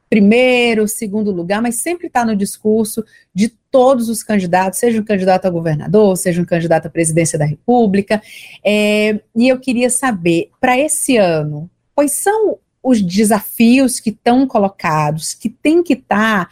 primeiro, 0.07 0.87
segundo 0.87 1.31
lugar, 1.31 1.63
mas 1.63 1.77
sempre 1.77 2.05
está 2.05 2.23
no 2.23 2.35
discurso 2.35 3.03
de 3.33 3.49
todos 3.71 4.07
os 4.07 4.21
candidatos, 4.21 4.77
seja 4.77 5.01
um 5.01 5.03
candidato 5.03 5.47
a 5.47 5.49
governador, 5.49 6.15
seja 6.15 6.39
um 6.39 6.45
candidato 6.45 6.85
à 6.85 6.89
presidência 6.91 7.39
da 7.39 7.45
República. 7.45 8.21
É, 8.63 9.19
e 9.35 9.49
eu 9.49 9.59
queria 9.59 9.89
saber, 9.89 10.51
para 10.61 10.77
esse 10.77 11.17
ano, 11.17 11.67
quais 11.95 12.13
são 12.13 12.57
os 12.81 13.01
desafios 13.01 13.99
que 13.99 14.09
estão 14.09 14.45
colocados, 14.47 15.33
que 15.33 15.49
tem 15.49 15.81
que 15.81 15.93
estar 15.93 16.47
tá, 16.47 16.51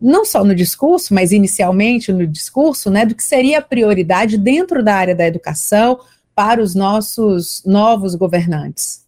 não 0.00 0.24
só 0.24 0.44
no 0.44 0.54
discurso, 0.54 1.14
mas 1.14 1.32
inicialmente 1.32 2.12
no 2.12 2.26
discurso, 2.26 2.90
né, 2.90 3.04
do 3.04 3.14
que 3.14 3.24
seria 3.24 3.58
a 3.58 3.62
prioridade 3.62 4.38
dentro 4.38 4.82
da 4.82 4.94
área 4.94 5.14
da 5.14 5.26
educação 5.26 5.98
para 6.34 6.62
os 6.62 6.74
nossos 6.74 7.62
novos 7.64 8.14
governantes. 8.14 9.05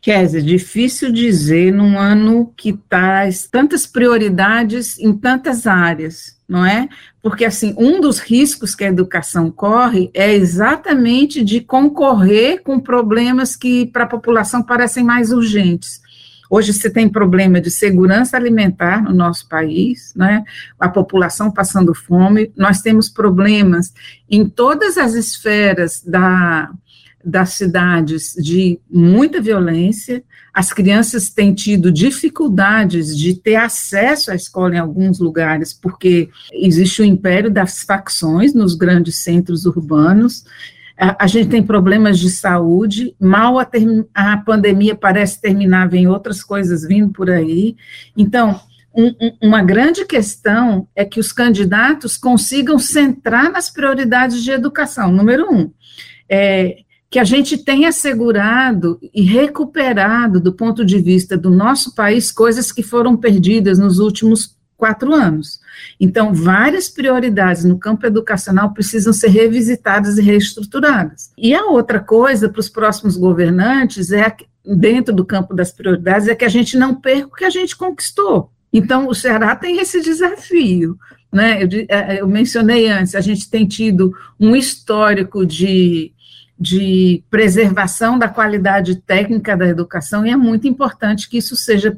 Kézia, 0.00 0.40
difícil 0.40 1.12
dizer 1.12 1.70
num 1.70 1.98
ano 1.98 2.52
que 2.56 2.72
traz 2.88 3.46
tantas 3.46 3.86
prioridades 3.86 4.98
em 4.98 5.12
tantas 5.12 5.66
áreas, 5.66 6.38
não 6.48 6.64
é? 6.64 6.88
Porque, 7.22 7.44
assim, 7.44 7.74
um 7.76 8.00
dos 8.00 8.18
riscos 8.18 8.74
que 8.74 8.82
a 8.82 8.88
educação 8.88 9.50
corre 9.50 10.10
é 10.14 10.32
exatamente 10.32 11.44
de 11.44 11.60
concorrer 11.60 12.62
com 12.62 12.80
problemas 12.80 13.54
que 13.54 13.84
para 13.86 14.04
a 14.04 14.08
população 14.08 14.62
parecem 14.62 15.04
mais 15.04 15.32
urgentes. 15.32 16.00
Hoje 16.48 16.72
você 16.72 16.88
tem 16.88 17.06
problema 17.06 17.60
de 17.60 17.70
segurança 17.70 18.38
alimentar 18.38 19.04
no 19.04 19.12
nosso 19.12 19.48
país, 19.48 20.14
né? 20.16 20.42
A 20.80 20.88
população 20.88 21.50
passando 21.50 21.94
fome, 21.94 22.50
nós 22.56 22.80
temos 22.80 23.10
problemas 23.10 23.92
em 24.28 24.48
todas 24.48 24.96
as 24.96 25.12
esferas 25.12 26.02
da, 26.02 26.70
das 27.24 27.50
cidades 27.50 28.34
de 28.34 28.80
muita 28.90 29.40
violência, 29.40 30.22
as 30.52 30.72
crianças 30.72 31.30
têm 31.30 31.54
tido 31.54 31.92
dificuldades 31.92 33.16
de 33.16 33.34
ter 33.34 33.56
acesso 33.56 34.30
à 34.30 34.34
escola 34.34 34.74
em 34.74 34.78
alguns 34.78 35.18
lugares, 35.18 35.72
porque 35.72 36.28
existe 36.52 37.02
o 37.02 37.04
império 37.04 37.50
das 37.50 37.82
facções 37.82 38.54
nos 38.54 38.74
grandes 38.74 39.16
centros 39.16 39.66
urbanos, 39.66 40.44
a, 40.98 41.24
a 41.24 41.26
gente 41.26 41.48
tem 41.48 41.62
problemas 41.62 42.18
de 42.18 42.30
saúde, 42.30 43.14
mal 43.18 43.58
a, 43.58 43.68
a 44.14 44.36
pandemia 44.38 44.94
parece 44.94 45.40
terminar, 45.40 45.88
vem 45.88 46.06
outras 46.06 46.42
coisas 46.42 46.86
vindo 46.86 47.10
por 47.10 47.30
aí, 47.30 47.76
então, 48.16 48.60
um, 48.94 49.14
uma 49.40 49.62
grande 49.62 50.04
questão 50.04 50.88
é 50.96 51.04
que 51.04 51.20
os 51.20 51.32
candidatos 51.32 52.16
consigam 52.16 52.78
centrar 52.78 53.50
nas 53.50 53.70
prioridades 53.70 54.42
de 54.42 54.50
educação, 54.50 55.12
número 55.12 55.48
um, 55.50 55.70
é, 56.28 56.76
que 57.10 57.18
a 57.18 57.24
gente 57.24 57.58
tenha 57.58 57.88
assegurado 57.88 59.00
e 59.12 59.22
recuperado, 59.22 60.40
do 60.40 60.52
ponto 60.52 60.84
de 60.84 60.98
vista 61.00 61.36
do 61.36 61.50
nosso 61.50 61.92
país, 61.94 62.30
coisas 62.30 62.70
que 62.70 62.84
foram 62.84 63.16
perdidas 63.16 63.80
nos 63.80 63.98
últimos 63.98 64.56
quatro 64.76 65.12
anos. 65.12 65.60
Então, 65.98 66.32
várias 66.32 66.88
prioridades 66.88 67.64
no 67.64 67.78
campo 67.78 68.06
educacional 68.06 68.72
precisam 68.72 69.12
ser 69.12 69.28
revisitadas 69.28 70.18
e 70.18 70.22
reestruturadas. 70.22 71.32
E 71.36 71.52
a 71.52 71.66
outra 71.66 71.98
coisa 71.98 72.48
para 72.48 72.60
os 72.60 72.68
próximos 72.68 73.16
governantes 73.16 74.12
é, 74.12 74.34
dentro 74.64 75.14
do 75.14 75.24
campo 75.24 75.52
das 75.52 75.72
prioridades, 75.72 76.28
é 76.28 76.34
que 76.34 76.44
a 76.44 76.48
gente 76.48 76.78
não 76.78 76.94
perca 76.94 77.26
o 77.26 77.32
que 77.32 77.44
a 77.44 77.50
gente 77.50 77.76
conquistou. 77.76 78.50
Então, 78.72 79.08
o 79.08 79.14
Ceará 79.14 79.56
tem 79.56 79.78
esse 79.78 80.00
desafio. 80.00 80.96
Né? 81.32 81.62
Eu, 81.62 81.68
é, 81.88 82.20
eu 82.20 82.28
mencionei 82.28 82.88
antes, 82.88 83.14
a 83.14 83.20
gente 83.20 83.50
tem 83.50 83.66
tido 83.66 84.14
um 84.38 84.54
histórico 84.56 85.44
de 85.44 86.12
de 86.60 87.24
preservação 87.30 88.18
da 88.18 88.28
qualidade 88.28 88.96
técnica 88.96 89.56
da 89.56 89.66
educação 89.66 90.26
e 90.26 90.30
é 90.30 90.36
muito 90.36 90.68
importante 90.68 91.26
que 91.26 91.38
isso 91.38 91.56
seja 91.56 91.90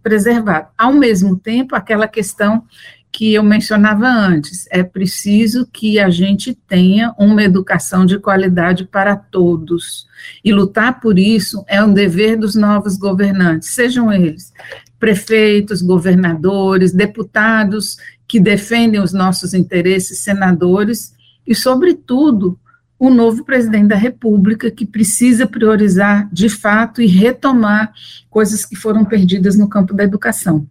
preservado. 0.00 0.68
Ao 0.78 0.92
mesmo 0.92 1.36
tempo, 1.36 1.74
aquela 1.74 2.06
questão 2.06 2.62
que 3.10 3.34
eu 3.34 3.42
mencionava 3.42 4.06
antes, 4.06 4.68
é 4.70 4.82
preciso 4.82 5.66
que 5.72 5.98
a 5.98 6.10
gente 6.10 6.54
tenha 6.68 7.14
uma 7.18 7.42
educação 7.42 8.04
de 8.04 8.18
qualidade 8.18 8.84
para 8.84 9.16
todos. 9.16 10.06
E 10.44 10.52
lutar 10.52 11.00
por 11.00 11.18
isso 11.18 11.64
é 11.66 11.82
um 11.82 11.92
dever 11.92 12.36
dos 12.36 12.54
novos 12.54 12.96
governantes, 12.96 13.70
sejam 13.70 14.12
eles 14.12 14.52
prefeitos, 15.00 15.82
governadores, 15.82 16.92
deputados 16.92 17.96
que 18.28 18.38
defendem 18.38 19.00
os 19.00 19.12
nossos 19.12 19.54
interesses, 19.54 20.20
senadores 20.20 21.14
e, 21.46 21.54
sobretudo, 21.54 22.58
o 22.98 23.10
novo 23.10 23.44
presidente 23.44 23.88
da 23.88 23.96
República, 23.96 24.70
que 24.70 24.86
precisa 24.86 25.46
priorizar 25.46 26.28
de 26.32 26.48
fato 26.48 27.02
e 27.02 27.06
retomar 27.06 27.92
coisas 28.30 28.64
que 28.64 28.74
foram 28.74 29.04
perdidas 29.04 29.56
no 29.56 29.68
campo 29.68 29.92
da 29.92 30.04
educação. 30.04 30.66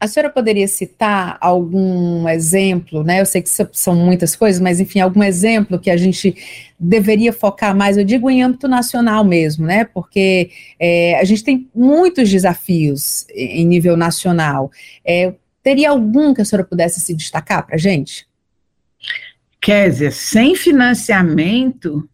A 0.00 0.08
senhora 0.08 0.32
poderia 0.32 0.66
citar 0.66 1.36
algum 1.42 2.26
exemplo, 2.26 3.04
né? 3.04 3.20
Eu 3.20 3.26
sei 3.26 3.42
que 3.42 3.50
são 3.72 3.94
muitas 3.94 4.34
coisas, 4.34 4.58
mas 4.58 4.80
enfim, 4.80 4.98
algum 4.98 5.22
exemplo 5.22 5.78
que 5.78 5.90
a 5.90 5.96
gente 5.96 6.34
deveria 6.78 7.34
focar 7.34 7.76
mais, 7.76 7.98
eu 7.98 8.04
digo 8.04 8.30
em 8.30 8.42
âmbito 8.42 8.66
nacional 8.66 9.22
mesmo, 9.22 9.66
né? 9.66 9.84
Porque 9.84 10.50
é, 10.78 11.20
a 11.20 11.24
gente 11.24 11.44
tem 11.44 11.68
muitos 11.74 12.30
desafios 12.30 13.26
em 13.28 13.66
nível 13.66 13.94
nacional. 13.94 14.70
É, 15.04 15.34
teria 15.62 15.90
algum 15.90 16.32
que 16.32 16.40
a 16.40 16.46
senhora 16.46 16.66
pudesse 16.66 16.98
se 16.98 17.14
destacar 17.14 17.66
para 17.66 17.74
a 17.74 17.78
gente? 17.78 18.29
Kézia, 19.60 20.10
sem 20.10 20.54
financiamento, 20.54 22.08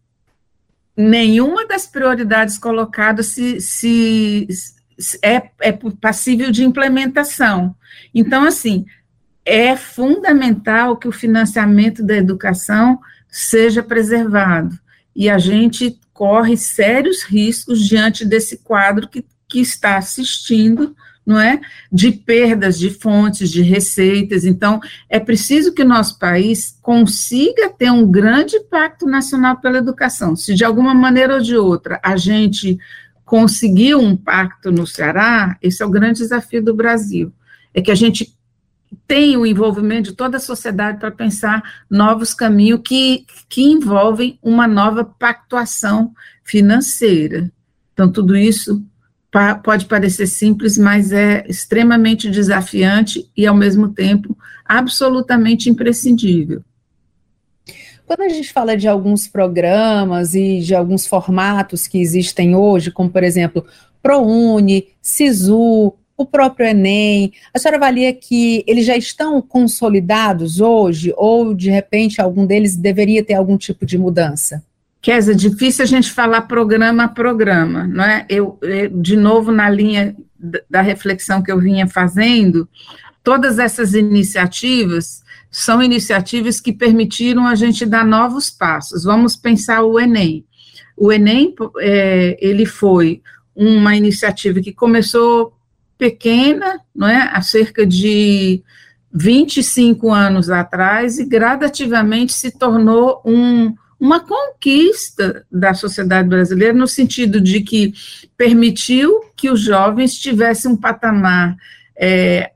nenhuma 0.95 1.65
das 1.65 1.87
prioridades 1.87 2.57
colocadas 2.57 3.27
se, 3.27 3.61
se, 3.61 4.47
é, 5.21 5.49
é 5.59 5.71
passível 6.01 6.51
de 6.51 6.63
implementação. 6.63 7.75
Então, 8.13 8.43
assim, 8.43 8.85
é 9.45 9.77
fundamental 9.77 10.97
que 10.97 11.07
o 11.07 11.11
financiamento 11.11 12.03
da 12.03 12.15
educação 12.15 12.99
seja 13.29 13.81
preservado. 13.81 14.77
E 15.15 15.29
a 15.29 15.37
gente 15.37 15.99
corre 16.13 16.57
sérios 16.57 17.23
riscos 17.23 17.79
diante 17.79 18.25
desse 18.25 18.57
quadro 18.57 19.07
que 19.07 19.23
que 19.47 19.59
está 19.59 19.97
assistindo 19.97 20.95
não 21.27 21.37
é? 21.37 21.59
De 21.91 22.09
perdas 22.09 22.79
de 22.79 22.89
fontes, 22.89 23.51
de 23.51 23.61
receitas. 23.61 24.45
Então, 24.45 24.79
é 25.09 25.19
preciso 25.19 25.73
que 25.73 25.81
o 25.81 25.87
nosso 25.87 26.17
país 26.17 26.79
consiga 26.81 27.69
ter 27.69 27.91
um 27.91 28.09
grande 28.09 28.57
pacto 28.61 29.05
nacional 29.05 29.57
pela 29.57 29.77
educação. 29.77 30.37
Se 30.37 30.55
de 30.55 30.63
alguma 30.63 30.93
maneira 30.93 31.35
ou 31.35 31.41
de 31.41 31.57
outra 31.57 31.99
a 32.01 32.15
gente 32.15 32.79
conseguiu 33.25 33.99
um 33.99 34.15
pacto 34.15 34.71
no 34.71 34.87
Ceará, 34.87 35.57
esse 35.61 35.83
é 35.83 35.85
o 35.85 35.89
grande 35.89 36.19
desafio 36.19 36.63
do 36.63 36.73
Brasil. 36.73 37.33
É 37.73 37.81
que 37.81 37.91
a 37.91 37.95
gente 37.95 38.33
tem 39.05 39.35
o 39.35 39.45
envolvimento 39.45 40.11
de 40.11 40.15
toda 40.15 40.37
a 40.37 40.39
sociedade 40.39 40.97
para 40.97 41.11
pensar 41.11 41.61
novos 41.89 42.33
caminhos 42.33 42.79
que, 42.85 43.25
que 43.49 43.63
envolvem 43.63 44.39
uma 44.41 44.65
nova 44.65 45.03
pactuação 45.03 46.13
financeira. 46.41 47.51
Então, 47.91 48.09
tudo 48.09 48.33
isso 48.33 48.81
pode 49.63 49.85
parecer 49.85 50.27
simples, 50.27 50.77
mas 50.77 51.11
é 51.11 51.45
extremamente 51.47 52.29
desafiante 52.29 53.29
e, 53.35 53.45
ao 53.45 53.55
mesmo 53.55 53.89
tempo, 53.89 54.37
absolutamente 54.65 55.69
imprescindível. 55.69 56.61
Quando 58.05 58.21
a 58.21 58.29
gente 58.29 58.53
fala 58.53 58.77
de 58.77 58.87
alguns 58.87 59.27
programas 59.27 60.33
e 60.33 60.61
de 60.61 60.73
alguns 60.73 61.05
formatos 61.05 61.87
que 61.87 61.99
existem 61.99 62.55
hoje, 62.55 62.89
como, 62.89 63.09
por 63.09 63.21
exemplo, 63.21 63.65
ProUni, 64.01 64.87
SISU, 65.01 65.93
o 66.15 66.25
próprio 66.25 66.67
Enem, 66.67 67.31
a 67.53 67.59
senhora 67.59 67.77
avalia 67.77 68.11
que 68.13 68.63
eles 68.65 68.85
já 68.85 68.97
estão 68.97 69.41
consolidados 69.41 70.59
hoje 70.59 71.13
ou, 71.15 71.53
de 71.53 71.69
repente, 71.69 72.19
algum 72.19 72.45
deles 72.45 72.75
deveria 72.75 73.23
ter 73.23 73.35
algum 73.35 73.57
tipo 73.57 73.85
de 73.85 73.97
mudança? 73.97 74.63
Kézia, 75.07 75.31
é 75.31 75.37
difícil 75.37 75.83
a 75.83 75.87
gente 75.87 76.11
falar 76.11 76.41
programa 76.41 77.05
a 77.05 77.07
programa, 77.07 77.87
não 77.87 78.03
é? 78.03 78.25
Eu, 78.27 78.59
eu, 78.61 78.89
de 78.89 79.15
novo, 79.15 79.53
na 79.53 79.69
linha 79.69 80.13
da 80.69 80.81
reflexão 80.81 81.41
que 81.41 81.49
eu 81.49 81.57
vinha 81.61 81.87
fazendo, 81.87 82.67
todas 83.23 83.57
essas 83.57 83.93
iniciativas 83.93 85.23
são 85.49 85.81
iniciativas 85.81 86.59
que 86.59 86.73
permitiram 86.73 87.47
a 87.47 87.55
gente 87.55 87.85
dar 87.85 88.05
novos 88.05 88.49
passos. 88.49 89.05
Vamos 89.05 89.37
pensar 89.37 89.81
o 89.81 89.97
Enem. 89.97 90.43
O 90.97 91.09
Enem, 91.09 91.55
é, 91.79 92.37
ele 92.41 92.65
foi 92.65 93.21
uma 93.55 93.95
iniciativa 93.95 94.59
que 94.59 94.73
começou 94.73 95.53
pequena, 95.97 96.81
não 96.93 97.07
é? 97.07 97.31
Há 97.31 97.41
cerca 97.41 97.87
de 97.87 98.61
25 99.13 100.11
anos 100.11 100.49
atrás 100.49 101.17
e 101.17 101.23
gradativamente 101.23 102.33
se 102.33 102.51
tornou 102.51 103.21
um 103.23 103.73
uma 103.99 104.19
conquista 104.19 105.45
da 105.51 105.73
sociedade 105.73 106.29
brasileira, 106.29 106.73
no 106.73 106.87
sentido 106.87 107.41
de 107.41 107.61
que 107.61 107.93
permitiu 108.37 109.21
que 109.35 109.49
os 109.49 109.59
jovens 109.59 110.15
tivessem 110.15 110.71
um 110.71 110.75
patamar 110.75 111.55
é, 111.95 112.51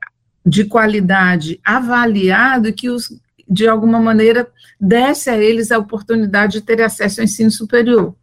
de 0.46 0.64
qualidade 0.64 1.60
avaliado 1.64 2.68
e 2.68 2.72
que 2.72 2.88
os, 2.88 3.12
de 3.48 3.66
alguma 3.66 4.00
maneira, 4.00 4.48
desse 4.80 5.30
a 5.30 5.36
eles 5.36 5.72
a 5.72 5.78
oportunidade 5.78 6.54
de 6.54 6.60
ter 6.60 6.80
acesso 6.80 7.20
ao 7.20 7.24
ensino 7.24 7.50
superior. 7.50 8.14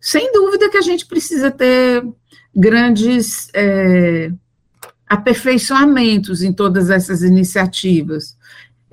Sem 0.00 0.32
dúvida 0.32 0.70
que 0.70 0.78
a 0.78 0.82
gente 0.82 1.04
precisa 1.06 1.50
ter 1.50 2.04
grandes 2.54 3.48
é, 3.54 4.30
aperfeiçoamentos 5.08 6.42
em 6.42 6.52
todas 6.52 6.90
essas 6.90 7.22
iniciativas 7.22 8.37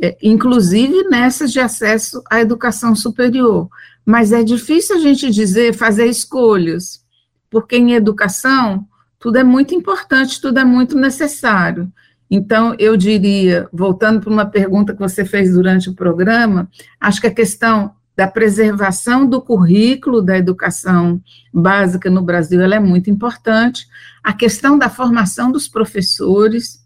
é, 0.01 0.17
inclusive 0.21 1.03
nessas 1.09 1.51
de 1.51 1.59
acesso 1.59 2.21
à 2.29 2.41
educação 2.41 2.95
superior. 2.95 3.69
Mas 4.05 4.31
é 4.31 4.43
difícil 4.43 4.95
a 4.95 4.99
gente 4.99 5.29
dizer, 5.31 5.73
fazer 5.73 6.05
escolhas, 6.05 7.03
porque 7.49 7.77
em 7.77 7.93
educação 7.93 8.87
tudo 9.19 9.37
é 9.37 9.43
muito 9.43 9.73
importante, 9.73 10.39
tudo 10.39 10.59
é 10.59 10.63
muito 10.63 10.95
necessário. 10.97 11.91
Então, 12.29 12.75
eu 12.77 12.97
diria, 12.97 13.67
voltando 13.71 14.19
para 14.19 14.31
uma 14.31 14.45
pergunta 14.45 14.93
que 14.93 14.99
você 14.99 15.23
fez 15.23 15.53
durante 15.53 15.89
o 15.89 15.95
programa, 15.95 16.69
acho 16.99 17.21
que 17.21 17.27
a 17.27 17.33
questão 17.33 17.91
da 18.15 18.27
preservação 18.27 19.27
do 19.27 19.41
currículo 19.41 20.21
da 20.21 20.37
educação 20.37 21.21
básica 21.53 22.09
no 22.09 22.21
Brasil 22.21 22.61
é 22.61 22.79
muito 22.79 23.09
importante. 23.09 23.87
A 24.23 24.31
questão 24.31 24.77
da 24.77 24.89
formação 24.89 25.51
dos 25.51 25.67
professores, 25.67 26.84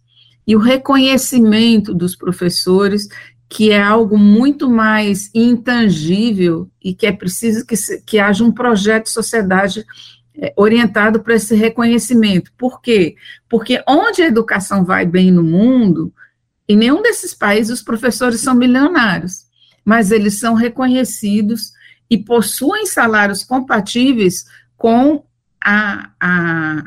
e 0.50 0.56
o 0.56 0.60
reconhecimento 0.60 1.94
dos 1.94 2.16
professores, 2.16 3.08
que 3.48 3.70
é 3.70 3.80
algo 3.80 4.18
muito 4.18 4.68
mais 4.68 5.30
intangível 5.32 6.68
e 6.84 6.92
que 6.92 7.06
é 7.06 7.12
preciso 7.12 7.64
que, 7.68 7.78
se, 7.78 8.02
que 8.02 8.18
haja 8.18 8.44
um 8.44 8.52
projeto 8.52 9.04
de 9.04 9.12
sociedade 9.12 9.86
é, 10.36 10.52
orientado 10.58 11.20
para 11.20 11.36
esse 11.36 11.54
reconhecimento. 11.54 12.52
Por 12.58 12.82
quê? 12.82 13.16
Porque 13.48 13.84
onde 13.88 14.24
a 14.24 14.26
educação 14.26 14.84
vai 14.84 15.06
bem 15.06 15.30
no 15.30 15.44
mundo, 15.44 16.12
em 16.68 16.76
nenhum 16.76 17.04
desses 17.04 17.36
países 17.36 17.78
os 17.78 17.84
professores 17.84 18.40
são 18.40 18.56
milionários, 18.56 19.46
mas 19.86 20.10
eles 20.10 20.40
são 20.40 20.56
reconhecidos 20.56 21.74
e 22.10 22.18
possuem 22.18 22.88
salários 22.88 23.44
compatíveis 23.44 24.46
com 24.76 25.24
a, 25.64 26.10
a, 26.20 26.84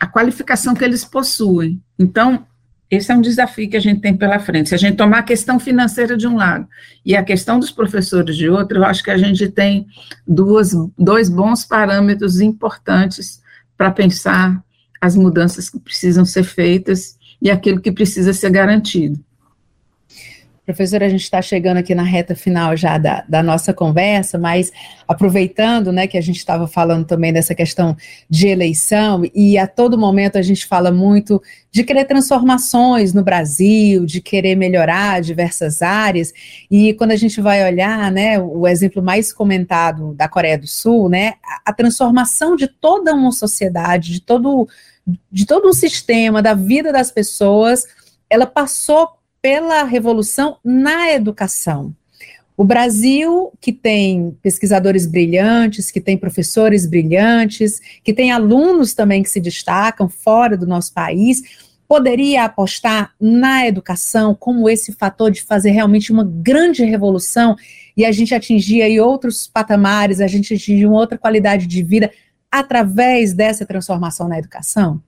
a 0.00 0.06
qualificação 0.08 0.74
que 0.74 0.82
eles 0.82 1.04
possuem. 1.04 1.80
Então, 1.96 2.44
esse 2.90 3.10
é 3.10 3.16
um 3.16 3.20
desafio 3.20 3.68
que 3.68 3.76
a 3.76 3.80
gente 3.80 4.00
tem 4.00 4.16
pela 4.16 4.38
frente. 4.38 4.68
Se 4.68 4.74
a 4.74 4.78
gente 4.78 4.96
tomar 4.96 5.18
a 5.18 5.22
questão 5.22 5.58
financeira 5.58 6.16
de 6.16 6.26
um 6.26 6.36
lado 6.36 6.68
e 7.04 7.16
a 7.16 7.24
questão 7.24 7.58
dos 7.58 7.70
professores 7.70 8.36
de 8.36 8.48
outro, 8.48 8.78
eu 8.78 8.84
acho 8.84 9.02
que 9.02 9.10
a 9.10 9.18
gente 9.18 9.48
tem 9.48 9.86
duas, 10.26 10.72
dois 10.96 11.28
bons 11.28 11.64
parâmetros 11.64 12.40
importantes 12.40 13.42
para 13.76 13.90
pensar 13.90 14.62
as 15.00 15.16
mudanças 15.16 15.68
que 15.68 15.80
precisam 15.80 16.24
ser 16.24 16.44
feitas 16.44 17.16
e 17.42 17.50
aquilo 17.50 17.80
que 17.80 17.92
precisa 17.92 18.32
ser 18.32 18.50
garantido. 18.50 19.22
Professora, 20.66 21.06
a 21.06 21.08
gente 21.08 21.22
está 21.22 21.40
chegando 21.40 21.76
aqui 21.76 21.94
na 21.94 22.02
reta 22.02 22.34
final 22.34 22.76
já 22.76 22.98
da, 22.98 23.24
da 23.28 23.40
nossa 23.40 23.72
conversa, 23.72 24.36
mas 24.36 24.72
aproveitando 25.06 25.92
né, 25.92 26.08
que 26.08 26.18
a 26.18 26.20
gente 26.20 26.38
estava 26.38 26.66
falando 26.66 27.06
também 27.06 27.32
dessa 27.32 27.54
questão 27.54 27.96
de 28.28 28.48
eleição, 28.48 29.22
e 29.32 29.56
a 29.56 29.68
todo 29.68 29.96
momento 29.96 30.36
a 30.36 30.42
gente 30.42 30.66
fala 30.66 30.90
muito 30.90 31.40
de 31.70 31.84
querer 31.84 32.04
transformações 32.04 33.14
no 33.14 33.22
Brasil, 33.22 34.04
de 34.04 34.20
querer 34.20 34.56
melhorar 34.56 35.22
diversas 35.22 35.82
áreas, 35.82 36.32
e 36.68 36.92
quando 36.94 37.12
a 37.12 37.16
gente 37.16 37.40
vai 37.40 37.64
olhar, 37.64 38.10
né, 38.10 38.36
o 38.40 38.66
exemplo 38.66 39.00
mais 39.00 39.32
comentado 39.32 40.14
da 40.14 40.28
Coreia 40.28 40.58
do 40.58 40.66
Sul, 40.66 41.08
né, 41.08 41.34
a, 41.64 41.72
transformação 41.72 42.56
de 42.56 42.66
toda 42.66 43.14
uma 43.14 43.30
sociedade, 43.30 44.10
de 44.14 44.20
todo, 44.20 44.68
de 45.30 45.46
todo 45.46 45.68
um 45.68 45.72
sistema, 45.72 46.42
da 46.42 46.54
vida 46.54 46.92
das 46.92 47.12
pessoas, 47.12 47.84
ela 48.28 48.46
passou 48.46 49.10
pela 49.40 49.84
revolução 49.84 50.58
na 50.64 51.12
educação. 51.12 51.94
O 52.56 52.64
Brasil, 52.64 53.52
que 53.60 53.70
tem 53.70 54.36
pesquisadores 54.42 55.06
brilhantes, 55.06 55.90
que 55.90 56.00
tem 56.00 56.16
professores 56.16 56.86
brilhantes, 56.86 57.80
que 58.02 58.14
tem 58.14 58.32
alunos 58.32 58.94
também 58.94 59.22
que 59.22 59.28
se 59.28 59.40
destacam 59.40 60.08
fora 60.08 60.56
do 60.56 60.66
nosso 60.66 60.94
país, 60.94 61.42
poderia 61.86 62.44
apostar 62.44 63.12
na 63.20 63.66
educação 63.66 64.34
como 64.34 64.68
esse 64.68 64.92
fator 64.92 65.30
de 65.30 65.42
fazer 65.42 65.70
realmente 65.70 66.10
uma 66.10 66.24
grande 66.24 66.82
revolução 66.82 67.56
e 67.96 68.04
a 68.04 68.12
gente 68.12 68.34
atingir 68.34 68.82
aí 68.82 68.98
outros 68.98 69.46
patamares, 69.46 70.20
a 70.20 70.26
gente 70.26 70.54
atingir 70.54 70.86
uma 70.86 70.98
outra 70.98 71.18
qualidade 71.18 71.66
de 71.66 71.82
vida 71.82 72.10
através 72.50 73.34
dessa 73.34 73.66
transformação 73.66 74.28
na 74.28 74.38
educação? 74.38 75.00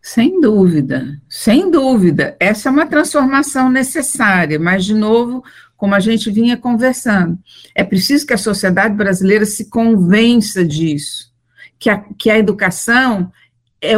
Sem 0.00 0.40
dúvida, 0.40 1.20
sem 1.28 1.70
dúvida. 1.70 2.36
Essa 2.40 2.68
é 2.68 2.72
uma 2.72 2.86
transformação 2.86 3.70
necessária, 3.70 4.58
mas, 4.58 4.84
de 4.84 4.94
novo, 4.94 5.44
como 5.76 5.94
a 5.94 6.00
gente 6.00 6.30
vinha 6.30 6.56
conversando, 6.56 7.38
é 7.74 7.84
preciso 7.84 8.26
que 8.26 8.32
a 8.32 8.38
sociedade 8.38 8.94
brasileira 8.94 9.44
se 9.44 9.70
convença 9.70 10.64
disso, 10.64 11.32
que 11.78 11.88
a, 11.88 11.98
que 12.18 12.30
a 12.30 12.38
educação 12.38 13.30
é 13.80 13.94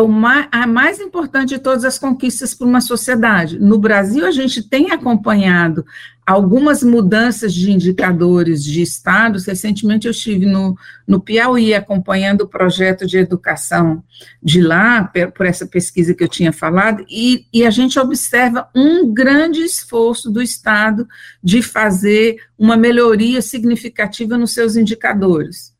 a 0.52 0.66
mais 0.66 1.00
importante 1.00 1.50
de 1.50 1.58
todas 1.58 1.84
as 1.84 1.98
conquistas 1.98 2.54
para 2.54 2.66
uma 2.66 2.82
sociedade. 2.82 3.58
No 3.58 3.78
Brasil, 3.78 4.26
a 4.26 4.30
gente 4.30 4.62
tem 4.62 4.90
acompanhado 4.90 5.86
algumas 6.26 6.82
mudanças 6.82 7.54
de 7.54 7.72
indicadores 7.72 8.62
de 8.62 8.82
estados. 8.82 9.46
Recentemente, 9.46 10.06
eu 10.06 10.10
estive 10.10 10.44
no, 10.44 10.76
no 11.06 11.18
Piauí 11.18 11.72
acompanhando 11.72 12.42
o 12.42 12.48
projeto 12.48 13.06
de 13.06 13.16
educação 13.16 14.04
de 14.42 14.60
lá, 14.60 15.10
por 15.34 15.46
essa 15.46 15.66
pesquisa 15.66 16.14
que 16.14 16.22
eu 16.22 16.28
tinha 16.28 16.52
falado, 16.52 17.04
e, 17.08 17.46
e 17.50 17.64
a 17.64 17.70
gente 17.70 17.98
observa 17.98 18.68
um 18.76 19.12
grande 19.12 19.62
esforço 19.62 20.30
do 20.30 20.42
Estado 20.42 21.08
de 21.42 21.62
fazer 21.62 22.36
uma 22.58 22.76
melhoria 22.76 23.40
significativa 23.40 24.36
nos 24.36 24.52
seus 24.52 24.76
indicadores. 24.76 25.74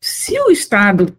Se 0.00 0.38
o 0.40 0.50
Estado 0.50 1.16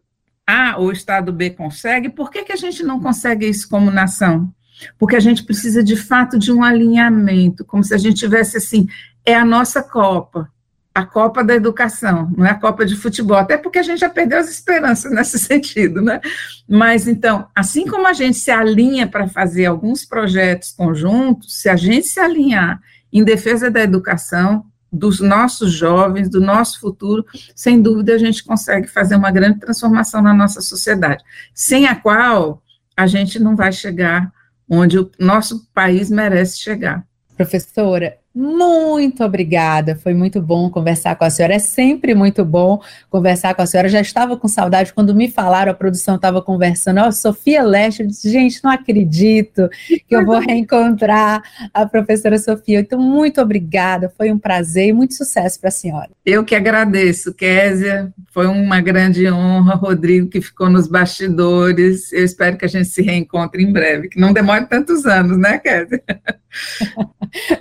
a 0.48 0.78
ou 0.78 0.88
o 0.88 0.92
Estado 0.92 1.34
B 1.34 1.50
consegue, 1.50 2.08
por 2.08 2.32
que, 2.32 2.46
que 2.46 2.54
a 2.54 2.58
gente 2.58 2.82
não 2.82 3.02
consegue 3.02 3.46
isso 3.46 3.68
como 3.68 3.92
nação? 3.92 4.50
Porque 4.98 5.16
a 5.16 5.20
gente 5.20 5.44
precisa, 5.44 5.84
de 5.84 5.98
fato, 5.98 6.40
de 6.40 6.52
um 6.52 6.64
alinhamento, 6.64 7.66
como 7.66 7.84
se 7.84 7.94
a 7.94 7.98
gente 7.98 8.16
tivesse 8.16 8.58
assim, 8.58 8.88
é 9.26 9.36
a 9.36 9.44
nossa 9.44 9.84
Copa, 9.84 10.50
a 10.94 11.06
Copa 11.06 11.44
da 11.44 11.54
Educação, 11.54 12.32
não 12.36 12.46
é 12.46 12.52
a 12.52 12.60
Copa 12.60 12.86
de 12.86 12.96
Futebol, 12.96 13.38
até 13.38 13.58
porque 13.58 13.78
a 13.78 13.84
gente 13.84 14.00
já 14.00 14.10
perdeu 14.10 14.40
as 14.40 14.50
esperanças 14.50 15.12
nesse 15.12 15.38
sentido, 15.40 16.02
né? 16.02 16.22
Mas 16.68 17.08
então, 17.08 17.48
assim 17.56 17.86
como 17.86 18.08
a 18.08 18.14
gente 18.14 18.38
se 18.38 18.50
alinha 18.50 19.06
para 19.06 19.28
fazer 19.28 19.66
alguns 19.66 20.06
projetos 20.06 20.72
conjuntos, 20.72 21.62
se 21.62 21.70
a 21.70 21.76
gente 21.76 22.08
se 22.08 22.20
alinhar 22.20 22.80
em 23.12 23.24
defesa 23.24 23.70
da 23.70 23.82
educação, 23.82 24.66
dos 24.92 25.20
nossos 25.20 25.72
jovens, 25.72 26.30
do 26.30 26.40
nosso 26.40 26.80
futuro, 26.80 27.26
sem 27.56 27.82
dúvida 27.82 28.14
a 28.14 28.18
gente 28.18 28.44
consegue 28.44 28.88
fazer 28.88 29.16
uma 29.16 29.32
grande 29.32 29.60
transformação 29.60 30.22
na 30.22 30.34
nossa 30.34 30.62
sociedade, 30.62 31.24
sem 31.54 31.88
a 31.88 31.96
qual 31.96 32.62
a 32.96 33.06
gente 33.06 33.40
não 33.40 33.56
vai 33.56 33.72
chegar 33.72 34.32
onde 34.70 35.00
o 35.00 35.10
nosso 35.20 35.68
país 35.74 36.10
merece 36.10 36.60
chegar. 36.60 37.06
Professora, 37.36 38.18
muito 38.38 39.24
obrigada, 39.24 39.96
foi 39.96 40.14
muito 40.14 40.40
bom 40.40 40.70
conversar 40.70 41.16
com 41.16 41.24
a 41.24 41.30
senhora. 41.30 41.56
É 41.56 41.60
sempre 41.60 42.14
muito 42.14 42.46
bom 42.46 42.80
conversar 43.10 43.56
com 43.56 43.64
a 43.64 43.66
senhora. 43.66 43.90
Já 43.90 44.00
estava 44.00 44.38
com 44.38 44.48
saudade 44.48 44.94
quando 44.94 45.16
me 45.16 45.28
falaram, 45.28 45.72
a 45.72 45.76
produção 45.76 46.18
estava 46.18 46.40
conversando. 46.40 47.00
Ó, 47.00 47.08
oh, 47.08 47.12
Sofia 47.12 47.64
Leste, 47.64 48.04
eu 48.04 48.08
disse, 48.08 48.30
gente, 48.30 48.64
não 48.64 48.70
acredito 48.70 49.68
que 49.88 50.16
eu 50.16 50.24
vou 50.24 50.38
reencontrar 50.38 51.42
a 51.74 51.84
professora 51.88 52.38
Sofia. 52.38 52.82
Então, 52.82 53.00
muito 53.00 53.42
obrigada, 53.42 54.14
foi 54.16 54.32
um 54.32 54.38
prazer 54.38 54.90
e 54.90 54.94
muito 54.94 55.16
sucesso 55.16 55.60
para 55.60 55.70
a 55.70 55.72
senhora. 55.72 56.10
Eu 56.24 56.46
que 56.46 56.54
agradeço, 56.54 57.34
Késia. 57.34 58.14
Foi 58.32 58.46
uma 58.46 58.80
grande 58.82 59.28
honra, 59.32 59.74
Rodrigo, 59.74 60.30
que 60.30 60.42
ficou 60.42 60.70
nos 60.70 60.88
bastidores. 60.88 62.14
Eu 62.14 62.24
espero 62.24 62.56
que 62.56 62.66
a 62.66 62.70
gente 62.70 62.88
se 62.88 63.02
reencontre 63.02 63.64
em 63.64 63.72
breve, 63.72 64.10
que 64.10 64.20
não 64.20 64.32
demore 64.32 64.68
tantos 64.68 65.08
anos, 65.08 65.40
né, 65.40 65.58
Késia? 65.58 66.04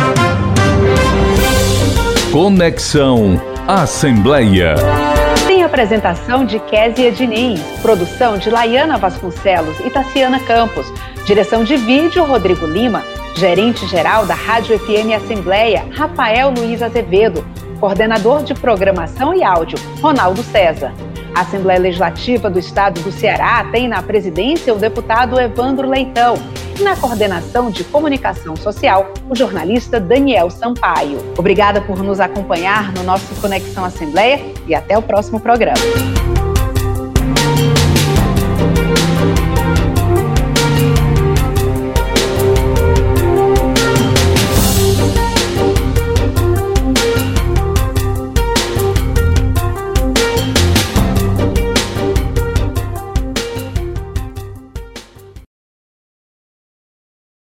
Conexão 2.33 3.39
Assembleia 3.67 4.75
apresentação 5.71 6.45
de 6.45 6.59
Késia 6.59 7.13
Diniz, 7.13 7.61
produção 7.81 8.37
de 8.37 8.51
Laiana 8.51 8.99
Vasconcelos 8.99 9.79
e 9.79 9.89
Tassiana 9.89 10.41
Campos, 10.41 10.93
direção 11.25 11.63
de 11.63 11.77
vídeo 11.77 12.25
Rodrigo 12.25 12.67
Lima, 12.67 13.05
gerente-geral 13.37 14.27
da 14.27 14.35
Rádio 14.35 14.77
FM 14.81 15.15
Assembleia, 15.17 15.87
Rafael 15.93 16.51
Luiz 16.51 16.83
Azevedo, 16.83 17.45
coordenador 17.81 18.45
de 18.45 18.55
programação 18.55 19.35
e 19.35 19.43
áudio, 19.43 19.79
Ronaldo 20.01 20.43
César. 20.43 20.93
A 21.35 21.41
Assembleia 21.41 21.81
Legislativa 21.81 22.51
do 22.51 22.59
Estado 22.59 23.01
do 23.01 23.11
Ceará 23.11 23.67
tem 23.73 23.89
na 23.89 24.03
presidência 24.03 24.75
o 24.75 24.79
deputado 24.79 25.41
Evandro 25.41 25.89
Leitão 25.89 26.35
e 26.79 26.83
na 26.83 26.95
coordenação 26.97 27.71
de 27.71 27.83
comunicação 27.85 28.55
social, 28.57 29.13
o 29.29 29.35
jornalista 29.35 29.99
Daniel 29.99 30.51
Sampaio. 30.51 31.19
Obrigada 31.39 31.81
por 31.81 32.03
nos 32.03 32.21
acompanhar 32.21 32.93
no 32.93 33.03
nosso 33.03 33.35
Conexão 33.41 33.85
Assembleia 33.85 34.41
e 34.67 34.75
até 34.75 34.99
o 34.99 35.03
próximo 35.03 35.41
programa. 35.41 35.81